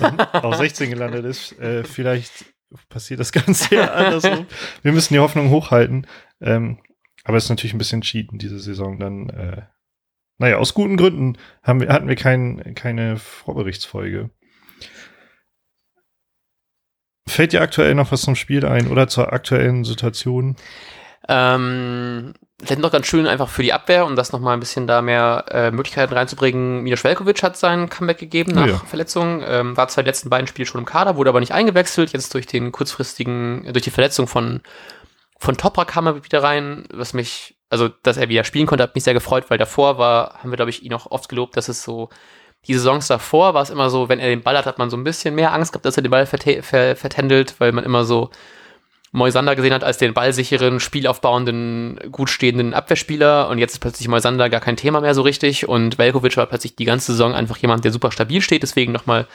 auf 0.32 0.56
16 0.56 0.90
gelandet 0.90 1.24
ist. 1.24 1.58
Äh, 1.58 1.82
vielleicht 1.82 2.44
passiert 2.88 3.20
das 3.20 3.32
Ganze 3.32 3.74
ja 3.74 3.92
andersrum. 3.92 4.46
wir 4.82 4.92
müssen 4.92 5.14
die 5.14 5.20
Hoffnung 5.20 5.50
hochhalten. 5.50 6.06
Ähm, 6.40 6.78
aber 7.24 7.36
es 7.36 7.44
ist 7.44 7.50
natürlich 7.50 7.74
ein 7.74 7.78
bisschen 7.78 8.02
cheaten, 8.02 8.38
diese 8.38 8.58
Saison. 8.58 8.98
Dann, 8.98 9.28
äh, 9.30 9.62
naja, 10.38 10.58
aus 10.58 10.74
guten 10.74 10.96
Gründen 10.96 11.38
haben 11.62 11.80
wir, 11.80 11.88
hatten 11.88 12.08
wir 12.08 12.16
kein, 12.16 12.74
keine 12.74 13.16
Vorberichtsfolge. 13.16 14.30
Fällt 17.28 17.52
dir 17.52 17.62
aktuell 17.62 17.94
noch 17.94 18.12
was 18.12 18.22
zum 18.22 18.36
Spiel 18.36 18.64
ein 18.64 18.86
oder 18.86 19.08
zur 19.08 19.32
aktuellen 19.32 19.84
Situation? 19.84 20.56
Ähm, 21.28 22.34
vielleicht 22.62 22.80
noch 22.80 22.92
ganz 22.92 23.06
schön 23.06 23.26
einfach 23.26 23.48
für 23.48 23.62
die 23.62 23.72
Abwehr, 23.72 24.06
um 24.06 24.16
das 24.16 24.32
nochmal 24.32 24.54
ein 24.54 24.60
bisschen 24.60 24.86
da 24.86 25.02
mehr 25.02 25.44
äh, 25.50 25.70
Möglichkeiten 25.70 26.14
reinzubringen. 26.14 26.82
Milo 26.82 26.96
Velkovic 27.02 27.42
hat 27.42 27.56
sein 27.56 27.88
Comeback 27.88 28.18
gegeben 28.18 28.52
nach 28.52 28.66
ja. 28.66 28.78
Verletzung. 28.78 29.42
Ähm, 29.46 29.76
war 29.76 29.88
zwar 29.88 30.04
die 30.04 30.08
letzten 30.08 30.30
beiden 30.30 30.46
Spiele 30.46 30.66
schon 30.66 30.80
im 30.80 30.86
Kader, 30.86 31.16
wurde 31.16 31.30
aber 31.30 31.40
nicht 31.40 31.52
eingewechselt. 31.52 32.12
Jetzt 32.12 32.32
durch 32.32 32.46
den 32.46 32.72
kurzfristigen, 32.72 33.70
durch 33.72 33.84
die 33.84 33.90
Verletzung 33.90 34.26
von, 34.26 34.62
von 35.38 35.56
Toprak 35.56 35.88
kam 35.88 36.06
er 36.06 36.24
wieder 36.24 36.42
rein, 36.42 36.86
was 36.92 37.12
mich, 37.12 37.56
also 37.68 37.88
dass 38.02 38.16
er 38.16 38.30
wieder 38.30 38.44
spielen 38.44 38.66
konnte, 38.66 38.84
hat 38.84 38.94
mich 38.94 39.04
sehr 39.04 39.14
gefreut, 39.14 39.44
weil 39.48 39.58
davor 39.58 39.98
war, 39.98 40.42
haben 40.42 40.50
wir, 40.50 40.56
glaube 40.56 40.70
ich, 40.70 40.82
ihn 40.82 40.94
auch 40.94 41.10
oft 41.10 41.28
gelobt, 41.28 41.56
dass 41.56 41.68
es 41.68 41.82
so 41.82 42.08
die 42.66 42.74
Saisons 42.74 43.06
davor 43.06 43.54
war 43.54 43.62
es 43.62 43.70
immer 43.70 43.90
so, 43.90 44.08
wenn 44.08 44.18
er 44.18 44.28
den 44.28 44.42
Ball 44.42 44.56
hat, 44.56 44.66
hat 44.66 44.78
man 44.78 44.90
so 44.90 44.96
ein 44.96 45.04
bisschen 45.04 45.34
mehr 45.34 45.52
Angst 45.52 45.72
gehabt, 45.72 45.84
dass 45.84 45.96
er 45.96 46.02
den 46.02 46.10
Ball 46.10 46.26
vertändelt, 46.26 47.54
weil 47.60 47.70
man 47.72 47.84
immer 47.84 48.04
so 48.04 48.30
Moisander 49.16 49.56
gesehen 49.56 49.72
hat 49.72 49.82
als 49.82 49.98
den 49.98 50.14
ballsicheren, 50.14 50.78
spielaufbauenden, 50.78 51.98
gut 52.12 52.28
stehenden 52.28 52.74
Abwehrspieler 52.74 53.48
und 53.48 53.58
jetzt 53.58 53.72
ist 53.72 53.78
plötzlich 53.78 54.08
Moisander 54.08 54.50
gar 54.50 54.60
kein 54.60 54.76
Thema 54.76 55.00
mehr 55.00 55.14
so 55.14 55.22
richtig 55.22 55.66
und 55.66 55.98
Velkovic 55.98 56.36
war 56.36 56.46
plötzlich 56.46 56.76
die 56.76 56.84
ganze 56.84 57.12
Saison 57.12 57.34
einfach 57.34 57.56
jemand, 57.56 57.84
der 57.84 57.92
super 57.92 58.12
stabil 58.12 58.42
steht, 58.42 58.62
deswegen 58.62 58.92
nochmal 58.92 59.26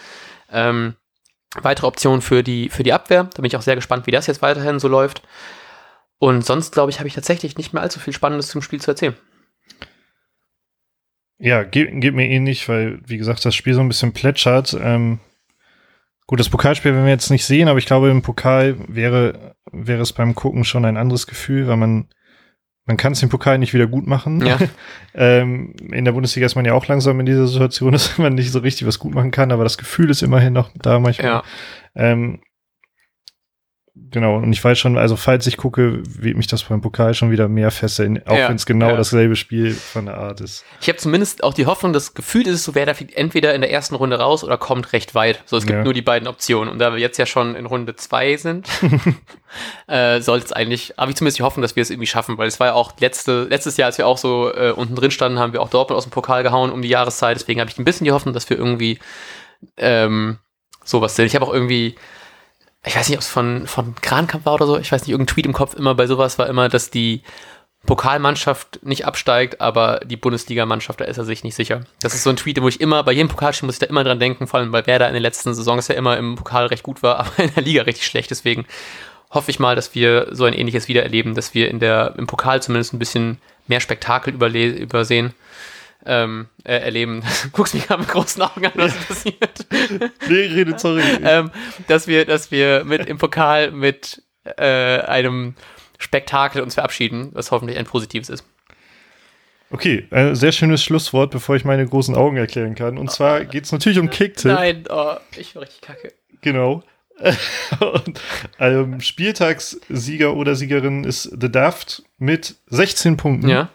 ähm, 0.52 0.96
weitere 1.60 1.88
Optionen 1.88 2.22
für 2.22 2.44
die, 2.44 2.70
für 2.70 2.84
die 2.84 2.94
Abwehr. 2.94 3.24
Da 3.24 3.42
bin 3.42 3.46
ich 3.46 3.58
auch 3.58 3.62
sehr 3.64 3.76
gespannt, 3.76 4.08
wie 4.08 4.12
das 4.12 4.28
jetzt 4.28 4.42
weiterhin 4.42 4.80
so 4.80 4.88
läuft. 4.88 5.24
Und 6.20 6.46
sonst, 6.46 6.72
glaube 6.72 6.92
ich, 6.92 7.00
habe 7.00 7.08
ich 7.08 7.16
tatsächlich 7.16 7.58
nicht 7.58 7.74
mehr 7.74 7.82
allzu 7.82 8.00
viel 8.00 8.14
Spannendes 8.14 8.50
zum 8.50 8.62
Spiel 8.62 8.80
zu 8.80 8.92
erzählen. 8.92 9.16
Ja, 11.40 11.64
geht, 11.64 11.90
geht 12.00 12.14
mir 12.14 12.28
ähnlich, 12.28 12.70
weil, 12.70 13.00
wie 13.04 13.18
gesagt, 13.18 13.44
das 13.44 13.56
Spiel 13.56 13.74
so 13.74 13.80
ein 13.80 13.88
bisschen 13.88 14.14
plätschert. 14.14 14.78
Ähm, 14.80 15.20
Gut, 16.32 16.40
das 16.40 16.48
Pokalspiel 16.48 16.94
werden 16.94 17.04
wir 17.04 17.12
jetzt 17.12 17.30
nicht 17.30 17.44
sehen, 17.44 17.68
aber 17.68 17.78
ich 17.78 17.86
glaube, 17.86 18.10
im 18.10 18.22
Pokal 18.22 18.78
wäre, 18.88 19.58
wäre 19.70 20.02
es 20.02 20.14
beim 20.14 20.34
Gucken 20.34 20.64
schon 20.64 20.86
ein 20.86 20.96
anderes 20.96 21.28
Gefühl, 21.28 21.68
weil 21.68 21.76
man, 21.76 22.08
man 22.86 22.96
kann 22.96 23.12
es 23.12 23.22
im 23.22 23.28
Pokal 23.28 23.58
nicht 23.58 23.74
wieder 23.74 23.86
gut 23.86 24.08
machen. 24.08 24.40
Ja. 24.46 24.58
ähm, 25.14 25.76
in 25.92 26.06
der 26.06 26.14
Bundesliga 26.14 26.46
ist 26.46 26.56
man 26.56 26.64
ja 26.64 26.72
auch 26.72 26.88
langsam 26.88 27.20
in 27.20 27.26
dieser 27.26 27.48
Situation, 27.48 27.92
dass 27.92 28.18
man 28.18 28.36
nicht 28.36 28.54
so 28.54 28.60
richtig 28.60 28.88
was 28.88 28.98
gut 28.98 29.14
machen 29.14 29.32
kann, 29.32 29.52
aber 29.52 29.66
das 29.66 29.78
Gefühl 29.78 30.10
ist 30.10 30.22
immerhin 30.22 30.54
noch 30.54 30.72
da 30.74 31.02
manchmal. 31.02 31.28
Ja. 31.28 31.44
Ähm, 31.96 32.40
Genau, 33.94 34.38
und 34.38 34.54
ich 34.54 34.64
weiß 34.64 34.80
schon, 34.80 34.98
also 34.98 35.18
falls 35.18 35.46
ich 35.48 35.58
gucke, 35.58 36.02
wird 36.06 36.38
mich 36.38 36.48
das 36.48 36.64
beim 36.64 36.80
Pokal 36.80 37.14
schon 37.14 37.30
wieder 37.30 37.50
mehr 37.50 37.72
fesseln, 37.72 38.26
auch 38.26 38.38
ja, 38.38 38.48
wenn 38.48 38.56
es 38.56 38.66
genau 38.66 38.92
ja. 38.92 38.96
dasselbe 38.96 39.36
Spiel 39.36 39.74
von 39.74 40.06
der 40.06 40.16
Art 40.16 40.40
ist. 40.40 40.64
Ich 40.80 40.88
habe 40.88 40.98
zumindest 40.98 41.44
auch 41.44 41.54
die 41.54 41.66
Hoffnung, 41.66 41.92
das 41.92 42.14
Gefühl 42.14 42.48
ist 42.48 42.54
es 42.54 42.64
so, 42.64 42.74
wer 42.74 42.86
da 42.86 42.94
fliegt 42.94 43.14
entweder 43.18 43.54
in 43.54 43.60
der 43.60 43.70
ersten 43.70 43.96
Runde 43.96 44.18
raus 44.18 44.46
oder 44.46 44.58
kommt 44.58 44.94
recht 44.94 45.14
weit. 45.14 45.44
So, 45.46 45.58
es 45.58 45.66
gibt 45.66 45.80
ja. 45.80 45.84
nur 45.84 45.94
die 45.94 46.02
beiden 46.02 46.30
Optionen. 46.30 46.72
Und 46.72 46.80
da 46.80 46.94
wir 46.94 47.00
jetzt 47.00 47.18
ja 47.18 47.26
schon 47.26 47.54
in 47.56 47.66
Runde 47.66 47.94
zwei 47.98 48.38
sind, 48.38 48.70
äh, 49.88 50.22
sollte 50.22 50.46
es 50.46 50.54
eigentlich, 50.54 50.94
habe 50.98 51.12
ich 51.12 51.18
zumindest 51.18 51.40
die 51.40 51.44
Hoffnung, 51.44 51.62
dass 51.62 51.76
wir 51.76 51.84
es 51.84 51.90
irgendwie 51.90 52.08
schaffen, 52.08 52.38
weil 52.38 52.48
es 52.48 52.62
war 52.62 52.68
ja 52.68 52.74
auch 52.74 52.94
letzte, 53.02 53.44
letztes 53.44 53.76
Jahr, 53.76 53.88
als 53.88 53.98
wir 53.98 54.08
auch 54.08 54.18
so 54.18 54.54
äh, 54.54 54.72
unten 54.72 54.96
drin 54.96 55.12
standen, 55.12 55.38
haben 55.38 55.52
wir 55.52 55.62
auch 55.62 55.70
Dortmund 55.70 55.98
aus 55.98 56.06
dem 56.06 56.12
Pokal 56.12 56.44
gehauen 56.44 56.72
um 56.72 56.82
die 56.82 56.88
Jahreszeit. 56.88 57.36
Deswegen 57.36 57.60
habe 57.60 57.70
ich 57.70 57.78
ein 57.78 57.84
bisschen 57.84 58.06
die 58.06 58.14
Hoffnung, 58.14 58.34
dass 58.34 58.50
wir 58.50 58.58
irgendwie 58.58 59.00
ähm, 59.76 60.38
sowas 60.86 61.18
sind. 61.18 61.26
Ich 61.26 61.36
habe 61.36 61.46
auch 61.46 61.54
irgendwie 61.54 61.98
ich 62.84 62.96
weiß 62.96 63.10
nicht, 63.10 63.18
ob 63.18 63.22
es 63.22 63.28
von, 63.28 63.68
von 63.68 63.96
Krankamp 64.02 64.46
war 64.46 64.54
oder 64.56 64.66
so, 64.66 64.78
ich 64.78 64.92
weiß 64.92 65.02
nicht, 65.02 65.12
irgendein 65.12 65.34
Tweet 65.34 65.46
im 65.46 65.54
Kopf 65.54 65.76
immer 65.76 65.96
bei 65.96 66.08
sowas 66.08 66.40
war 66.40 66.48
immer, 66.48 66.68
dass 66.68 66.90
die 66.90 67.22
Pokalmannschaft 67.86 68.80
nicht 68.84 69.06
absteigt, 69.06 69.60
aber 69.60 70.02
die 70.06 70.18
Bundesligamannschaft, 70.18 71.02
da 71.02 71.06
ist 71.06 71.18
er 71.18 71.26
sich 71.26 71.44
nicht 71.44 71.56
sicher. 71.56 71.82
Das 72.00 72.14
ist 72.14 72.24
so 72.24 72.30
ein 72.30 72.36
Tweet, 72.36 72.62
wo 72.62 72.68
ich 72.68 72.80
immer, 72.80 73.04
bei 73.04 73.12
jedem 73.12 73.28
Pokalspiel 73.28 73.66
muss 73.66 73.76
ich 73.76 73.80
da 73.80 73.88
immer 73.88 74.04
dran 74.04 74.20
denken, 74.20 74.46
vor 74.46 74.60
allem 74.60 74.72
weil 74.72 74.86
Werder 74.86 75.08
in 75.08 75.14
den 75.14 75.24
letzten 75.24 75.54
Saisons 75.54 75.88
ja 75.88 75.96
immer 75.96 76.18
im 76.18 76.36
Pokal 76.36 76.68
recht 76.68 76.84
gut 76.84 77.02
war, 77.02 77.20
aber 77.20 77.40
in 77.40 77.54
der 77.54 77.64
Liga 77.64 77.84
richtig 77.84 78.06
schlecht. 78.06 78.30
Deswegen 78.30 78.66
hoffe 79.32 79.50
ich 79.50 79.60
mal, 79.60 79.76
dass 79.76 79.96
wir 79.96 80.28
so 80.32 80.46
ein 80.46 80.54
ähnliches 80.54 80.88
wieder 80.88 81.04
erleben, 81.04 81.34
dass 81.34 81.54
wir 81.54 81.70
in 81.70 81.80
der, 81.80 82.14
im 82.18 82.28
Pokal 82.28 82.62
zumindest 82.62 82.94
ein 82.94 83.00
bisschen 83.00 83.40
mehr 83.68 83.80
Spektakel 83.80 84.34
übersehen 84.34 85.34
ähm, 86.06 86.48
äh, 86.64 86.78
erleben. 86.78 87.24
Du 87.44 87.50
guckst 87.52 87.74
mich 87.74 87.88
gerade 87.88 88.02
mit 88.02 88.10
großen 88.10 88.42
Augen 88.42 88.66
an, 88.66 88.72
was 88.76 88.96
passiert. 88.96 89.66
nee, 90.30 90.34
rede, 90.34 90.78
sorry. 90.78 91.04
ähm, 91.24 91.52
dass 91.88 92.08
wir, 92.08 92.26
dass 92.26 92.52
wir 92.52 92.84
mit 92.84 93.06
im 93.06 93.18
Pokal 93.18 93.72
mit 93.72 94.24
äh, 94.44 95.00
einem 95.00 95.56
Spektakel 95.98 96.62
uns 96.62 96.74
verabschieden, 96.74 97.30
was 97.34 97.52
hoffentlich 97.52 97.78
ein 97.78 97.86
positives 97.86 98.30
ist. 98.30 98.46
Okay, 99.70 100.06
ein 100.12 100.36
sehr 100.36 100.52
schönes 100.52 100.84
Schlusswort, 100.84 101.32
bevor 101.32 101.56
ich 101.56 101.64
meine 101.64 101.86
großen 101.86 102.16
Augen 102.16 102.36
erklären 102.36 102.76
kann. 102.76 102.98
Und 102.98 103.10
zwar 103.10 103.46
geht 103.46 103.64
es 103.64 103.72
natürlich 103.72 104.00
um 104.00 104.10
Kicktipp. 104.10 104.52
Nein, 104.52 104.84
oh, 104.90 105.16
ich 105.38 105.56
war 105.56 105.62
richtig 105.62 105.82
kacke. 105.82 106.14
Genau. 106.42 106.84
und, 107.80 108.20
ähm, 108.60 109.00
Spieltagssieger 109.00 110.36
oder 110.36 110.56
Siegerin 110.56 111.04
ist 111.04 111.24
The 111.40 111.50
Daft 111.50 112.04
mit 112.18 112.56
16 112.68 113.16
Punkten. 113.16 113.48
Ja. 113.48 113.70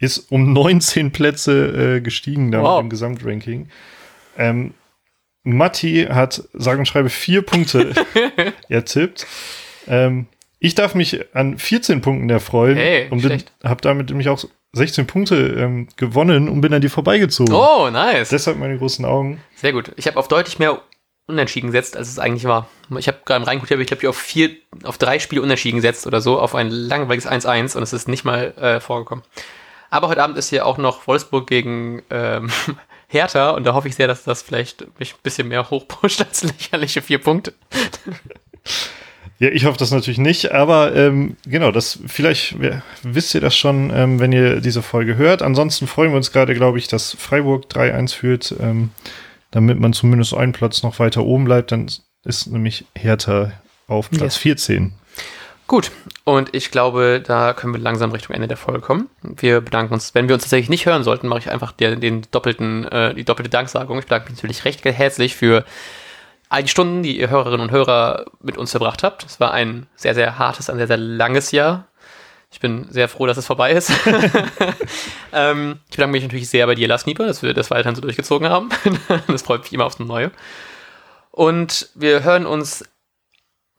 Ist 0.00 0.32
um 0.32 0.52
19 0.52 1.12
Plätze 1.12 1.96
äh, 1.96 2.00
gestiegen 2.00 2.50
damit 2.50 2.66
Wow. 2.66 2.80
im 2.80 2.90
Gesamtranking. 2.90 3.68
Ähm, 4.36 4.74
Matti 5.44 6.06
hat 6.10 6.42
sage 6.52 6.78
und 6.80 6.86
schreibe 6.86 7.10
vier 7.10 7.42
Punkte 7.42 7.92
ertippt. 8.68 9.26
Ähm, 9.86 10.26
ich 10.58 10.74
darf 10.74 10.94
mich 10.94 11.20
an 11.34 11.56
14 11.58 12.00
Punkten 12.02 12.28
erfreuen 12.28 12.76
Hey, 12.76 13.08
und 13.10 13.24
habe 13.64 13.80
damit 13.80 14.08
nämlich 14.10 14.28
auch 14.28 14.44
16 14.72 15.06
Punkte 15.06 15.36
ähm, 15.36 15.88
gewonnen 15.96 16.48
und 16.48 16.60
bin 16.60 16.72
an 16.74 16.80
die 16.80 16.88
vorbeigezogen. 16.88 17.54
Oh, 17.54 17.88
nice. 17.90 18.28
Deshalb 18.28 18.58
meine 18.58 18.76
großen 18.78 19.04
Augen. 19.04 19.40
Sehr 19.56 19.72
gut. 19.72 19.92
Ich 19.96 20.06
habe 20.06 20.18
auf 20.18 20.28
deutlich 20.28 20.58
mehr 20.58 20.80
Unentschieden 21.26 21.68
gesetzt, 21.68 21.96
als 21.96 22.08
es 22.08 22.18
eigentlich 22.18 22.44
war. 22.44 22.68
Ich 22.98 23.06
habe 23.08 23.18
gerade 23.24 23.42
im 23.42 23.44
reingeguckt, 23.48 23.70
habe 23.70 23.82
ich 23.82 23.88
glaube 23.88 24.02
ich 24.02 24.08
auf 24.08 24.16
vier, 24.18 24.50
auf 24.84 24.98
drei 24.98 25.18
Spiele 25.18 25.42
Unentschieden 25.42 25.76
gesetzt 25.76 26.06
oder 26.06 26.20
so, 26.20 26.38
auf 26.40 26.54
ein 26.54 26.70
langweiliges 26.70 27.28
1-1 27.28 27.76
und 27.76 27.82
es 27.82 27.92
ist 27.92 28.08
nicht 28.08 28.24
mal 28.24 28.52
äh, 28.58 28.80
vorgekommen. 28.80 29.24
Aber 29.90 30.08
heute 30.08 30.22
Abend 30.22 30.38
ist 30.38 30.50
hier 30.50 30.66
auch 30.66 30.78
noch 30.78 31.06
Wolfsburg 31.06 31.46
gegen 31.46 32.02
ähm, 32.10 32.50
Hertha 33.08 33.50
und 33.50 33.64
da 33.64 33.74
hoffe 33.74 33.88
ich 33.88 33.96
sehr, 33.96 34.06
dass 34.06 34.24
das 34.24 34.42
vielleicht 34.42 34.86
mich 34.98 35.14
ein 35.14 35.18
bisschen 35.22 35.48
mehr 35.48 35.68
hochpusht 35.68 36.20
als 36.20 36.42
lächerliche 36.44 37.02
vier 37.02 37.18
Punkte. 37.18 37.52
Ja, 39.40 39.48
ich 39.48 39.64
hoffe 39.64 39.78
das 39.78 39.90
natürlich 39.90 40.18
nicht, 40.18 40.52
aber 40.52 40.94
ähm, 40.94 41.36
genau, 41.46 41.72
das 41.72 41.98
vielleicht 42.06 42.56
wisst 43.02 43.34
ihr 43.34 43.40
das 43.40 43.56
schon, 43.56 43.90
ähm, 43.92 44.20
wenn 44.20 44.32
ihr 44.32 44.60
diese 44.60 44.82
Folge 44.82 45.16
hört. 45.16 45.40
Ansonsten 45.40 45.86
freuen 45.86 46.10
wir 46.10 46.18
uns 46.18 46.30
gerade, 46.30 46.54
glaube 46.54 46.78
ich, 46.78 46.88
dass 46.88 47.16
Freiburg 47.18 47.64
3-1 47.64 48.14
führt, 48.14 48.54
ähm, 48.60 48.90
damit 49.50 49.80
man 49.80 49.94
zumindest 49.94 50.34
einen 50.34 50.52
Platz 50.52 50.82
noch 50.82 50.98
weiter 50.98 51.24
oben 51.24 51.46
bleibt. 51.46 51.72
Dann 51.72 51.90
ist 52.22 52.48
nämlich 52.48 52.84
Hertha 52.94 53.52
auf 53.86 54.10
Platz 54.10 54.34
Yes. 54.34 54.36
14. 54.36 54.92
Gut, 55.70 55.92
und 56.24 56.52
ich 56.52 56.72
glaube, 56.72 57.22
da 57.24 57.52
können 57.52 57.72
wir 57.72 57.80
langsam 57.80 58.10
Richtung 58.10 58.34
Ende 58.34 58.48
der 58.48 58.56
Folge 58.56 58.80
kommen. 58.80 59.08
Wir 59.22 59.60
bedanken 59.60 59.94
uns, 59.94 60.16
wenn 60.16 60.26
wir 60.26 60.34
uns 60.34 60.42
tatsächlich 60.42 60.68
nicht 60.68 60.84
hören 60.84 61.04
sollten, 61.04 61.28
mache 61.28 61.38
ich 61.38 61.48
einfach 61.48 61.70
der, 61.70 61.94
den 61.94 62.22
doppelten, 62.32 62.88
äh, 62.88 63.14
die 63.14 63.22
doppelte 63.22 63.50
Danksagung. 63.50 64.00
Ich 64.00 64.06
bedanke 64.06 64.32
mich 64.32 64.38
natürlich 64.38 64.64
recht 64.64 64.84
herzlich 64.84 65.36
für 65.36 65.64
all 66.48 66.64
die 66.64 66.68
Stunden, 66.68 67.04
die 67.04 67.20
ihr 67.20 67.30
Hörerinnen 67.30 67.60
und 67.60 67.70
Hörer 67.70 68.24
mit 68.40 68.58
uns 68.58 68.72
verbracht 68.72 69.04
habt. 69.04 69.24
Es 69.24 69.38
war 69.38 69.52
ein 69.52 69.86
sehr, 69.94 70.16
sehr 70.16 70.40
hartes, 70.40 70.68
ein 70.70 70.76
sehr, 70.76 70.88
sehr 70.88 70.96
langes 70.96 71.52
Jahr. 71.52 71.86
Ich 72.50 72.58
bin 72.58 72.88
sehr 72.90 73.08
froh, 73.08 73.26
dass 73.26 73.36
es 73.36 73.46
vorbei 73.46 73.70
ist. 73.70 73.92
ähm, 75.32 75.78
ich 75.88 75.96
bedanke 75.96 76.10
mich 76.10 76.24
natürlich 76.24 76.50
sehr 76.50 76.66
bei 76.66 76.74
dir, 76.74 76.88
Lars 76.88 77.06
Nieper, 77.06 77.28
dass 77.28 77.44
wir 77.44 77.54
das 77.54 77.70
weiterhin 77.70 77.94
so 77.94 78.02
durchgezogen 78.02 78.48
haben. 78.48 78.70
das 79.28 79.42
freut 79.42 79.62
mich 79.62 79.72
immer 79.72 79.84
aufs 79.84 80.00
Neue. 80.00 80.32
Und 81.30 81.90
wir 81.94 82.24
hören 82.24 82.44
uns 82.44 82.82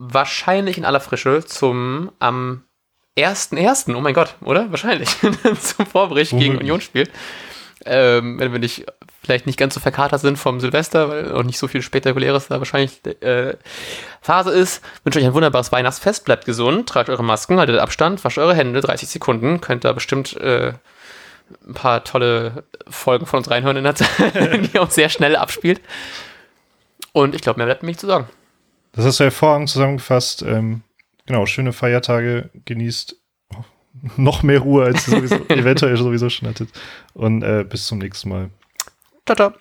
wahrscheinlich 0.01 0.77
in 0.77 0.85
aller 0.85 0.99
Frische 0.99 1.45
zum 1.45 2.11
am 2.19 2.63
1.1., 3.17 3.93
oh 3.95 4.01
mein 4.01 4.13
Gott, 4.13 4.35
oder? 4.41 4.71
Wahrscheinlich. 4.71 5.09
zum 5.61 5.85
Vorbericht 5.85 6.31
gegen 6.31 6.41
Womöglich. 6.41 6.61
Unionsspiel. 6.61 7.09
Ähm, 7.85 8.39
wenn 8.39 8.51
wir 8.51 8.59
nicht, 8.59 8.85
vielleicht 9.23 9.47
nicht 9.47 9.57
ganz 9.57 9.73
so 9.73 9.79
verkatert 9.79 10.21
sind 10.21 10.37
vom 10.37 10.59
Silvester, 10.59 11.09
weil 11.09 11.31
auch 11.31 11.43
nicht 11.43 11.57
so 11.57 11.67
viel 11.67 11.81
Spektakuläres 11.81 12.47
da 12.47 12.59
wahrscheinlich 12.59 13.05
äh, 13.21 13.57
Phase 14.21 14.51
ist. 14.51 14.83
Wünsche 15.03 15.19
euch 15.19 15.25
ein 15.25 15.33
wunderbares 15.33 15.71
Weihnachtsfest, 15.71 16.25
bleibt 16.25 16.45
gesund, 16.45 16.87
tragt 16.89 17.09
eure 17.09 17.23
Masken, 17.23 17.59
haltet 17.59 17.79
Abstand, 17.79 18.23
wascht 18.23 18.37
eure 18.37 18.55
Hände, 18.55 18.81
30 18.81 19.09
Sekunden, 19.09 19.61
könnt 19.61 19.83
da 19.83 19.93
bestimmt 19.93 20.37
äh, 20.37 20.73
ein 21.67 21.73
paar 21.73 22.03
tolle 22.03 22.63
Folgen 22.87 23.25
von 23.25 23.39
uns 23.39 23.49
reinhören 23.51 23.77
in 23.77 23.83
der 23.83 23.95
Zeit, 23.95 24.09
die 24.73 24.79
auch 24.79 24.91
sehr 24.91 25.09
schnell 25.09 25.35
abspielt. 25.35 25.81
Und 27.13 27.35
ich 27.35 27.41
glaube, 27.41 27.57
mehr 27.57 27.65
bleibt 27.65 27.83
mir 27.83 27.89
nicht 27.89 27.99
zu 27.99 28.07
sagen. 28.07 28.27
Das 28.93 29.05
hast 29.05 29.19
du 29.19 29.23
hervorragend 29.23 29.69
zusammengefasst. 29.69 30.41
Ähm, 30.43 30.81
genau, 31.25 31.45
schöne 31.45 31.73
Feiertage, 31.73 32.49
genießt 32.65 33.15
noch 34.17 34.43
mehr 34.43 34.59
Ruhe, 34.59 34.85
als 34.85 35.07
ihr 35.07 35.17
sowieso, 35.17 35.35
eventuell 35.49 35.97
sowieso 35.97 36.29
schon 36.29 36.49
hattet. 36.49 36.69
Und 37.13 37.43
äh, 37.43 37.65
bis 37.67 37.87
zum 37.87 37.99
nächsten 37.99 38.29
Mal. 38.29 38.49
Ciao, 39.25 39.35
ciao. 39.35 39.53